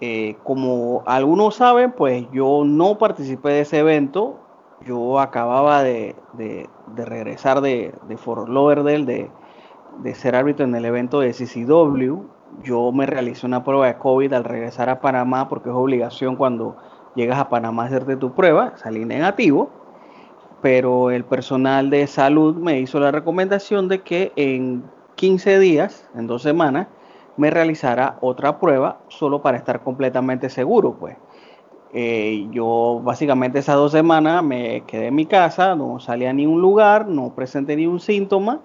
Eh, 0.00 0.36
como 0.44 1.02
algunos 1.04 1.56
saben, 1.56 1.92
pues 1.92 2.26
yo 2.32 2.62
no 2.64 2.96
participé 2.96 3.50
de 3.50 3.60
ese 3.60 3.80
evento, 3.80 4.38
yo 4.86 5.20
acababa 5.20 5.82
de, 5.82 6.16
regresar 6.96 7.60
de, 7.60 7.92
de 8.08 8.16
Fort 8.16 8.48
Lauderdale, 8.48 9.30
de, 10.02 10.14
ser 10.14 10.36
árbitro 10.36 10.64
en 10.64 10.74
el 10.74 10.86
evento 10.86 11.20
de 11.20 11.32
CCW. 11.32 12.22
Yo 12.62 12.92
me 12.92 13.04
realicé 13.04 13.46
una 13.46 13.62
prueba 13.62 13.86
de 13.86 13.98
COVID 13.98 14.32
al 14.32 14.44
regresar 14.44 14.88
a 14.88 15.00
Panamá 15.00 15.48
porque 15.48 15.68
es 15.68 15.74
obligación 15.74 16.36
cuando 16.36 16.76
llegas 17.14 17.38
a 17.38 17.48
Panamá 17.48 17.84
hacerte 17.84 18.16
tu 18.16 18.32
prueba, 18.32 18.74
salí 18.76 19.04
negativo, 19.04 19.70
pero 20.62 21.10
el 21.10 21.24
personal 21.24 21.90
de 21.90 22.06
salud 22.06 22.56
me 22.56 22.80
hizo 22.80 23.00
la 23.00 23.10
recomendación 23.10 23.88
de 23.88 24.02
que 24.02 24.32
en 24.36 24.84
15 25.16 25.58
días, 25.58 26.08
en 26.14 26.26
dos 26.26 26.42
semanas, 26.42 26.88
me 27.36 27.50
realizara 27.50 28.18
otra 28.20 28.58
prueba 28.58 29.00
solo 29.08 29.42
para 29.42 29.56
estar 29.56 29.82
completamente 29.82 30.50
seguro, 30.50 30.96
pues. 30.98 31.16
Eh, 31.92 32.46
yo 32.52 33.00
básicamente 33.02 33.58
esas 33.58 33.74
dos 33.74 33.90
semanas 33.90 34.44
me 34.44 34.82
quedé 34.82 35.08
en 35.08 35.14
mi 35.14 35.26
casa, 35.26 35.74
no 35.74 35.98
salí 35.98 36.24
a 36.24 36.32
ningún 36.32 36.60
lugar, 36.60 37.08
no 37.08 37.34
presenté 37.34 37.76
ni 37.76 37.86
un 37.86 37.98
síntoma. 37.98 38.60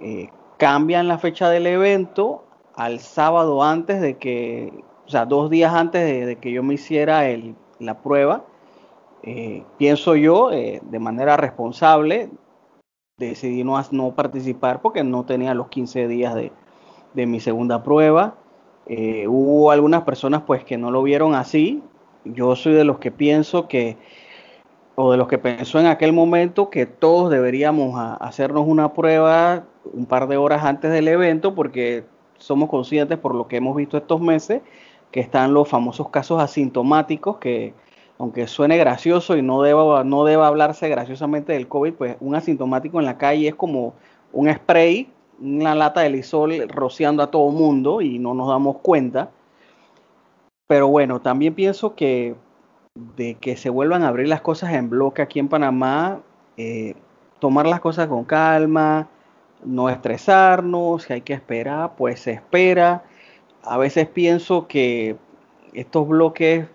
Eh, 0.00 0.28
cambian 0.58 1.08
la 1.08 1.18
fecha 1.18 1.48
del 1.50 1.66
evento 1.66 2.44
al 2.76 3.00
sábado 3.00 3.62
antes 3.62 4.00
de 4.00 4.18
que, 4.18 4.72
o 5.06 5.08
sea, 5.08 5.26
dos 5.26 5.50
días 5.50 5.74
antes 5.74 6.26
de, 6.26 6.36
que 6.36 6.52
yo 6.52 6.62
me 6.62 6.74
hiciera 6.74 7.28
el, 7.28 7.56
la 7.86 7.98
prueba. 8.02 8.44
Eh, 9.22 9.64
pienso 9.78 10.16
yo, 10.16 10.50
de 10.50 10.98
manera 10.98 11.36
responsable, 11.36 12.30
decidí 13.16 13.64
no, 13.64 14.14
participar 14.14 14.82
porque 14.82 15.02
no 15.04 15.24
tenía 15.24 15.54
los 15.54 15.68
15 15.68 16.08
días 16.08 16.34
de, 16.34 16.52
de 17.14 17.26
mi 17.26 17.40
segunda 17.40 17.82
prueba. 17.82 18.36
hubo 18.86 19.70
algunas 19.70 20.02
personas 20.02 20.42
pues 20.42 20.64
que 20.64 20.76
no 20.76 20.90
lo 20.90 21.02
vieron 21.02 21.34
así, 21.34 21.82
yo 22.24 22.56
soy 22.56 22.72
de 22.72 22.84
los 22.84 22.98
que 22.98 23.10
pienso 23.10 23.68
que, 23.68 23.96
o 24.94 25.12
de 25.12 25.18
los 25.18 25.28
que 25.28 25.38
pensó 25.38 25.78
en 25.78 25.86
aquel 25.86 26.12
momento, 26.12 26.70
que 26.70 26.86
todos 26.86 27.30
deberíamos 27.30 27.94
hacernos 28.20 28.66
una 28.66 28.92
prueba 28.92 29.64
un 29.92 30.06
par 30.06 30.28
de 30.28 30.36
horas 30.36 30.64
antes 30.64 30.90
del 30.90 31.08
evento, 31.08 31.54
porque 31.54 32.04
somos 32.38 32.68
conscientes 32.68 33.18
por 33.18 33.34
lo 33.34 33.48
que 33.48 33.56
hemos 33.56 33.76
visto 33.76 33.96
estos 33.96 34.20
meses, 34.20 34.62
que 35.14 35.20
están 35.20 35.54
los 35.54 35.68
famosos 35.68 36.08
casos 36.08 36.42
asintomáticos, 36.42 37.36
que 37.36 37.72
aunque 38.18 38.48
suene 38.48 38.76
gracioso 38.78 39.36
y 39.36 39.42
no 39.42 39.62
deba, 39.62 40.02
no 40.02 40.24
deba 40.24 40.48
hablarse 40.48 40.88
graciosamente 40.88 41.52
del 41.52 41.68
COVID, 41.68 41.92
pues 41.92 42.16
un 42.18 42.34
asintomático 42.34 42.98
en 42.98 43.06
la 43.06 43.16
calle 43.16 43.46
es 43.46 43.54
como 43.54 43.94
un 44.32 44.52
spray, 44.52 45.08
una 45.40 45.76
lata 45.76 46.00
de 46.00 46.10
lisol 46.10 46.68
rociando 46.68 47.22
a 47.22 47.30
todo 47.30 47.48
mundo 47.50 48.00
y 48.00 48.18
no 48.18 48.34
nos 48.34 48.48
damos 48.48 48.78
cuenta. 48.78 49.30
Pero 50.66 50.88
bueno, 50.88 51.20
también 51.20 51.54
pienso 51.54 51.94
que 51.94 52.34
de 53.16 53.36
que 53.36 53.56
se 53.56 53.70
vuelvan 53.70 54.02
a 54.02 54.08
abrir 54.08 54.26
las 54.26 54.40
cosas 54.40 54.72
en 54.72 54.90
bloque 54.90 55.22
aquí 55.22 55.38
en 55.38 55.46
Panamá, 55.46 56.22
eh, 56.56 56.96
tomar 57.38 57.66
las 57.68 57.78
cosas 57.78 58.08
con 58.08 58.24
calma, 58.24 59.06
no 59.64 59.88
estresarnos, 59.90 61.04
si 61.04 61.12
hay 61.12 61.20
que 61.20 61.34
esperar, 61.34 61.92
pues 61.96 62.18
se 62.18 62.32
espera. 62.32 63.04
A 63.64 63.78
veces 63.78 64.06
pienso 64.06 64.66
que 64.66 65.16
estos 65.72 66.06
bloques 66.06 66.66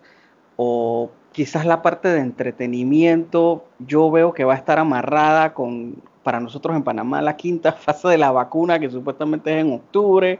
o 0.56 1.12
quizás 1.32 1.66
la 1.66 1.82
parte 1.82 2.10
de 2.10 2.20
entretenimiento, 2.20 3.64
yo 3.80 4.10
veo 4.12 4.34
que 4.34 4.44
va 4.44 4.54
a 4.54 4.58
estar 4.58 4.80
amarrada 4.80 5.54
con, 5.54 6.02
para 6.24 6.40
nosotros 6.40 6.76
en 6.76 6.84
Panamá, 6.84 7.22
la 7.22 7.38
quinta 7.38 7.72
fase 7.86 8.08
de 8.10 8.18
la 8.18 8.32
vacuna 8.32 8.80
que 8.80 8.90
supuestamente 8.90 9.56
es 9.56 9.66
en 9.66 9.74
octubre. 9.74 10.40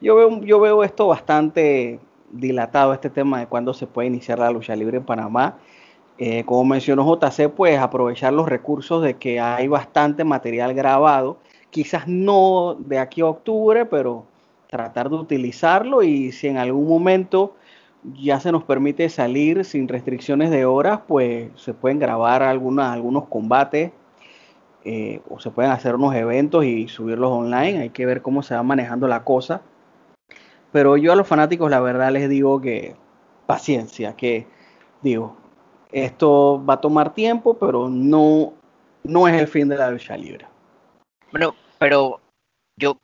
Yo 0.00 0.16
veo, 0.16 0.40
yo 0.40 0.60
veo 0.60 0.84
esto 0.84 1.06
bastante 1.06 2.00
dilatado 2.30 2.92
este 2.92 3.10
tema 3.10 3.40
de 3.40 3.46
cuándo 3.46 3.72
se 3.72 3.86
puede 3.86 4.08
iniciar 4.08 4.38
la 4.38 4.50
lucha 4.50 4.74
libre 4.76 4.98
en 4.98 5.04
Panamá. 5.04 5.58
Eh, 6.18 6.44
como 6.44 6.64
mencionó 6.64 7.04
JC, 7.04 7.48
pues 7.48 7.78
aprovechar 7.78 8.32
los 8.32 8.48
recursos 8.48 9.02
de 9.02 9.14
que 9.14 9.40
hay 9.40 9.66
bastante 9.66 10.24
material 10.24 10.74
grabado, 10.74 11.38
quizás 11.70 12.06
no 12.06 12.76
de 12.78 12.98
aquí 12.98 13.20
a 13.20 13.26
octubre, 13.26 13.84
pero 13.86 14.24
tratar 14.74 15.08
de 15.08 15.14
utilizarlo 15.14 16.02
y 16.02 16.32
si 16.32 16.48
en 16.48 16.58
algún 16.58 16.88
momento 16.88 17.54
ya 18.02 18.40
se 18.40 18.50
nos 18.50 18.64
permite 18.64 19.08
salir 19.08 19.64
sin 19.64 19.86
restricciones 19.86 20.50
de 20.50 20.64
horas, 20.64 21.02
pues 21.06 21.48
se 21.54 21.74
pueden 21.74 22.00
grabar 22.00 22.42
algunos 22.42 23.28
combates 23.28 23.92
eh, 24.84 25.20
o 25.30 25.38
se 25.38 25.52
pueden 25.52 25.70
hacer 25.70 25.94
unos 25.94 26.12
eventos 26.16 26.64
y 26.64 26.88
subirlos 26.88 27.30
online. 27.30 27.82
Hay 27.82 27.90
que 27.90 28.04
ver 28.04 28.20
cómo 28.20 28.42
se 28.42 28.56
va 28.56 28.64
manejando 28.64 29.06
la 29.06 29.22
cosa. 29.22 29.62
Pero 30.72 30.96
yo 30.96 31.12
a 31.12 31.16
los 31.16 31.28
fanáticos 31.28 31.70
la 31.70 31.78
verdad 31.78 32.10
les 32.10 32.28
digo 32.28 32.60
que 32.60 32.96
paciencia, 33.46 34.16
que 34.16 34.48
digo, 35.02 35.36
esto 35.92 36.60
va 36.68 36.74
a 36.74 36.80
tomar 36.80 37.14
tiempo, 37.14 37.54
pero 37.54 37.88
no, 37.88 38.54
no 39.04 39.28
es 39.28 39.40
el 39.40 39.46
fin 39.46 39.68
de 39.68 39.76
la 39.76 39.92
lucha 39.92 40.16
libre. 40.16 40.46
Bueno, 41.30 41.54
pero 41.78 42.20
yo, 42.76 43.00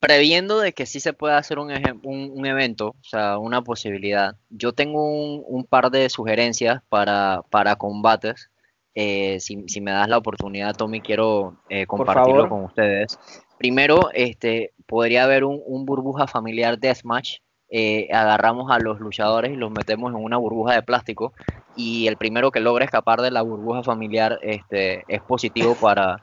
previendo 0.00 0.58
de 0.58 0.72
que 0.72 0.86
sí 0.86 0.98
se 1.00 1.12
pueda 1.12 1.38
hacer 1.38 1.58
un, 1.58 1.70
un, 2.02 2.46
evento, 2.46 2.88
o 2.88 3.04
sea, 3.04 3.38
una 3.38 3.62
posibilidad, 3.62 4.36
yo 4.50 4.72
tengo 4.72 5.04
un, 5.04 5.64
par 5.64 5.90
de 5.90 6.08
sugerencias 6.10 6.82
para, 6.88 7.42
para 7.50 7.76
combates. 7.76 8.50
Eh, 8.94 9.40
si, 9.40 9.64
si, 9.68 9.80
me 9.80 9.92
das 9.92 10.08
la 10.08 10.18
oportunidad, 10.18 10.76
Tommy, 10.76 11.00
quiero 11.00 11.56
eh, 11.70 11.86
compartirlo 11.86 12.48
con 12.48 12.64
ustedes. 12.64 13.18
Primero, 13.56 14.10
este, 14.12 14.72
podría 14.86 15.24
haber 15.24 15.44
un, 15.44 15.86
burbuja 15.86 16.26
familiar 16.26 16.78
deathmatch. 16.78 17.38
Eh, 17.74 18.08
agarramos 18.12 18.70
a 18.70 18.78
los 18.78 19.00
luchadores 19.00 19.52
y 19.52 19.56
los 19.56 19.70
metemos 19.70 20.10
en 20.12 20.22
una 20.22 20.36
burbuja 20.36 20.74
de 20.74 20.82
plástico 20.82 21.32
y 21.74 22.06
el 22.06 22.18
primero 22.18 22.50
que 22.50 22.60
logre 22.60 22.84
escapar 22.84 23.22
de 23.22 23.30
la 23.30 23.40
burbuja 23.40 23.82
familiar 23.82 24.38
este, 24.42 25.04
es 25.08 25.22
positivo 25.22 25.74
para, 25.80 26.22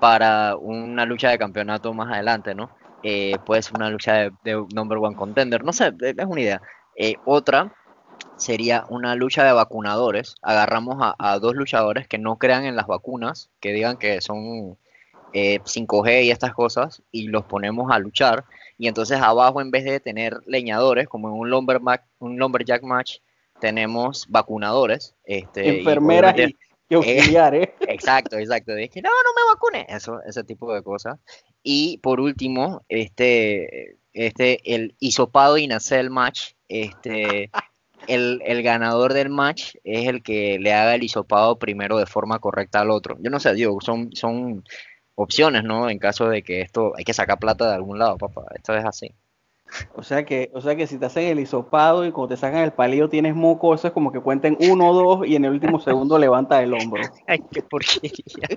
para 0.00 0.56
una 0.56 1.04
lucha 1.04 1.30
de 1.30 1.38
campeonato 1.38 1.92
más 1.92 2.12
adelante, 2.12 2.54
¿no? 2.54 2.70
Eh, 3.02 3.36
puede 3.44 3.62
ser 3.62 3.74
una 3.74 3.90
lucha 3.90 4.30
de, 4.42 4.66
number 4.74 4.98
one 4.98 5.16
contender, 5.16 5.64
no 5.64 5.72
sé, 5.72 5.92
es 6.00 6.26
una 6.26 6.40
idea. 6.40 6.62
Eh, 6.96 7.14
otra 7.24 7.72
sería 8.36 8.84
una 8.88 9.14
lucha 9.14 9.44
de 9.44 9.52
vacunadores. 9.52 10.34
Agarramos 10.42 10.96
a, 11.00 11.38
dos 11.38 11.54
luchadores 11.54 12.08
que 12.08 12.18
no 12.18 12.36
crean 12.36 12.64
en 12.64 12.76
las 12.76 12.86
vacunas, 12.86 13.50
que 13.60 13.72
digan 13.72 13.96
que 13.96 14.20
son 14.20 14.76
5G 15.32 16.08
eh, 16.08 16.24
y 16.24 16.30
estas 16.30 16.54
cosas, 16.54 17.02
y 17.12 17.28
los 17.28 17.44
ponemos 17.44 17.92
a 17.92 17.98
luchar. 17.98 18.44
Y 18.78 18.88
entonces 18.88 19.20
abajo, 19.20 19.60
en 19.60 19.70
vez 19.70 19.84
de 19.84 20.00
tener 20.00 20.38
leñadores, 20.46 21.08
como 21.08 21.28
en 21.28 21.34
un, 21.34 21.50
lumberjack, 21.50 22.04
un 22.18 22.38
lumberjack 22.38 22.82
match, 22.82 23.18
tenemos 23.60 24.26
vacunadores. 24.28 25.14
Este, 25.24 25.78
Enfermeras 25.78 26.36
y, 26.38 26.56
y 26.88 26.94
auxiliares. 26.94 27.68
exacto, 27.80 28.36
exacto. 28.38 28.76
Es 28.76 28.90
que 28.90 29.02
no, 29.02 29.10
no 29.10 29.30
me 29.34 29.54
vacune. 29.54 29.86
Eso, 29.88 30.20
ese 30.26 30.44
tipo 30.44 30.72
de 30.72 30.82
cosas. 30.82 31.18
Y 31.62 31.98
por 31.98 32.20
último, 32.20 32.84
este, 32.88 33.98
este, 34.12 34.74
el 34.74 34.94
hisopado 35.00 35.58
y 35.58 35.66
nacel 35.66 36.10
match, 36.10 36.52
este, 36.68 37.50
el, 38.06 38.40
el, 38.44 38.62
ganador 38.62 39.12
del 39.12 39.30
match 39.30 39.74
es 39.84 40.08
el 40.08 40.22
que 40.22 40.58
le 40.58 40.72
haga 40.72 40.94
el 40.94 41.02
hisopado 41.02 41.58
primero 41.58 41.98
de 41.98 42.06
forma 42.06 42.38
correcta 42.38 42.80
al 42.80 42.90
otro. 42.90 43.16
Yo 43.20 43.30
no 43.30 43.40
sé, 43.40 43.54
digo, 43.54 43.80
son, 43.80 44.10
son 44.14 44.64
opciones, 45.16 45.64
¿no? 45.64 45.90
En 45.90 45.98
caso 45.98 46.28
de 46.28 46.42
que 46.42 46.60
esto, 46.60 46.92
hay 46.96 47.04
que 47.04 47.14
sacar 47.14 47.38
plata 47.38 47.68
de 47.68 47.74
algún 47.74 47.98
lado, 47.98 48.16
papá. 48.16 48.44
Esto 48.54 48.76
es 48.76 48.84
así. 48.84 49.12
O 49.94 50.02
sea 50.02 50.24
que, 50.24 50.50
o 50.54 50.60
sea 50.60 50.76
que 50.76 50.86
si 50.86 50.98
te 50.98 51.06
hacen 51.06 51.24
el 51.24 51.40
hisopado 51.40 52.06
y 52.06 52.12
cuando 52.12 52.34
te 52.34 52.40
sacan 52.40 52.60
el 52.60 52.72
palillo 52.72 53.08
tienes 53.08 53.34
moco, 53.34 53.74
eso 53.74 53.88
es 53.88 53.92
como 53.92 54.12
que 54.12 54.20
cuenten 54.20 54.56
uno 54.60 54.90
o 54.90 54.94
dos 54.94 55.26
y 55.26 55.36
en 55.36 55.44
el 55.44 55.52
último 55.52 55.80
segundo 55.80 56.18
levanta 56.18 56.62
el 56.62 56.74
hombro. 56.74 57.02
Ay, 57.26 57.42
qué 57.50 57.62
porquería. 57.62 58.48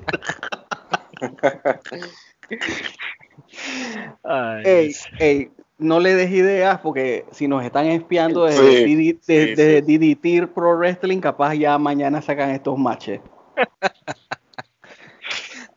ey, 4.63 4.93
ey, 5.19 5.51
no 5.77 5.99
le 5.99 6.15
des 6.15 6.31
ideas 6.31 6.79
porque 6.79 7.25
si 7.31 7.47
nos 7.47 7.63
están 7.63 7.87
espiando 7.87 8.45
desde, 8.45 9.85
sí, 9.85 10.41
Pro 10.53 10.77
Wrestling, 10.77 11.19
capaz 11.19 11.55
ya 11.55 11.77
mañana 11.77 12.21
sacan 12.21 12.51
estos 12.51 12.77
matches. 12.77 13.21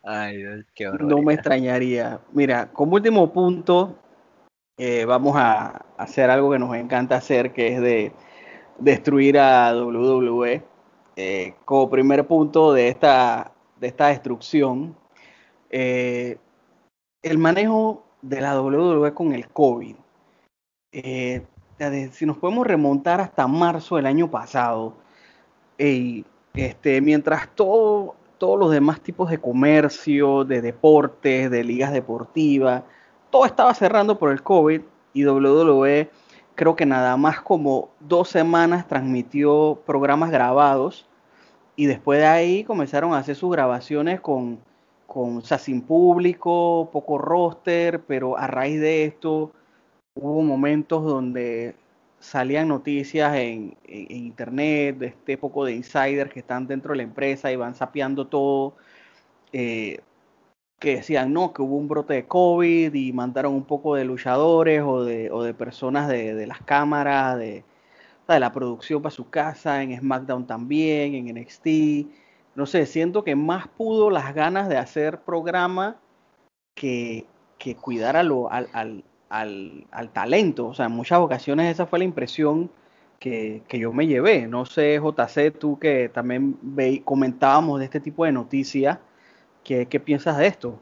Ay, 0.03 0.43
qué 0.75 0.91
No 0.99 1.21
me 1.21 1.33
extrañaría. 1.33 2.19
Mira, 2.33 2.69
como 2.71 2.95
último 2.95 3.31
punto, 3.31 3.97
eh, 4.77 5.05
vamos 5.05 5.35
a 5.37 5.85
hacer 5.97 6.29
algo 6.29 6.51
que 6.51 6.59
nos 6.59 6.75
encanta 6.75 7.15
hacer, 7.17 7.53
que 7.53 7.67
es 7.75 7.81
de 7.81 8.11
destruir 8.79 9.37
a 9.37 9.73
WWE. 9.75 10.63
Eh, 11.15 11.53
como 11.65 11.91
primer 11.91 12.25
punto 12.25 12.73
de 12.73 12.87
esta, 12.87 13.51
de 13.79 13.87
esta 13.87 14.07
destrucción, 14.07 14.97
eh, 15.69 16.37
el 17.21 17.37
manejo 17.37 18.03
de 18.21 18.41
la 18.41 18.59
WWE 18.59 19.13
con 19.13 19.33
el 19.33 19.47
COVID. 19.49 19.95
si 20.91 22.25
nos 22.25 22.37
podemos 22.37 22.65
remontar 22.65 23.21
hasta 23.21 23.47
marzo 23.47 23.97
del 23.97 24.07
año 24.07 24.31
pasado, 24.31 24.95
este, 25.77 27.01
mientras 27.01 27.49
todo, 27.55 28.15
todos 28.39 28.59
los 28.59 28.71
demás 28.71 29.01
tipos 29.01 29.29
de 29.29 29.39
comercio, 29.39 30.45
de 30.45 30.61
deportes, 30.61 31.51
de 31.51 31.63
ligas 31.63 31.93
deportivas, 31.93 32.83
todo 33.33 33.47
estaba 33.47 33.73
cerrando 33.73 34.19
por 34.19 34.31
el 34.31 34.43
COVID 34.43 34.81
y 35.11 35.25
WWE 35.25 36.07
creo 36.53 36.75
que 36.75 36.85
nada 36.85 37.17
más 37.17 37.41
como 37.41 37.89
dos 37.99 38.29
semanas 38.29 38.87
transmitió 38.87 39.81
programas 39.87 40.29
grabados 40.29 41.07
y 41.75 41.87
después 41.87 42.19
de 42.19 42.27
ahí 42.27 42.63
comenzaron 42.63 43.11
a 43.11 43.17
hacer 43.17 43.35
sus 43.35 43.51
grabaciones 43.51 44.21
con, 44.21 44.59
con 45.07 45.41
sin 45.41 45.81
público, 45.81 46.91
poco 46.93 47.17
roster, 47.17 48.01
pero 48.01 48.37
a 48.37 48.45
raíz 48.45 48.79
de 48.79 49.05
esto 49.05 49.51
hubo 50.13 50.43
momentos 50.43 51.03
donde 51.03 51.75
salían 52.19 52.67
noticias 52.67 53.35
en, 53.35 53.75
internet 53.87 54.99
de 54.99 55.07
este 55.07 55.39
poco 55.39 55.65
de 55.65 55.73
insiders 55.73 56.31
que 56.31 56.41
están 56.41 56.67
dentro 56.67 56.91
de 56.91 56.97
la 56.97 57.03
empresa 57.03 57.51
y 57.51 57.55
van 57.55 57.73
sapeando 57.73 58.27
todo. 58.27 58.75
Eh, 59.51 60.01
que 60.83 60.97
decían 60.97 61.31
no, 61.31 61.53
que 61.53 61.61
hubo 61.61 61.77
un 61.77 61.87
brote 61.87 62.13
de 62.13 62.27
COVID 62.27 62.93
y 62.93 63.13
mandaron 63.13 63.53
un 63.53 63.63
poco 63.63 63.95
de 63.95 64.03
luchadores 64.03 64.83
o 64.85 65.05
de, 65.05 65.31
o 65.31 65.41
de 65.41 65.53
personas 65.53 66.09
de, 66.09 66.45
las 66.45 66.61
cámaras, 66.61 67.37
de, 67.37 67.63
de, 68.27 68.39
la 68.41 68.51
producción 68.51 69.01
para 69.01 69.15
su 69.15 69.29
casa, 69.29 69.81
en 69.81 69.97
SmackDown 69.97 70.45
también, 70.45 71.15
en 71.15 71.33
NXT. 71.33 71.67
No 72.55 72.65
sé, 72.65 72.85
siento 72.85 73.23
que 73.23 73.33
más 73.33 73.69
pudo 73.69 74.09
las 74.09 74.35
ganas 74.35 74.67
de 74.67 74.75
hacer 74.75 75.21
programa 75.21 76.01
que, 76.75 77.27
que 77.57 77.77
cuidar 77.77 78.17
a 78.17 78.23
lo, 78.23 78.51
al, 78.51 78.67
al, 78.73 79.05
al, 79.29 79.87
al, 79.89 80.09
talento. 80.11 80.67
O 80.67 80.73
sea, 80.73 80.87
en 80.87 80.91
muchas 80.91 81.19
ocasiones 81.19 81.71
esa 81.71 81.85
fue 81.85 81.99
la 81.99 82.05
impresión 82.05 82.69
que, 83.19 83.63
que 83.69 83.79
yo 83.79 83.93
me 83.93 84.05
llevé. 84.05 84.47
No 84.47 84.65
sé, 84.65 84.99
JC, 84.99 85.57
tú 85.57 85.79
que 85.79 86.09
también 86.09 86.57
ve, 86.61 87.03
comentábamos 87.05 87.79
de 87.79 87.85
este 87.85 88.01
tipo 88.01 88.25
de 88.25 88.33
noticias 88.33 88.99
¿Qué, 89.63 89.85
piensas 89.85 90.37
de 90.37 90.47
esto? 90.47 90.81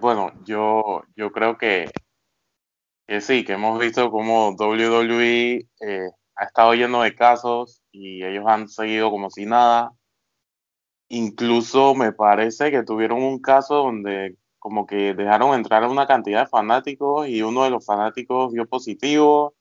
Bueno, 0.00 0.32
yo, 0.44 1.04
yo 1.14 1.30
creo 1.30 1.56
que, 1.56 1.88
que 3.06 3.20
sí, 3.20 3.44
que 3.44 3.52
hemos 3.52 3.78
visto 3.78 4.10
cómo 4.10 4.50
WWE 4.58 5.68
eh, 5.80 6.10
ha 6.34 6.44
estado 6.44 6.74
lleno 6.74 7.02
de 7.02 7.14
casos 7.14 7.82
y 7.92 8.24
ellos 8.24 8.44
han 8.48 8.68
seguido 8.68 9.10
como 9.10 9.30
si 9.30 9.46
nada. 9.46 9.92
Incluso 11.08 11.94
me 11.94 12.12
parece 12.12 12.72
que 12.72 12.82
tuvieron 12.82 13.22
un 13.22 13.40
caso 13.40 13.76
donde 13.76 14.36
como 14.58 14.86
que 14.86 15.14
dejaron 15.14 15.54
entrar 15.54 15.84
a 15.84 15.88
una 15.88 16.06
cantidad 16.08 16.40
de 16.40 16.46
fanáticos 16.48 17.28
y 17.28 17.42
uno 17.42 17.62
de 17.64 17.70
los 17.70 17.84
fanáticos 17.86 18.52
dio 18.52 18.66
positivo 18.66 19.54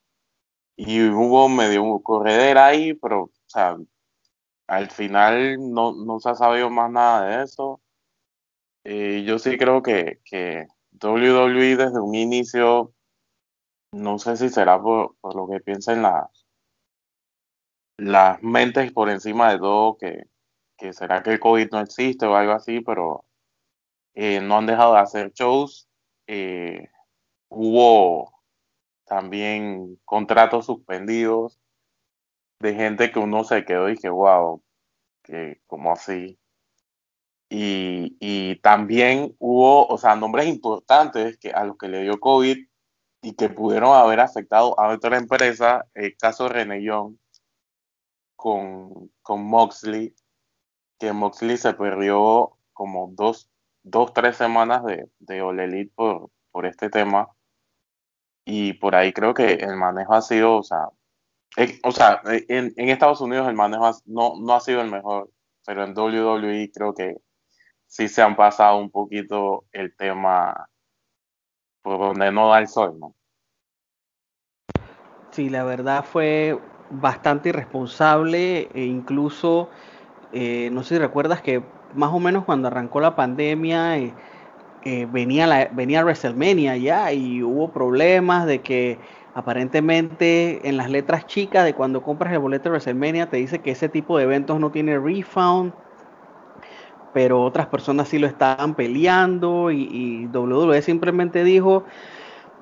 y 0.75 1.03
hubo 1.09 1.49
medio 1.49 1.99
corredera 2.01 2.67
ahí, 2.67 2.93
pero 2.95 3.25
o 3.25 3.31
sea, 3.45 3.77
al 4.67 4.89
final 4.89 5.57
no, 5.73 5.93
no 5.93 6.19
se 6.19 6.29
ha 6.29 6.35
sabido 6.35 6.69
más 6.69 6.91
nada 6.91 7.25
de 7.25 7.43
eso. 7.43 7.81
Eh, 8.83 9.23
yo 9.25 9.37
sí 9.39 9.57
creo 9.57 9.81
que, 9.83 10.19
que 10.25 10.67
WWE 10.93 11.75
desde 11.75 11.99
un 11.99 12.15
inicio, 12.15 12.93
no 13.91 14.17
sé 14.19 14.37
si 14.37 14.49
será 14.49 14.81
por, 14.81 15.15
lo 15.35 15.47
que 15.47 15.59
piensen 15.59 16.01
las, 16.01 16.45
las 17.97 18.41
mentes 18.41 18.91
por 18.91 19.09
encima 19.09 19.51
de 19.51 19.59
todo, 19.59 19.97
que, 19.97 20.23
que 20.77 20.93
será 20.93 21.21
que 21.21 21.31
el 21.31 21.39
COVID 21.39 21.69
no 21.71 21.79
existe 21.81 22.25
o 22.25 22.35
algo 22.35 22.53
así, 22.53 22.81
pero 22.81 23.25
eh, 24.13 24.41
no 24.41 24.57
han 24.57 24.65
dejado 24.65 24.93
de 24.95 24.99
hacer 25.01 25.31
shows. 25.33 25.87
Eh, 26.27 26.87
hubo 27.49 28.31
también 29.05 29.99
contratos 30.05 30.65
suspendidos 30.65 31.59
de 32.61 32.75
gente 32.75 33.11
que 33.11 33.19
uno 33.19 33.43
se 33.43 33.65
quedó 33.65 33.89
y 33.89 33.97
que, 33.97 34.09
wow, 34.09 34.63
que 35.23 35.61
como 35.67 35.91
así. 35.93 36.39
Y, 37.49 38.17
y, 38.19 38.55
también 38.61 39.35
hubo, 39.39 39.87
o 39.87 39.97
sea, 39.97 40.15
nombres 40.15 40.47
importantes 40.47 41.37
que 41.37 41.51
a 41.51 41.65
los 41.65 41.77
que 41.77 41.89
le 41.89 42.03
dio 42.03 42.19
COVID 42.19 42.57
y 43.23 43.33
que 43.35 43.49
pudieron 43.49 43.93
haber 43.95 44.21
afectado 44.21 44.79
a 44.79 44.89
otra 44.89 45.17
empresa, 45.17 45.85
el 45.93 46.15
caso 46.17 46.47
René 46.49 46.81
Young 46.83 47.17
con, 48.35 49.11
con 49.21 49.43
Moxley, 49.43 50.15
que 50.99 51.13
Moxley 51.13 51.57
se 51.57 51.73
perdió 51.73 52.57
como 52.73 53.11
dos, 53.13 53.49
dos 53.83 54.13
tres 54.13 54.37
semanas 54.37 54.83
de, 54.85 55.09
de 55.19 55.91
por, 55.95 56.29
por 56.51 56.65
este 56.65 56.89
tema. 56.89 57.29
Y 58.45 58.73
por 58.73 58.95
ahí 58.95 59.13
creo 59.13 59.33
que 59.33 59.53
el 59.53 59.75
manejo 59.77 60.13
ha 60.15 60.21
sido, 60.21 60.57
o 60.57 60.63
sea, 60.63 60.89
o 61.83 61.91
sea, 61.91 62.21
en, 62.25 62.73
Estados 62.77 63.21
Unidos 63.21 63.47
el 63.47 63.55
manejo 63.55 63.91
no, 64.05 64.53
ha 64.53 64.59
sido 64.59 64.81
el 64.81 64.89
mejor, 64.89 65.29
pero 65.65 65.83
en 65.83 65.97
WWE 65.97 66.71
creo 66.73 66.93
que 66.93 67.17
sí 67.87 68.07
se 68.07 68.21
han 68.21 68.35
pasado 68.35 68.77
un 68.77 68.89
poquito 68.89 69.65
el 69.71 69.95
tema 69.95 70.69
por 71.81 71.99
donde 71.99 72.31
no 72.31 72.49
da 72.49 72.59
el 72.59 72.67
sol, 72.67 72.97
¿no? 72.99 73.15
Sí, 75.31 75.49
la 75.49 75.63
verdad 75.63 76.03
fue 76.05 76.59
bastante 76.89 77.49
irresponsable 77.49 78.69
e 78.73 78.83
incluso, 78.83 79.69
eh, 80.33 80.69
no 80.71 80.83
sé 80.83 80.95
si 80.95 80.99
recuerdas 80.99 81.41
que 81.41 81.63
más 81.93 82.13
o 82.13 82.19
menos 82.19 82.45
cuando 82.45 82.67
arrancó 82.67 82.99
la 82.99 83.15
pandemia, 83.15 83.97
eh, 83.97 84.13
eh, 84.83 85.07
venía 85.11 86.03
WrestleMania 86.03 86.75
ya 86.77 87.13
y 87.13 87.43
hubo 87.43 87.71
problemas 87.71 88.45
de 88.45 88.61
que 88.61 88.99
aparentemente 89.33 90.67
en 90.67 90.77
las 90.77 90.89
letras 90.89 91.25
chicas 91.27 91.65
de 91.65 91.73
cuando 91.73 92.01
compras 92.03 92.33
el 92.33 92.39
boleto 92.39 92.65
de 92.65 92.71
WrestleMania 92.71 93.29
te 93.29 93.37
dice 93.37 93.59
que 93.59 93.71
ese 93.71 93.89
tipo 93.89 94.17
de 94.17 94.23
eventos 94.23 94.59
no 94.59 94.71
tiene 94.71 94.99
refund, 94.99 95.73
pero 97.13 97.43
otras 97.43 97.67
personas 97.67 98.07
sí 98.07 98.19
lo 98.19 98.27
estaban 98.27 98.75
peleando 98.75 99.71
y, 99.71 99.83
y 99.91 100.27
WWE 100.27 100.81
simplemente 100.81 101.43
dijo, 101.43 101.85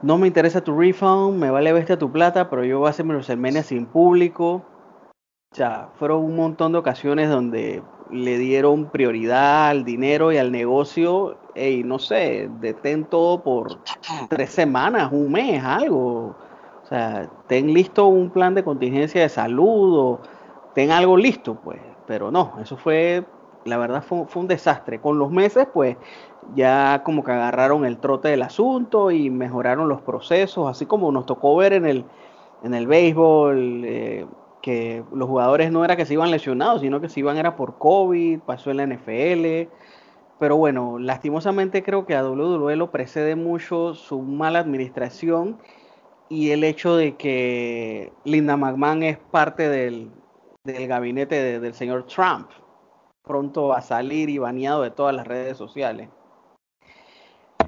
no 0.01 0.17
me 0.17 0.27
interesa 0.27 0.63
tu 0.63 0.79
refund, 0.79 1.37
me 1.39 1.51
vale 1.51 1.73
bestia 1.73 1.99
tu 1.99 2.11
plata, 2.11 2.49
pero 2.49 2.63
yo 2.63 2.79
voy 2.79 2.87
a 2.87 2.91
hacer 2.91 3.05
mi 3.05 3.11
WrestleMania 3.11 3.63
sin 3.63 3.85
público. 3.85 4.65
O 5.51 5.55
sea, 5.55 5.89
fueron 5.95 6.23
un 6.23 6.35
montón 6.35 6.71
de 6.71 6.77
ocasiones 6.77 7.29
donde 7.29 7.81
le 8.11 8.37
dieron 8.37 8.89
prioridad 8.89 9.69
al 9.69 9.83
dinero 9.83 10.31
y 10.31 10.37
al 10.37 10.51
negocio, 10.51 11.37
y 11.55 11.83
no 11.83 11.99
sé, 11.99 12.49
detén 12.59 13.05
todo 13.05 13.43
por 13.43 13.79
tres 14.29 14.51
semanas, 14.51 15.11
un 15.11 15.31
mes, 15.31 15.63
algo. 15.63 16.35
O 16.89 16.91
sea, 16.91 17.29
ten 17.45 17.71
listo 17.71 18.07
un 18.07 18.31
plan 18.31 18.55
de 18.55 18.63
contingencia 18.63 19.21
de 19.21 19.29
salud 19.29 19.95
o 19.95 20.19
ten 20.73 20.89
algo 20.89 21.17
listo, 21.17 21.53
pues. 21.63 21.79
Pero 22.07 22.31
no, 22.31 22.53
eso 22.59 22.77
fue, 22.77 23.23
la 23.63 23.77
verdad 23.77 24.01
fue, 24.01 24.25
fue 24.25 24.41
un 24.41 24.47
desastre. 24.47 24.99
Con 24.99 25.19
los 25.19 25.29
meses, 25.29 25.67
pues, 25.71 25.97
ya 26.55 27.03
como 27.05 27.23
que 27.23 27.31
agarraron 27.31 27.85
el 27.85 27.99
trote 27.99 28.29
del 28.29 28.41
asunto 28.41 29.11
y 29.11 29.29
mejoraron 29.29 29.87
los 29.87 30.01
procesos, 30.01 30.67
así 30.67 30.87
como 30.87 31.11
nos 31.11 31.27
tocó 31.27 31.55
ver 31.57 31.73
en 31.73 31.85
el, 31.85 32.05
en 32.63 32.73
el 32.73 32.87
béisbol. 32.87 33.83
Eh, 33.85 34.25
que 34.63 35.03
los 35.13 35.29
jugadores 35.29 35.71
no 35.71 35.85
era 35.85 35.95
que 35.95 36.07
se 36.07 36.15
iban 36.15 36.31
lesionados, 36.31 36.81
sino 36.81 36.99
que 36.99 37.07
se 37.07 37.19
iban 37.19 37.37
era 37.37 37.55
por 37.55 37.77
COVID, 37.77 38.39
pasó 38.39 38.71
en 38.71 38.77
la 38.77 38.87
NFL. 38.87 39.71
Pero 40.39 40.57
bueno, 40.57 40.97
lastimosamente 40.97 41.83
creo 41.83 42.07
que 42.07 42.15
a 42.15 42.27
WWE 42.27 42.75
lo 42.77 42.89
precede 42.89 43.35
mucho 43.35 43.93
su 43.93 44.21
mala 44.21 44.57
administración 44.57 45.59
y 46.29 46.51
el 46.51 46.63
hecho 46.63 46.95
de 46.95 47.15
que 47.15 48.13
Linda 48.23 48.55
McMahon 48.55 49.03
es 49.03 49.17
parte 49.17 49.67
del, 49.67 50.11
del 50.63 50.87
gabinete 50.87 51.59
del 51.59 51.73
señor 51.73 52.05
Trump, 52.05 52.49
pronto 53.23 53.73
a 53.73 53.81
salir 53.81 54.29
y 54.29 54.37
baneado 54.37 54.83
de 54.83 54.91
todas 54.91 55.15
las 55.15 55.27
redes 55.27 55.57
sociales. 55.57 56.09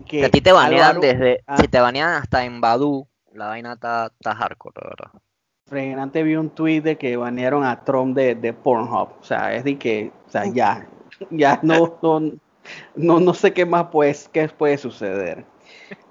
Que 0.05 0.25
a 0.25 0.29
ti 0.29 0.41
te 0.41 0.51
banean 0.51 0.99
desde, 0.99 1.43
ah. 1.47 1.57
si 1.57 1.67
te 1.67 1.79
banean 1.79 2.09
hasta 2.09 2.45
en 2.45 2.61
Badu, 2.61 3.07
la 3.33 3.47
vaina 3.47 3.73
está, 3.73 4.07
está 4.07 4.35
hardcore, 4.35 4.81
¿verdad? 4.83 5.21
Frenante 5.67 6.23
vi 6.23 6.35
un 6.35 6.49
tweet 6.49 6.81
de 6.81 6.97
que 6.97 7.15
banearon 7.15 7.63
a 7.63 7.83
Trump 7.83 8.15
de, 8.15 8.35
de 8.35 8.53
Pornhub. 8.53 9.09
O 9.19 9.23
sea, 9.23 9.55
es 9.55 9.63
de 9.63 9.77
que, 9.77 10.11
o 10.27 10.29
sea, 10.29 10.45
ya, 10.45 10.87
ya 11.29 11.59
no, 11.63 11.97
no, 12.01 13.19
no, 13.19 13.33
sé 13.33 13.53
qué 13.53 13.65
más 13.65 13.87
pues, 13.91 14.29
qué 14.33 14.47
puede 14.49 14.77
suceder. 14.77 15.45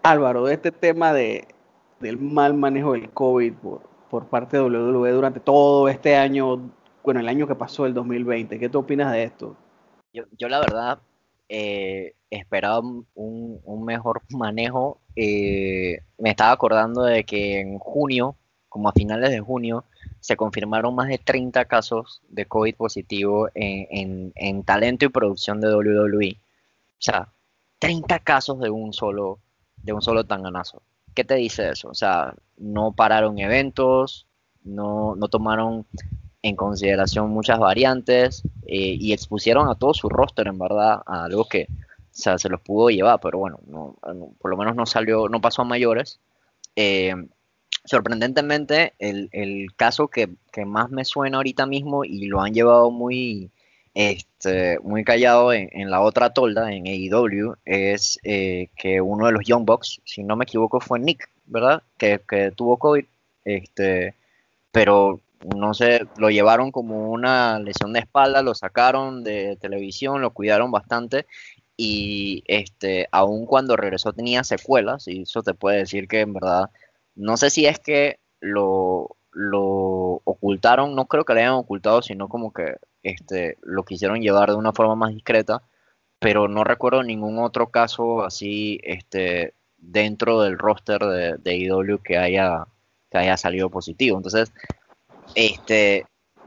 Álvaro, 0.02 0.44
de 0.44 0.54
este 0.54 0.72
tema 0.72 1.12
de, 1.12 1.46
del 2.00 2.18
mal 2.18 2.54
manejo 2.54 2.92
del 2.92 3.10
COVID 3.10 3.54
por, 3.54 3.82
por 4.10 4.26
parte 4.28 4.56
de 4.56 4.62
WWE 4.62 5.10
durante 5.12 5.40
todo 5.40 5.88
este 5.88 6.16
año, 6.16 6.70
bueno, 7.04 7.20
el 7.20 7.28
año 7.28 7.46
que 7.46 7.54
pasó, 7.54 7.86
el 7.86 7.94
2020, 7.94 8.58
¿qué 8.58 8.68
te 8.68 8.76
opinas 8.76 9.12
de 9.12 9.24
esto? 9.24 9.56
Yo, 10.12 10.24
yo 10.38 10.48
la 10.48 10.60
verdad 10.60 10.98
eh, 11.48 12.14
esperaba 12.30 12.80
un, 12.80 13.06
un, 13.14 13.84
mejor 13.84 14.22
manejo. 14.30 14.98
Eh, 15.14 16.00
me 16.18 16.30
estaba 16.30 16.52
acordando 16.52 17.02
de 17.02 17.24
que 17.24 17.60
en 17.60 17.78
junio 17.78 18.36
como 18.70 18.88
a 18.88 18.92
finales 18.92 19.30
de 19.30 19.40
junio, 19.40 19.84
se 20.20 20.36
confirmaron 20.36 20.94
más 20.94 21.08
de 21.08 21.18
30 21.18 21.64
casos 21.66 22.22
de 22.28 22.46
COVID 22.46 22.76
positivo 22.76 23.48
en, 23.54 24.62
talento 24.64 25.04
y 25.04 25.08
producción 25.08 25.60
de 25.60 25.74
WWE. 25.74 26.38
O 26.38 27.02
sea, 27.02 27.28
30 27.80 28.20
casos 28.20 28.60
de 28.60 28.70
un 28.70 28.92
solo, 28.92 29.40
de 29.82 29.92
un 29.92 30.00
solo 30.00 30.24
tanganazo. 30.24 30.82
¿Qué 31.14 31.24
te 31.24 31.34
dice 31.34 31.70
eso? 31.70 31.88
O 31.88 31.94
sea, 31.94 32.34
no 32.56 32.92
pararon 32.92 33.38
eventos, 33.38 34.26
no, 34.64 35.16
tomaron 35.30 35.86
en 36.42 36.56
consideración 36.56 37.30
muchas 37.30 37.58
variantes 37.58 38.42
eh, 38.66 38.96
y 38.98 39.12
expusieron 39.12 39.68
a 39.68 39.74
todo 39.74 39.94
su 39.94 40.08
roster, 40.08 40.46
en 40.46 40.58
verdad, 40.58 41.02
a 41.06 41.24
algo 41.24 41.46
que 41.46 41.68
se 42.10 42.48
los 42.48 42.60
pudo 42.60 42.90
llevar, 42.90 43.20
pero 43.20 43.38
bueno, 43.38 43.60
no, 43.66 43.96
por 44.38 44.50
lo 44.50 44.56
menos 44.56 44.76
no 44.76 44.86
salió, 44.86 45.28
no 45.28 45.40
pasó 45.40 45.62
a 45.62 45.64
mayores. 45.64 46.20
Eh, 46.76 47.14
sorprendentemente, 47.84 48.94
el, 48.98 49.68
caso 49.76 50.08
que, 50.08 50.28
más 50.66 50.90
me 50.90 51.04
suena 51.04 51.38
ahorita 51.38 51.66
mismo 51.66 52.04
y 52.04 52.26
lo 52.26 52.40
han 52.40 52.52
llevado 52.52 52.90
muy, 52.90 53.50
este, 53.94 54.78
muy 54.80 55.04
callado 55.04 55.52
en, 55.52 55.90
la 55.90 56.00
otra 56.00 56.30
tolda, 56.32 56.72
en 56.72 56.86
AEW, 56.86 57.56
es 57.64 58.18
eh, 58.22 58.68
que 58.76 59.00
uno 59.00 59.26
de 59.26 59.32
los 59.32 59.44
Young 59.44 59.64
Bucks, 59.64 60.00
si 60.04 60.22
no 60.22 60.36
me 60.36 60.44
equivoco, 60.44 60.80
fue 60.80 60.98
Nick, 60.98 61.28
¿verdad? 61.46 61.82
Que, 61.98 62.20
tuvo 62.56 62.76
COVID, 62.78 63.04
este, 63.44 64.14
pero 64.72 65.20
no 65.56 65.74
sé, 65.74 66.06
lo 66.18 66.30
llevaron 66.30 66.70
como 66.70 67.10
una 67.10 67.58
lesión 67.58 67.92
de 67.92 68.00
espalda, 68.00 68.42
lo 68.42 68.54
sacaron 68.54 69.24
de 69.24 69.56
televisión, 69.56 70.20
lo 70.20 70.30
cuidaron 70.32 70.70
bastante 70.70 71.26
y 71.76 72.44
este, 72.46 73.08
aun 73.10 73.46
cuando 73.46 73.74
regresó 73.74 74.12
tenía 74.12 74.44
secuelas 74.44 75.08
y 75.08 75.22
eso 75.22 75.42
te 75.42 75.54
puede 75.54 75.78
decir 75.78 76.08
que 76.08 76.20
en 76.20 76.34
verdad 76.34 76.68
no 77.14 77.36
sé 77.36 77.50
si 77.50 77.66
es 77.66 77.78
que 77.78 78.18
lo, 78.40 79.16
ocultaron, 80.24 80.94
no 80.94 81.06
creo 81.06 81.24
que 81.24 81.34
lo 81.34 81.40
hayan 81.40 81.52
ocultado, 81.52 82.02
sino 82.02 82.28
como 82.28 82.52
que 82.52 82.76
este, 83.02 83.58
lo 83.62 83.84
quisieron 83.84 84.20
llevar 84.20 84.50
de 84.50 84.56
una 84.56 84.72
forma 84.72 84.94
más 84.94 85.14
discreta, 85.14 85.62
pero 86.18 86.48
no 86.48 86.64
recuerdo 86.64 87.02
ningún 87.02 87.38
otro 87.38 87.70
caso 87.70 88.22
así 88.24 88.80
este, 88.82 89.54
dentro 89.78 90.42
del 90.42 90.58
roster 90.58 91.00
de, 91.00 91.36
de 91.38 91.56
IW 91.56 91.98
que 92.02 92.18
haya, 92.18 92.66
que 93.10 93.18
haya 93.18 93.36
salido 93.36 93.70
positivo. 93.70 94.16
Entonces, 94.16 94.52
este, 95.34 96.06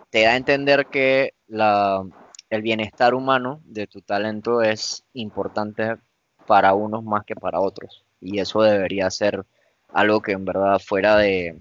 te 0.09 0.23
da 0.23 0.31
a 0.31 0.37
entender 0.37 0.87
que 0.87 1.33
la, 1.47 2.03
el 2.49 2.61
bienestar 2.61 3.15
humano 3.15 3.61
de 3.65 3.87
tu 3.87 4.01
talento 4.01 4.61
es 4.61 5.03
importante 5.13 5.97
para 6.45 6.73
unos 6.75 7.03
más 7.03 7.25
que 7.25 7.35
para 7.35 7.59
otros. 7.59 8.03
Y 8.21 8.39
eso 8.39 8.61
debería 8.61 9.09
ser 9.09 9.45
algo 9.91 10.21
que 10.21 10.33
en 10.33 10.45
verdad 10.45 10.79
fuera 10.79 11.17
de, 11.17 11.59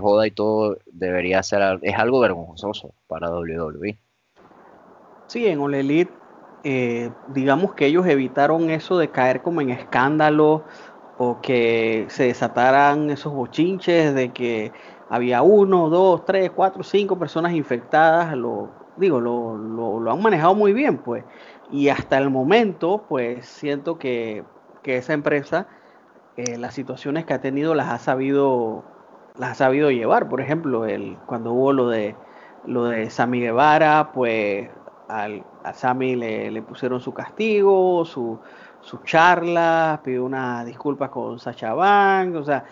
joda 0.00 0.26
y 0.26 0.30
todo 0.30 0.78
debería 0.86 1.42
ser, 1.42 1.78
es 1.82 1.96
algo 1.96 2.20
vergonzoso 2.20 2.94
para 3.06 3.30
WWE. 3.30 3.98
Sí, 5.26 5.46
en 5.46 5.60
All 5.60 5.74
Elite, 5.74 6.12
eh, 6.64 7.10
digamos 7.28 7.74
que 7.74 7.86
ellos 7.86 8.06
evitaron 8.06 8.70
eso 8.70 8.98
de 8.98 9.08
caer 9.10 9.42
como 9.42 9.60
en 9.60 9.70
escándalo 9.70 10.64
o 11.18 11.40
que 11.40 12.06
se 12.08 12.24
desataran 12.24 13.10
esos 13.10 13.32
bochinches 13.32 14.14
de 14.14 14.32
que 14.32 14.72
había 15.08 15.42
uno, 15.42 15.88
dos, 15.88 16.24
tres, 16.24 16.50
cuatro, 16.50 16.82
cinco 16.82 17.18
personas 17.18 17.52
infectadas, 17.52 18.36
lo 18.36 18.70
digo, 18.96 19.20
lo, 19.20 19.56
lo, 19.56 20.10
han 20.10 20.22
manejado 20.22 20.54
muy 20.54 20.72
bien, 20.72 20.98
pues. 20.98 21.24
Y 21.70 21.88
hasta 21.88 22.18
el 22.18 22.30
momento, 22.30 23.04
pues 23.08 23.46
siento 23.46 23.98
que, 23.98 24.44
que 24.82 24.96
esa 24.98 25.14
empresa 25.14 25.66
eh, 26.36 26.56
las 26.58 26.74
situaciones 26.74 27.26
que 27.26 27.34
ha 27.34 27.40
tenido 27.40 27.74
las 27.74 27.88
ha 27.88 27.98
sabido 27.98 28.84
las 29.38 29.50
ha 29.52 29.54
sabido 29.54 29.90
llevar. 29.90 30.28
Por 30.28 30.40
ejemplo, 30.40 30.86
el, 30.86 31.16
cuando 31.26 31.52
hubo 31.52 31.72
lo 31.72 31.88
de 31.88 32.16
lo 32.66 32.84
de 32.84 33.10
Sammy 33.10 33.40
Guevara, 33.40 34.12
pues 34.12 34.70
al, 35.12 35.44
a 35.62 35.74
Sammy 35.74 36.16
le, 36.16 36.62
pusieron 36.62 37.00
su 37.00 37.12
castigo, 37.12 38.04
su, 38.04 38.38
su 38.80 38.98
charla, 38.98 40.00
pidió 40.02 40.24
una 40.24 40.64
disculpa 40.64 41.10
con 41.10 41.38
Sacha 41.38 41.74
Bank, 41.74 42.34
o 42.36 42.44
sea, 42.44 42.64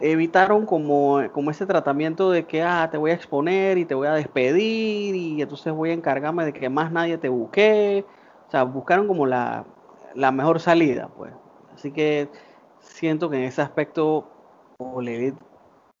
evitaron 0.00 0.66
como, 0.66 1.20
como 1.32 1.50
ese 1.50 1.66
tratamiento 1.66 2.30
de 2.30 2.46
que 2.46 2.62
ah, 2.62 2.88
te 2.90 2.98
voy 2.98 3.12
a 3.12 3.14
exponer 3.14 3.78
y 3.78 3.84
te 3.84 3.94
voy 3.94 4.08
a 4.08 4.12
despedir 4.12 5.14
y 5.14 5.40
entonces 5.40 5.72
voy 5.72 5.90
a 5.90 5.94
encargarme 5.94 6.44
de 6.44 6.52
que 6.52 6.68
más 6.68 6.92
nadie 6.92 7.18
te 7.18 7.28
busque. 7.28 8.04
O 8.46 8.50
sea, 8.50 8.64
buscaron 8.64 9.06
como 9.08 9.26
la, 9.26 9.64
la 10.14 10.32
mejor 10.32 10.60
salida, 10.60 11.08
pues. 11.16 11.32
Así 11.74 11.92
que 11.92 12.28
siento 12.80 13.30
que 13.30 13.36
en 13.38 13.44
ese 13.44 13.62
aspecto 13.62 14.28
Oled 14.78 15.34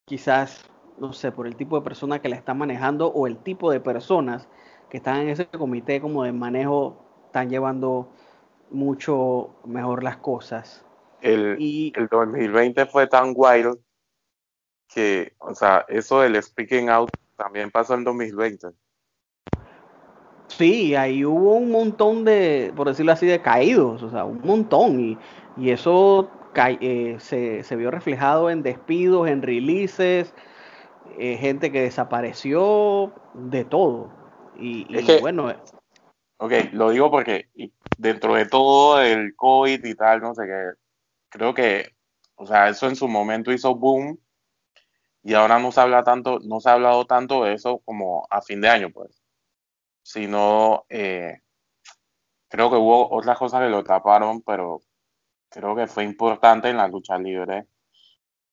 quizás, 0.04 0.70
no 0.98 1.12
sé, 1.12 1.32
por 1.32 1.46
el 1.46 1.56
tipo 1.56 1.76
de 1.76 1.82
persona 1.84 2.20
que 2.20 2.28
la 2.28 2.36
está 2.36 2.54
manejando 2.54 3.08
o 3.08 3.26
el 3.26 3.38
tipo 3.38 3.70
de 3.70 3.80
personas 3.80 4.48
que 4.88 4.98
están 4.98 5.22
en 5.22 5.28
ese 5.28 5.46
comité 5.46 6.00
como 6.00 6.24
de 6.24 6.32
manejo, 6.32 6.96
están 7.26 7.50
llevando 7.50 8.08
mucho 8.70 9.54
mejor 9.64 10.02
las 10.02 10.18
cosas. 10.18 10.84
El, 11.20 11.56
y, 11.58 11.92
el 11.96 12.08
2020 12.08 12.86
fue 12.86 13.06
tan 13.06 13.32
wild 13.34 13.78
que, 14.88 15.34
o 15.38 15.54
sea, 15.54 15.84
eso 15.88 16.20
del 16.20 16.40
speaking 16.42 16.88
out 16.88 17.10
también 17.36 17.70
pasó 17.70 17.94
en 17.94 18.04
2020. 18.04 18.68
Sí, 20.48 20.94
ahí 20.94 21.24
hubo 21.24 21.54
un 21.54 21.70
montón 21.70 22.24
de, 22.24 22.72
por 22.76 22.86
decirlo 22.86 23.12
así, 23.12 23.26
de 23.26 23.40
caídos, 23.40 24.02
o 24.02 24.10
sea, 24.10 24.24
un 24.24 24.40
montón. 24.42 25.00
Y, 25.00 25.18
y 25.56 25.70
eso 25.70 26.30
eh, 26.56 27.16
se, 27.18 27.76
vio 27.76 27.90
reflejado 27.90 28.50
en 28.50 28.62
despidos, 28.62 29.28
en 29.28 29.42
releases, 29.42 30.32
eh, 31.18 31.36
gente 31.36 31.72
que 31.72 31.82
desapareció, 31.82 33.12
de 33.34 33.64
todo. 33.64 34.10
Y, 34.56 35.20
bueno, 35.20 35.54
Ok, 36.36 36.52
lo 36.72 36.90
digo 36.90 37.10
porque 37.10 37.48
dentro 37.96 38.34
de 38.34 38.46
todo 38.46 39.00
el 39.00 39.34
COVID 39.36 39.84
y 39.84 39.94
tal, 39.94 40.20
no 40.20 40.34
sé 40.34 40.46
qué, 40.46 40.72
creo 41.28 41.54
que, 41.54 41.94
o 42.34 42.46
sea, 42.46 42.68
eso 42.68 42.86
en 42.88 42.96
su 42.96 43.08
momento 43.08 43.52
hizo 43.52 43.74
boom 43.74 44.18
y 45.22 45.34
ahora 45.34 45.58
no 45.58 45.72
se 45.72 45.80
habla 45.80 46.02
tanto, 46.02 46.40
no 46.40 46.60
se 46.60 46.68
ha 46.68 46.74
hablado 46.74 47.06
tanto 47.06 47.44
de 47.44 47.54
eso 47.54 47.80
como 47.84 48.26
a 48.30 48.42
fin 48.42 48.60
de 48.60 48.68
año, 48.68 48.90
pues, 48.90 49.22
sino 50.02 50.84
eh, 50.88 51.40
creo 52.48 52.70
que 52.70 52.76
hubo 52.76 53.10
otras 53.10 53.38
cosas 53.38 53.62
que 53.62 53.68
lo 53.70 53.82
taparon, 53.82 54.42
pero 54.42 54.82
creo 55.48 55.74
que 55.74 55.86
fue 55.86 56.04
importante 56.04 56.68
en 56.68 56.76
la 56.76 56.88
lucha 56.88 57.16
libre. 57.18 57.66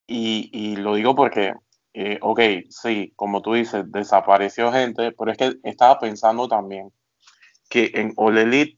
Y, 0.07 0.49
y 0.53 0.75
lo 0.77 0.95
digo 0.95 1.15
porque, 1.15 1.53
eh, 1.93 2.19
ok, 2.21 2.39
sí, 2.69 3.13
como 3.15 3.41
tú 3.41 3.53
dices, 3.53 3.83
desapareció 3.91 4.71
gente, 4.71 5.11
pero 5.11 5.31
es 5.31 5.37
que 5.37 5.53
estaba 5.63 5.99
pensando 5.99 6.47
también 6.47 6.91
que 7.69 7.91
en 7.93 8.13
All 8.17 8.37
Elite, 8.37 8.77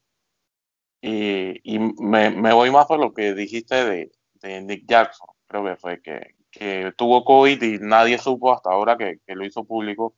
y, 1.02 1.80
me, 2.00 2.32
me, 2.32 2.54
voy 2.54 2.72
más 2.72 2.86
por 2.86 3.00
lo 3.00 3.14
que 3.14 3.34
dijiste 3.34 3.76
de, 3.84 4.12
de, 4.36 4.62
Nick 4.62 4.86
Jackson, 4.88 5.28
creo 5.48 5.66
que 5.66 5.76
fue 5.76 6.02
que, 6.02 6.36
que 6.50 6.94
tuvo 6.96 7.26
COVID 7.26 7.62
y 7.62 7.80
nadie 7.80 8.18
supo 8.18 8.54
hasta 8.54 8.72
ahora 8.72 8.98
que, 8.98 9.20
que 9.26 9.36
lo 9.36 9.46
hizo 9.46 9.66
público, 9.66 10.16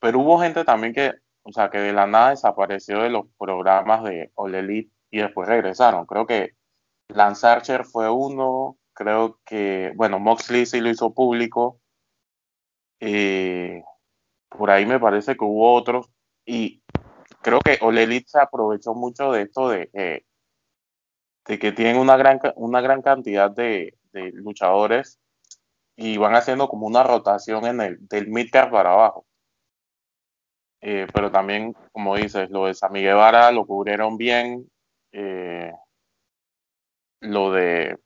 pero 0.00 0.20
hubo 0.20 0.40
gente 0.40 0.64
también 0.64 0.92
que, 0.92 1.12
o 1.42 1.52
sea, 1.52 1.70
que 1.70 1.78
de 1.78 1.92
la 1.92 2.06
nada 2.06 2.30
desapareció 2.30 3.02
de 3.02 3.10
los 3.10 3.26
programas 3.38 4.02
de 4.04 4.32
All 4.34 4.54
Elite 4.54 4.90
y 5.10 5.18
después 5.18 5.48
regresaron. 5.48 6.06
Creo 6.06 6.26
que 6.26 6.54
Lance 7.08 7.46
Archer 7.46 7.84
fue 7.84 8.10
uno, 8.10 8.76
creo 8.92 9.40
que, 9.44 9.92
bueno, 9.96 10.18
Moxley 10.18 10.66
sí 10.66 10.80
lo 10.80 10.90
hizo 10.90 11.14
público. 11.14 11.80
Eh, 13.00 13.82
por 14.48 14.70
ahí 14.70 14.86
me 14.86 15.00
parece 15.00 15.36
que 15.36 15.44
hubo 15.44 15.74
otros. 15.74 16.10
Y 16.44 16.82
creo 17.42 17.60
que 17.60 17.78
Olelit 17.80 18.26
se 18.26 18.40
aprovechó 18.40 18.94
mucho 18.94 19.32
de 19.32 19.42
esto 19.42 19.68
de, 19.68 19.90
eh, 19.92 20.24
de 21.46 21.58
que 21.58 21.72
tienen 21.72 21.98
una 21.98 22.16
gran, 22.16 22.40
una 22.56 22.80
gran 22.80 23.02
cantidad 23.02 23.50
de, 23.50 23.94
luchadores 24.12 25.20
y 25.94 26.16
van 26.16 26.34
haciendo 26.34 26.66
como 26.68 26.86
una 26.88 27.04
rotación 27.04 27.66
en 27.66 27.80
el 27.80 28.08
del 28.08 28.28
midcard 28.28 28.70
para 28.70 28.92
abajo. 28.92 29.26
Eh, 30.80 31.06
pero 31.12 31.30
también, 31.30 31.74
como 31.92 32.16
dices, 32.16 32.50
lo 32.50 32.66
de 32.66 32.74
Sammy 32.74 33.02
Guevara 33.02 33.52
lo 33.52 33.66
cubrieron 33.66 34.16
bien. 34.16 34.68
Lo 37.20 37.52
de 37.52 37.98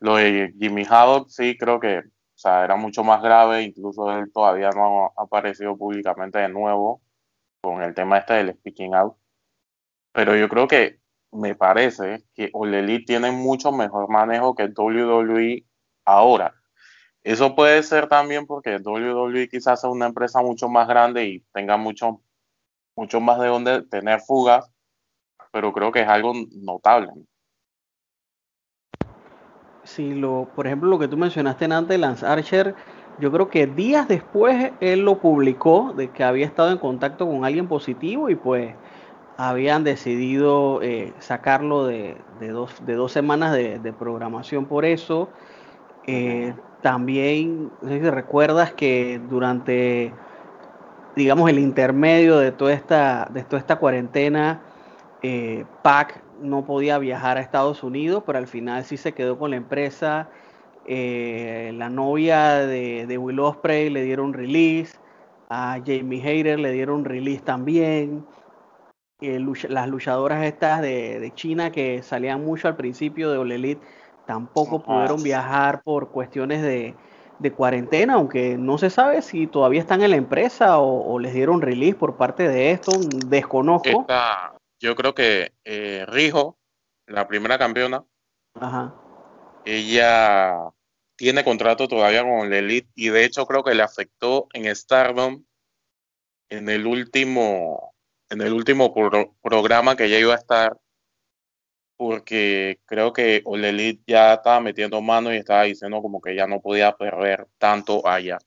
lo 0.00 0.16
de 0.16 0.54
Jimmy 0.58 0.84
Haddock 0.88 1.28
sí 1.28 1.56
creo 1.58 1.80
que 1.80 2.02
o 2.38 2.40
sea, 2.40 2.62
era 2.62 2.76
mucho 2.76 3.02
más 3.02 3.20
grave, 3.20 3.64
incluso 3.64 4.12
él 4.16 4.30
todavía 4.32 4.70
no 4.70 5.06
ha 5.06 5.22
aparecido 5.24 5.76
públicamente 5.76 6.38
de 6.38 6.48
nuevo 6.48 7.02
con 7.60 7.82
el 7.82 7.94
tema 7.94 8.18
este 8.18 8.34
del 8.34 8.54
speaking 8.54 8.94
out. 8.94 9.16
Pero 10.12 10.36
yo 10.36 10.48
creo 10.48 10.68
que 10.68 11.00
me 11.32 11.56
parece 11.56 12.22
que 12.34 12.50
Oleli 12.52 13.04
tiene 13.04 13.32
mucho 13.32 13.72
mejor 13.72 14.08
manejo 14.08 14.54
que 14.54 14.66
WWE 14.66 15.64
ahora. 16.04 16.54
Eso 17.24 17.56
puede 17.56 17.82
ser 17.82 18.08
también 18.08 18.46
porque 18.46 18.78
WWE 18.78 19.48
quizás 19.48 19.80
sea 19.80 19.90
una 19.90 20.06
empresa 20.06 20.40
mucho 20.40 20.68
más 20.68 20.86
grande 20.86 21.24
y 21.24 21.40
tenga 21.52 21.76
mucho, 21.76 22.22
mucho 22.94 23.20
más 23.20 23.40
de 23.40 23.48
donde 23.48 23.82
tener 23.82 24.20
fugas, 24.20 24.70
pero 25.50 25.72
creo 25.72 25.90
que 25.90 26.02
es 26.02 26.08
algo 26.08 26.34
notable. 26.52 27.10
Sí, 29.88 30.14
lo, 30.14 30.46
por 30.54 30.66
ejemplo, 30.66 30.90
lo 30.90 30.98
que 30.98 31.08
tú 31.08 31.16
mencionaste 31.16 31.64
antes, 31.64 31.98
Lance 31.98 32.26
Archer, 32.26 32.74
yo 33.18 33.32
creo 33.32 33.48
que 33.48 33.66
días 33.66 34.06
después 34.06 34.72
él 34.80 35.00
lo 35.00 35.18
publicó 35.18 35.94
de 35.96 36.10
que 36.10 36.22
había 36.24 36.44
estado 36.44 36.70
en 36.70 36.78
contacto 36.78 37.26
con 37.26 37.46
alguien 37.46 37.68
positivo 37.68 38.28
y 38.28 38.34
pues 38.34 38.74
habían 39.38 39.84
decidido 39.84 40.82
eh, 40.82 41.14
sacarlo 41.20 41.86
de, 41.86 42.16
de, 42.38 42.48
dos, 42.48 42.74
de, 42.84 42.94
dos, 42.96 43.12
semanas 43.12 43.54
de, 43.54 43.78
de 43.78 43.92
programación 43.94 44.66
por 44.66 44.84
eso. 44.84 45.30
Eh, 46.06 46.52
también, 46.82 47.70
no 47.80 47.88
sé 47.88 48.00
si 48.00 48.10
recuerdas 48.10 48.74
que 48.74 49.18
durante, 49.30 50.12
digamos, 51.16 51.48
el 51.48 51.58
intermedio 51.58 52.36
de 52.36 52.52
toda 52.52 52.74
esta, 52.74 53.26
de 53.32 53.42
toda 53.42 53.58
esta 53.58 53.76
cuarentena, 53.76 54.60
eh, 55.22 55.64
Pac 55.82 56.27
no 56.40 56.64
podía 56.64 56.98
viajar 56.98 57.36
a 57.36 57.40
Estados 57.40 57.82
Unidos, 57.82 58.22
pero 58.26 58.38
al 58.38 58.46
final 58.46 58.84
sí 58.84 58.96
se 58.96 59.12
quedó 59.12 59.38
con 59.38 59.50
la 59.50 59.56
empresa 59.56 60.28
eh, 60.90 61.70
la 61.74 61.90
novia 61.90 62.66
de, 62.66 63.04
de, 63.06 63.18
Will 63.18 63.38
Ospreay 63.40 63.90
le 63.90 64.04
dieron 64.04 64.32
release, 64.32 64.96
a 65.50 65.78
Jamie 65.84 66.26
Hayter 66.26 66.58
le 66.58 66.72
dieron 66.72 67.04
release 67.04 67.42
también. 67.42 68.24
Eh, 69.20 69.38
lucha, 69.38 69.68
las 69.68 69.86
luchadoras 69.86 70.44
estas 70.44 70.80
de, 70.80 71.20
de, 71.20 71.34
China 71.34 71.70
que 71.72 72.02
salían 72.02 72.42
mucho 72.42 72.68
al 72.68 72.76
principio 72.76 73.30
de 73.30 73.36
All 73.36 73.52
Elite 73.52 73.84
tampoco 74.26 74.82
pudieron 74.82 75.22
viajar 75.22 75.82
por 75.82 76.08
cuestiones 76.08 76.62
de, 76.62 76.94
de, 77.38 77.52
cuarentena, 77.52 78.14
aunque 78.14 78.56
no 78.56 78.78
se 78.78 78.88
sabe 78.88 79.20
si 79.20 79.46
todavía 79.46 79.80
están 79.80 80.00
en 80.02 80.10
la 80.12 80.16
empresa 80.16 80.78
o, 80.78 81.12
o 81.12 81.18
les 81.18 81.34
dieron 81.34 81.60
release 81.60 81.96
por 81.96 82.16
parte 82.16 82.48
de 82.48 82.70
esto, 82.70 82.92
desconozco. 83.26 83.88
Esta, 83.88 84.57
yo 84.80 84.94
creo 84.96 85.14
que 85.14 85.52
eh, 85.64 86.04
Rijo, 86.06 86.58
la 87.06 87.26
primera 87.26 87.58
campeona, 87.58 88.04
Ajá. 88.54 88.94
ella 89.64 90.70
tiene 91.16 91.42
contrato 91.44 91.88
todavía 91.88 92.22
con 92.22 92.48
la 92.48 92.58
Elite 92.58 92.90
y 92.94 93.08
de 93.08 93.24
hecho 93.24 93.46
creo 93.46 93.64
que 93.64 93.74
le 93.74 93.82
afectó 93.82 94.46
en 94.52 94.74
Stardom 94.74 95.44
en 96.48 96.68
el 96.68 96.86
último 96.86 97.94
en 98.30 98.40
el 98.40 98.52
último 98.52 98.94
pro 98.94 99.34
programa 99.42 99.96
que 99.96 100.08
ya 100.08 100.18
iba 100.18 100.34
a 100.34 100.38
estar 100.38 100.78
porque 101.96 102.78
creo 102.84 103.12
que 103.12 103.42
All 103.44 103.64
Elite 103.64 104.04
ya 104.06 104.34
estaba 104.34 104.60
metiendo 104.60 105.02
mano 105.02 105.34
y 105.34 105.38
estaba 105.38 105.64
diciendo 105.64 106.00
como 106.00 106.20
que 106.20 106.36
ya 106.36 106.46
no 106.46 106.60
podía 106.60 106.96
perder 106.96 107.48
tanto 107.58 108.06
allá. 108.06 108.38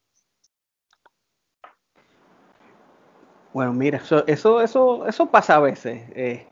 Bueno, 3.54 3.74
mira, 3.74 3.98
eso, 3.98 4.26
eso, 4.28 4.62
eso, 4.62 5.08
eso 5.08 5.26
pasa 5.30 5.56
a 5.56 5.60
veces 5.60 6.04
eh, 6.16 6.48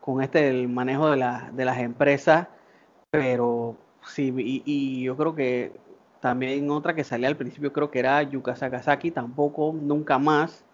con 0.00 0.22
este 0.22 0.48
el 0.48 0.68
manejo 0.68 1.10
de, 1.10 1.16
la, 1.16 1.50
de 1.52 1.64
las 1.64 1.78
empresas, 1.78 2.48
pero 3.10 3.76
Sí, 4.06 4.32
y, 4.36 5.02
yo 5.02 5.16
creo 5.16 5.34
que 5.34 5.72
también 6.20 6.70
otra 6.70 6.94
que 6.94 7.04
salía 7.04 7.28
al 7.28 7.36
principio 7.36 7.72
creo 7.72 7.90
que 7.90 7.98
era 7.98 8.22
Yuka 8.22 8.56
Sakazaki, 8.56 9.10
tampoco, 9.10 9.74
nunca 9.74 10.18
más. 10.18 10.64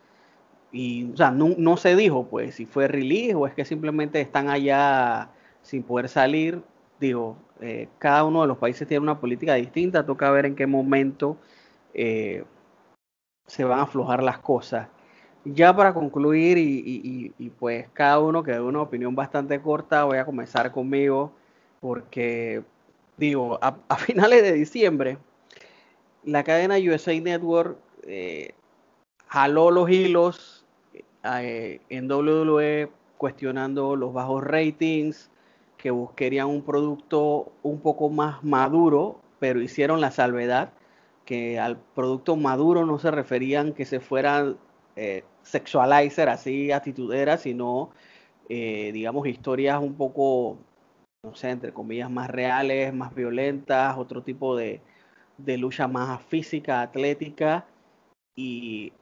Y, 0.72 1.12
o 1.12 1.16
sea, 1.16 1.30
no, 1.32 1.50
no, 1.58 1.76
se 1.76 1.96
dijo, 1.96 2.26
pues, 2.28 2.56
si 2.56 2.66
fue 2.66 2.88
release 2.88 3.34
o 3.34 3.46
es 3.46 3.54
que 3.54 3.64
simplemente 3.64 4.20
están 4.20 4.48
allá 4.50 5.30
sin 5.62 5.82
poder 5.82 6.08
salir. 6.08 6.62
Digo, 7.00 7.36
eh, 7.60 7.88
cada 7.98 8.24
uno 8.24 8.42
de 8.42 8.48
los 8.48 8.58
países 8.58 8.86
tiene 8.88 9.02
una 9.02 9.20
política 9.20 9.54
distinta, 9.54 10.06
toca 10.06 10.30
ver 10.30 10.46
en 10.46 10.56
qué 10.56 10.66
momento 10.66 11.36
eh, 11.94 12.44
se 13.46 13.64
van 13.64 13.80
a 13.80 13.82
aflojar 13.82 14.22
las 14.22 14.38
cosas. 14.38 14.88
Ya 15.44 15.74
para 15.74 15.94
concluir, 15.94 16.58
y, 16.58 17.50
pues 17.58 17.88
cada 17.94 18.18
uno 18.18 18.42
que 18.42 18.52
dé 18.52 18.60
una 18.60 18.82
opinión 18.82 19.14
bastante 19.14 19.60
corta, 19.62 20.04
voy 20.04 20.18
a 20.18 20.24
comenzar 20.26 20.70
conmigo, 20.70 21.32
porque 21.80 22.62
digo, 23.16 23.58
a, 23.62 23.76
finales 23.96 24.42
de 24.42 24.52
diciembre, 24.52 25.18
la 26.24 26.44
cadena 26.44 26.76
USA 26.76 27.18
Network 27.18 27.78
eh, 28.02 28.54
jaló 29.28 29.70
los 29.70 29.88
hilos 29.88 30.66
eh, 31.24 31.80
en 31.88 32.10
WWE 32.10 32.90
cuestionando 33.16 33.96
los 33.96 34.12
bajos 34.12 34.42
ratings, 34.44 35.30
que 35.76 35.90
buscarían 35.90 36.48
un 36.48 36.62
producto 36.62 37.52
un 37.62 37.80
poco 37.80 38.10
más 38.10 38.44
maduro, 38.44 39.20
pero 39.38 39.62
hicieron 39.62 40.00
la 40.02 40.10
salvedad 40.10 40.72
que 41.24 41.58
al 41.58 41.78
producto 41.94 42.36
maduro 42.36 42.84
no 42.84 42.98
se 42.98 43.10
referían 43.10 43.72
que 43.72 43.86
se 43.86 44.00
fueran 44.00 44.58
eh, 44.96 45.24
sexualizer, 45.42 46.28
así 46.28 46.72
actituderas, 46.72 47.42
sino, 47.42 47.90
eh, 48.48 48.90
digamos, 48.92 49.26
historias 49.26 49.80
un 49.80 49.94
poco 49.94 50.58
no 51.22 51.34
sé, 51.34 51.50
entre 51.50 51.72
comillas, 51.72 52.10
más 52.10 52.30
reales, 52.30 52.94
más 52.94 53.14
violentas, 53.14 53.96
otro 53.98 54.22
tipo 54.22 54.56
de, 54.56 54.80
de 55.36 55.58
lucha 55.58 55.86
más 55.86 56.22
física, 56.22 56.80
atlética. 56.80 57.66
¿Y 58.36 58.92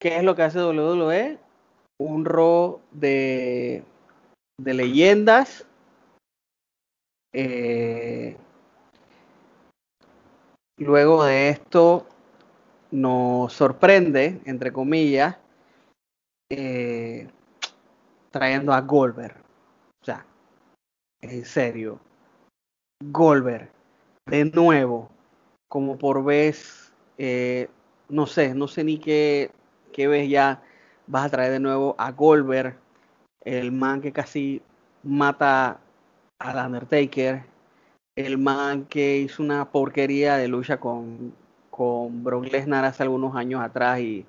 qué 0.00 0.16
es 0.16 0.24
lo 0.24 0.34
que 0.34 0.42
hace 0.42 0.60
WWE? 0.60 1.38
Un 1.98 2.24
ro 2.24 2.80
de, 2.92 3.82
de 4.58 4.74
leyendas. 4.74 5.66
Eh, 7.34 8.36
luego 10.78 11.24
de 11.24 11.50
esto 11.50 12.06
nos 12.90 13.52
sorprende, 13.52 14.40
entre 14.44 14.72
comillas, 14.72 15.36
eh, 16.50 17.28
trayendo 18.30 18.72
a 18.72 18.80
Goldberg. 18.80 19.36
O 20.02 20.04
sea, 20.04 20.24
en 21.20 21.44
serio, 21.44 22.00
Goldberg, 23.04 23.70
de 24.26 24.44
nuevo, 24.46 25.10
como 25.68 25.98
por 25.98 26.24
vez, 26.24 26.92
eh, 27.18 27.68
no 28.08 28.26
sé, 28.26 28.54
no 28.54 28.68
sé 28.68 28.84
ni 28.84 28.98
qué, 28.98 29.50
qué 29.92 30.08
vez 30.08 30.28
ya 30.28 30.62
vas 31.06 31.26
a 31.26 31.30
traer 31.30 31.52
de 31.52 31.60
nuevo 31.60 31.94
a 31.98 32.12
Goldberg, 32.12 32.76
el 33.44 33.72
man 33.72 34.00
que 34.00 34.12
casi 34.12 34.62
mata 35.02 35.80
al 36.38 36.66
Undertaker, 36.66 37.44
el 38.16 38.38
man 38.38 38.84
que 38.86 39.18
hizo 39.18 39.42
una 39.42 39.70
porquería 39.70 40.36
de 40.36 40.48
lucha 40.48 40.78
con, 40.78 41.34
con 41.78 42.24
Brock 42.24 42.46
Lesnar 42.50 42.84
hace 42.84 43.04
algunos 43.04 43.36
años 43.36 43.62
atrás 43.62 44.00
y 44.00 44.26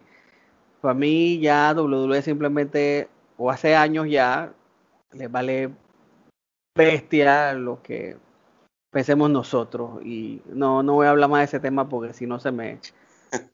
para 0.81 0.93
mí 0.93 1.39
ya 1.39 1.73
WWE 1.75 2.21
simplemente, 2.21 3.09
o 3.37 3.49
hace 3.49 3.75
años 3.75 4.07
ya, 4.07 4.53
les 5.13 5.31
vale 5.31 5.71
bestia 6.77 7.53
lo 7.53 7.81
que 7.81 8.17
pensemos 8.91 9.31
nosotros. 9.31 10.05
Y 10.05 10.43
no, 10.45 10.83
no 10.83 10.93
voy 10.93 11.07
a 11.07 11.09
hablar 11.09 11.27
más 11.27 11.39
de 11.39 11.45
ese 11.45 11.59
tema 11.59 11.89
porque 11.89 12.13
si 12.13 12.27
no 12.27 12.39
se 12.39 12.51
me 12.51 12.77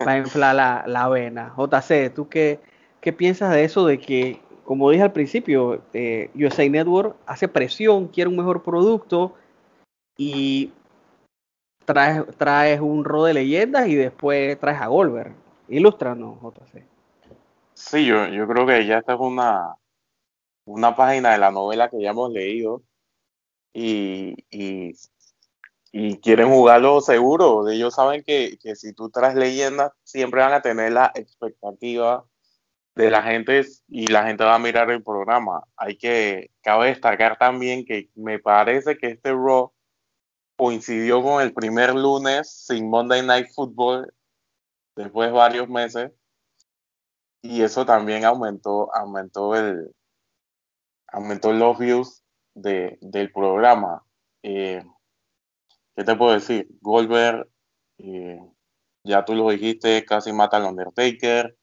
va 0.05 0.11
a 0.11 0.17
inflar 0.17 0.55
la, 0.55 0.83
la 0.85 1.07
vena. 1.07 1.53
JC, 1.55 2.13
¿tú 2.13 2.27
qué, 2.27 2.59
qué 2.99 3.13
piensas 3.13 3.53
de 3.53 3.63
eso 3.63 3.87
de 3.87 3.97
que, 3.97 4.41
como 4.65 4.91
dije 4.91 5.03
al 5.03 5.13
principio, 5.13 5.81
eh, 5.93 6.29
USA 6.35 6.67
Network 6.67 7.15
hace 7.25 7.47
presión, 7.47 8.09
quiere 8.09 8.29
un 8.29 8.35
mejor 8.35 8.61
producto 8.61 9.35
y 10.17 10.73
traes, 11.85 12.23
traes 12.37 12.81
un 12.81 13.05
rol 13.05 13.27
de 13.27 13.33
leyendas 13.35 13.87
y 13.87 13.95
después 13.95 14.59
traes 14.59 14.81
a 14.81 14.87
Goldberg? 14.87 15.33
Ilústranos, 15.67 16.37
JC. 16.41 16.83
Sí, 17.73 18.05
yo, 18.05 18.27
yo 18.27 18.47
creo 18.47 18.65
que 18.65 18.85
ya 18.85 18.99
esta 18.99 19.13
es 19.13 19.19
una, 19.19 19.75
una 20.65 20.95
página 20.95 21.31
de 21.31 21.37
la 21.37 21.51
novela 21.51 21.89
que 21.89 22.01
ya 22.01 22.11
hemos 22.11 22.31
leído 22.31 22.83
y, 23.73 24.35
y, 24.49 24.93
quieren 26.21 26.49
jugarlo 26.49 27.01
seguro. 27.01 27.67
Ellos 27.69 27.95
saben 27.95 28.23
que, 28.23 28.57
que, 28.61 28.75
si 28.75 28.93
tú 28.93 29.09
traes 29.09 29.35
leyendas, 29.35 29.91
siempre 30.03 30.41
van 30.41 30.53
a 30.53 30.61
tener 30.61 30.93
la 30.93 31.11
expectativa 31.15 32.25
de 32.95 33.11
la 33.11 33.21
gente 33.23 33.65
y 33.89 34.07
la 34.07 34.25
gente 34.25 34.43
va 34.43 34.55
a 34.55 34.59
mirar 34.59 34.89
el 34.91 35.03
programa. 35.03 35.63
Hay 35.75 35.97
que, 35.97 36.51
cabe 36.61 36.87
destacar 36.87 37.37
también 37.37 37.85
que 37.85 38.09
me 38.15 38.39
parece 38.39 38.97
que 38.97 39.07
este 39.07 39.31
Raw 39.31 39.73
coincidió 40.57 41.21
con 41.21 41.41
el 41.41 41.53
primer 41.53 41.93
lunes 41.93 42.49
sin 42.49 42.89
Monday 42.89 43.25
Night 43.25 43.47
Football 43.53 44.13
después 44.95 45.29
de 45.29 45.33
varios 45.33 45.69
meses 45.69 46.11
y 47.41 47.61
eso 47.61 47.85
también 47.85 48.25
aumentó, 48.25 48.93
aumentó 48.95 49.55
el 49.55 49.93
aumentó 51.07 51.53
los 51.53 51.77
views 51.77 52.23
de, 52.55 52.97
del 53.01 53.31
programa. 53.31 54.03
Eh, 54.43 54.83
¿Qué 55.95 56.03
te 56.03 56.15
puedo 56.15 56.33
decir? 56.33 56.67
Goldberg, 56.81 57.47
eh, 57.99 58.39
ya 59.03 59.23
tú 59.23 59.33
lo 59.35 59.49
dijiste, 59.49 60.03
casi 60.03 60.33
mata 60.33 60.57
al 60.57 60.65
Undertaker. 60.65 61.55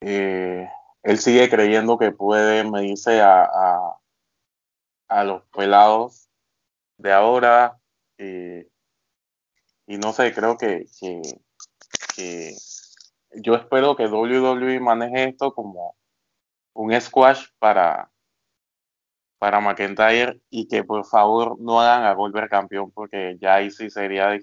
Eh, 0.00 0.68
él 1.02 1.18
sigue 1.18 1.48
creyendo 1.48 1.98
que 1.98 2.12
puede 2.12 2.62
medirse 2.64 3.20
a, 3.20 3.44
a, 3.44 3.98
a 5.08 5.24
los 5.24 5.42
pelados 5.46 6.28
de 6.98 7.12
ahora. 7.12 7.80
Y 9.86 9.98
no 9.98 10.12
sé, 10.12 10.32
creo 10.32 10.56
que, 10.56 10.86
que, 12.16 12.54
yo 13.36 13.54
espero 13.54 13.96
que 13.96 14.06
WWE 14.06 14.80
maneje 14.80 15.30
esto 15.30 15.52
como 15.52 15.96
un 16.74 16.98
squash 17.00 17.46
para, 17.58 18.10
para 19.38 19.60
McIntyre 19.60 20.40
y 20.50 20.68
que 20.68 20.84
por 20.84 21.04
favor 21.04 21.60
no 21.60 21.80
hagan 21.80 22.04
a 22.04 22.14
Goldberg 22.14 22.48
campeón 22.48 22.90
porque 22.92 23.36
ya 23.40 23.56
ahí 23.56 23.70
sí 23.70 23.90
sería 23.90 24.38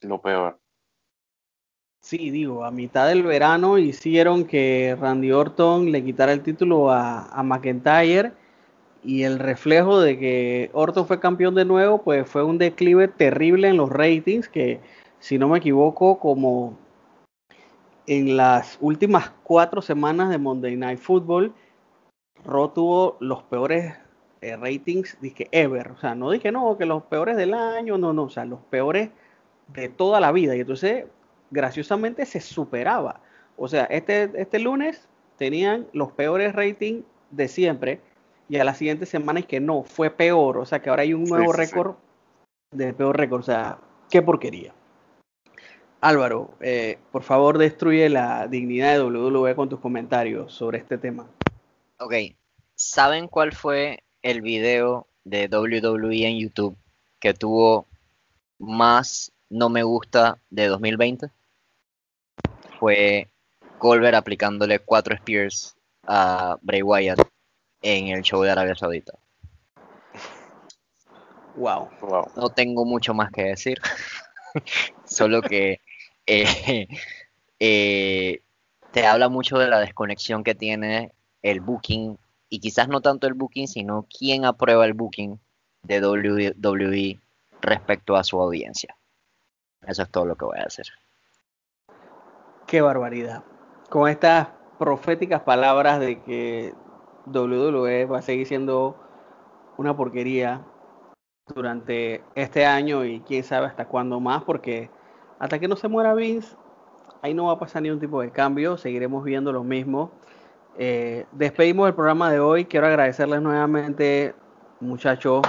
lo 0.00 0.20
peor. 0.20 0.60
Sí, 2.00 2.30
digo, 2.30 2.64
a 2.64 2.70
mitad 2.70 3.08
del 3.08 3.22
verano 3.22 3.78
hicieron 3.78 4.46
que 4.46 4.94
Randy 5.00 5.32
Orton 5.32 5.90
le 5.90 6.04
quitara 6.04 6.32
el 6.32 6.42
título 6.42 6.90
a, 6.90 7.26
a 7.28 7.42
McIntyre 7.42 8.32
y 9.04 9.24
el 9.24 9.38
reflejo 9.38 10.00
de 10.00 10.18
que 10.18 10.70
Orton 10.72 11.06
fue 11.06 11.20
campeón 11.20 11.54
de 11.54 11.64
nuevo, 11.64 12.02
pues 12.02 12.28
fue 12.28 12.42
un 12.42 12.58
declive 12.58 13.08
terrible 13.08 13.68
en 13.68 13.76
los 13.76 13.90
ratings 13.90 14.48
que, 14.48 14.80
si 15.20 15.38
no 15.38 15.48
me 15.48 15.58
equivoco, 15.58 16.18
como 16.18 16.76
en 18.06 18.36
las 18.36 18.78
últimas 18.80 19.30
cuatro 19.42 19.82
semanas 19.82 20.30
de 20.30 20.38
Monday 20.38 20.76
Night 20.76 20.98
Football, 20.98 21.52
Raw 22.44 22.68
tuvo 22.68 23.16
los 23.20 23.42
peores 23.44 23.94
eh, 24.44 24.56
ratings 24.56 25.16
dije, 25.20 25.48
ever. 25.52 25.90
O 25.92 25.98
sea, 25.98 26.14
no 26.14 26.30
dije 26.30 26.52
no, 26.52 26.76
que 26.76 26.84
los 26.84 27.02
peores 27.04 27.36
del 27.36 27.54
año, 27.54 27.96
no, 27.96 28.12
no, 28.12 28.24
o 28.24 28.30
sea, 28.30 28.44
los 28.44 28.60
peores 28.70 29.10
de 29.68 29.88
toda 29.88 30.20
la 30.20 30.32
vida. 30.32 30.54
Y 30.54 30.60
entonces, 30.60 31.06
graciosamente, 31.50 32.26
se 32.26 32.40
superaba. 32.40 33.20
O 33.56 33.68
sea, 33.68 33.84
este, 33.84 34.30
este 34.34 34.58
lunes 34.58 35.08
tenían 35.38 35.86
los 35.92 36.12
peores 36.12 36.54
ratings 36.54 37.04
de 37.30 37.48
siempre. 37.48 38.00
Y 38.48 38.58
a 38.58 38.64
la 38.64 38.74
siguiente 38.74 39.06
semana 39.06 39.40
es 39.40 39.46
que 39.46 39.60
no, 39.60 39.84
fue 39.84 40.10
peor. 40.10 40.58
O 40.58 40.66
sea, 40.66 40.80
que 40.80 40.90
ahora 40.90 41.02
hay 41.02 41.14
un 41.14 41.24
nuevo 41.24 41.52
sí, 41.52 41.58
récord 41.58 41.94
sí. 42.70 42.78
de 42.78 42.92
peor 42.92 43.16
récord. 43.16 43.40
O 43.40 43.44
sea, 43.44 43.78
qué 44.10 44.22
porquería. 44.22 44.74
Álvaro, 46.00 46.50
eh, 46.60 46.98
por 47.12 47.22
favor 47.22 47.56
destruye 47.56 48.10
la 48.10 48.46
dignidad 48.46 48.92
de 48.92 49.02
WWE 49.02 49.54
con 49.54 49.70
tus 49.70 49.80
comentarios 49.80 50.52
sobre 50.52 50.76
este 50.76 50.98
tema. 50.98 51.26
Ok, 51.98 52.12
¿saben 52.74 53.26
cuál 53.26 53.52
fue 53.52 54.02
el 54.20 54.42
video 54.42 55.06
de 55.24 55.48
WWE 55.48 56.26
en 56.26 56.38
YouTube 56.38 56.76
que 57.18 57.32
tuvo 57.32 57.86
más 58.58 59.32
no 59.48 59.70
me 59.70 59.82
gusta 59.82 60.36
de 60.50 60.66
2020? 60.66 61.30
Fue 62.78 63.30
Goldberg 63.78 64.16
aplicándole 64.16 64.80
cuatro 64.80 65.14
spears 65.14 65.74
a 66.06 66.58
Bray 66.60 66.82
Wyatt 66.82 67.33
en 67.84 68.08
el 68.08 68.22
show 68.22 68.42
de 68.42 68.50
Arabia 68.50 68.74
Saudita. 68.74 69.12
Wow. 71.54 71.88
wow. 72.00 72.24
No 72.34 72.48
tengo 72.48 72.84
mucho 72.84 73.14
más 73.14 73.30
que 73.30 73.42
decir. 73.44 73.78
Solo 75.04 75.42
que 75.42 75.80
eh, 76.26 76.88
eh, 77.60 78.40
te 78.90 79.06
habla 79.06 79.28
mucho 79.28 79.58
de 79.58 79.68
la 79.68 79.80
desconexión 79.80 80.42
que 80.42 80.54
tiene 80.54 81.12
el 81.42 81.60
booking, 81.60 82.18
y 82.48 82.60
quizás 82.60 82.88
no 82.88 83.02
tanto 83.02 83.26
el 83.26 83.34
booking, 83.34 83.68
sino 83.68 84.06
quién 84.18 84.46
aprueba 84.46 84.86
el 84.86 84.94
booking 84.94 85.38
de 85.82 86.00
WWE 86.00 87.20
respecto 87.60 88.16
a 88.16 88.24
su 88.24 88.40
audiencia. 88.40 88.96
Eso 89.86 90.02
es 90.02 90.10
todo 90.10 90.24
lo 90.24 90.36
que 90.36 90.46
voy 90.46 90.58
a 90.58 90.62
hacer. 90.64 90.86
Qué 92.66 92.80
barbaridad. 92.80 93.44
Con 93.90 94.08
estas 94.08 94.48
proféticas 94.78 95.42
palabras 95.42 96.00
de 96.00 96.22
que 96.22 96.72
WWE 97.26 98.06
va 98.06 98.18
a 98.18 98.22
seguir 98.22 98.46
siendo 98.46 98.96
una 99.76 99.96
porquería 99.96 100.62
durante 101.54 102.22
este 102.34 102.64
año 102.64 103.04
y 103.04 103.20
quién 103.20 103.44
sabe 103.44 103.66
hasta 103.66 103.86
cuándo 103.86 104.20
más, 104.20 104.44
porque 104.44 104.90
hasta 105.38 105.58
que 105.58 105.68
no 105.68 105.76
se 105.76 105.88
muera 105.88 106.14
Vince, 106.14 106.56
ahí 107.22 107.34
no 107.34 107.46
va 107.46 107.52
a 107.52 107.58
pasar 107.58 107.82
ningún 107.82 108.00
tipo 108.00 108.20
de 108.20 108.30
cambio, 108.30 108.76
seguiremos 108.76 109.24
viendo 109.24 109.52
lo 109.52 109.64
mismo. 109.64 110.10
Eh, 110.76 111.26
despedimos 111.32 111.88
el 111.88 111.94
programa 111.94 112.30
de 112.30 112.40
hoy. 112.40 112.64
Quiero 112.64 112.86
agradecerles 112.86 113.40
nuevamente, 113.40 114.34
muchachos, 114.80 115.42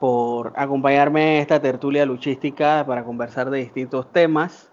por 0.00 0.52
acompañarme 0.56 1.36
en 1.36 1.42
esta 1.42 1.60
tertulia 1.60 2.06
luchística 2.06 2.84
para 2.86 3.04
conversar 3.04 3.50
de 3.50 3.58
distintos 3.58 4.10
temas. 4.12 4.72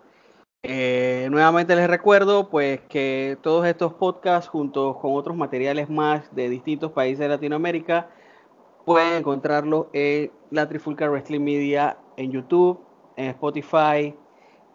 Eh, 0.65 1.27
nuevamente 1.29 1.75
les 1.75 1.89
recuerdo 1.89 2.49
pues 2.49 2.79
que 2.87 3.37
todos 3.41 3.67
estos 3.67 3.93
podcasts 3.95 4.47
junto 4.47 4.97
con 4.97 5.13
otros 5.13 5.35
materiales 5.35 5.89
más 5.89 6.33
de 6.33 6.47
distintos 6.47 6.93
países 6.93 7.19
de 7.19 7.27
Latinoamérica 7.27 8.09
pueden 8.85 9.17
encontrarlos 9.17 9.87
en 9.91 10.31
la 10.51 10.69
Trifulca 10.69 11.09
Wrestling 11.09 11.41
Media 11.41 11.97
en 12.15 12.31
YouTube, 12.31 12.79
en 13.17 13.25
Spotify 13.31 14.15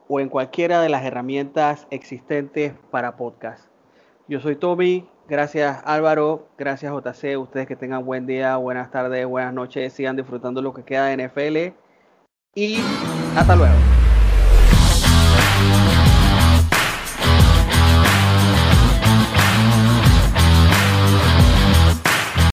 o 0.09 0.21
en 0.21 0.29
cualquiera 0.29 0.83
de 0.83 0.91
las 0.91 1.05
herramientas 1.07 1.87
existentes 1.91 2.75
para 2.91 3.17
podcast. 3.17 3.71
Yo 4.29 4.41
soy 4.41 4.57
Tommy, 4.57 5.09
gracias 5.27 5.81
Álvaro, 5.87 6.49
gracias 6.59 6.93
JC, 6.93 7.39
ustedes 7.39 7.67
que 7.67 7.77
tengan 7.77 8.05
buen 8.05 8.27
día, 8.27 8.59
buenas 8.59 8.91
tardes, 8.91 9.27
buenas 9.27 9.55
noches, 9.55 9.95
sigan 9.95 10.17
disfrutando 10.17 10.61
lo 10.61 10.75
que 10.75 10.85
queda 10.85 11.07
de 11.07 11.29
NFL 11.29 11.75
y 12.55 12.79
hasta 13.35 13.57
luego. 13.57 13.98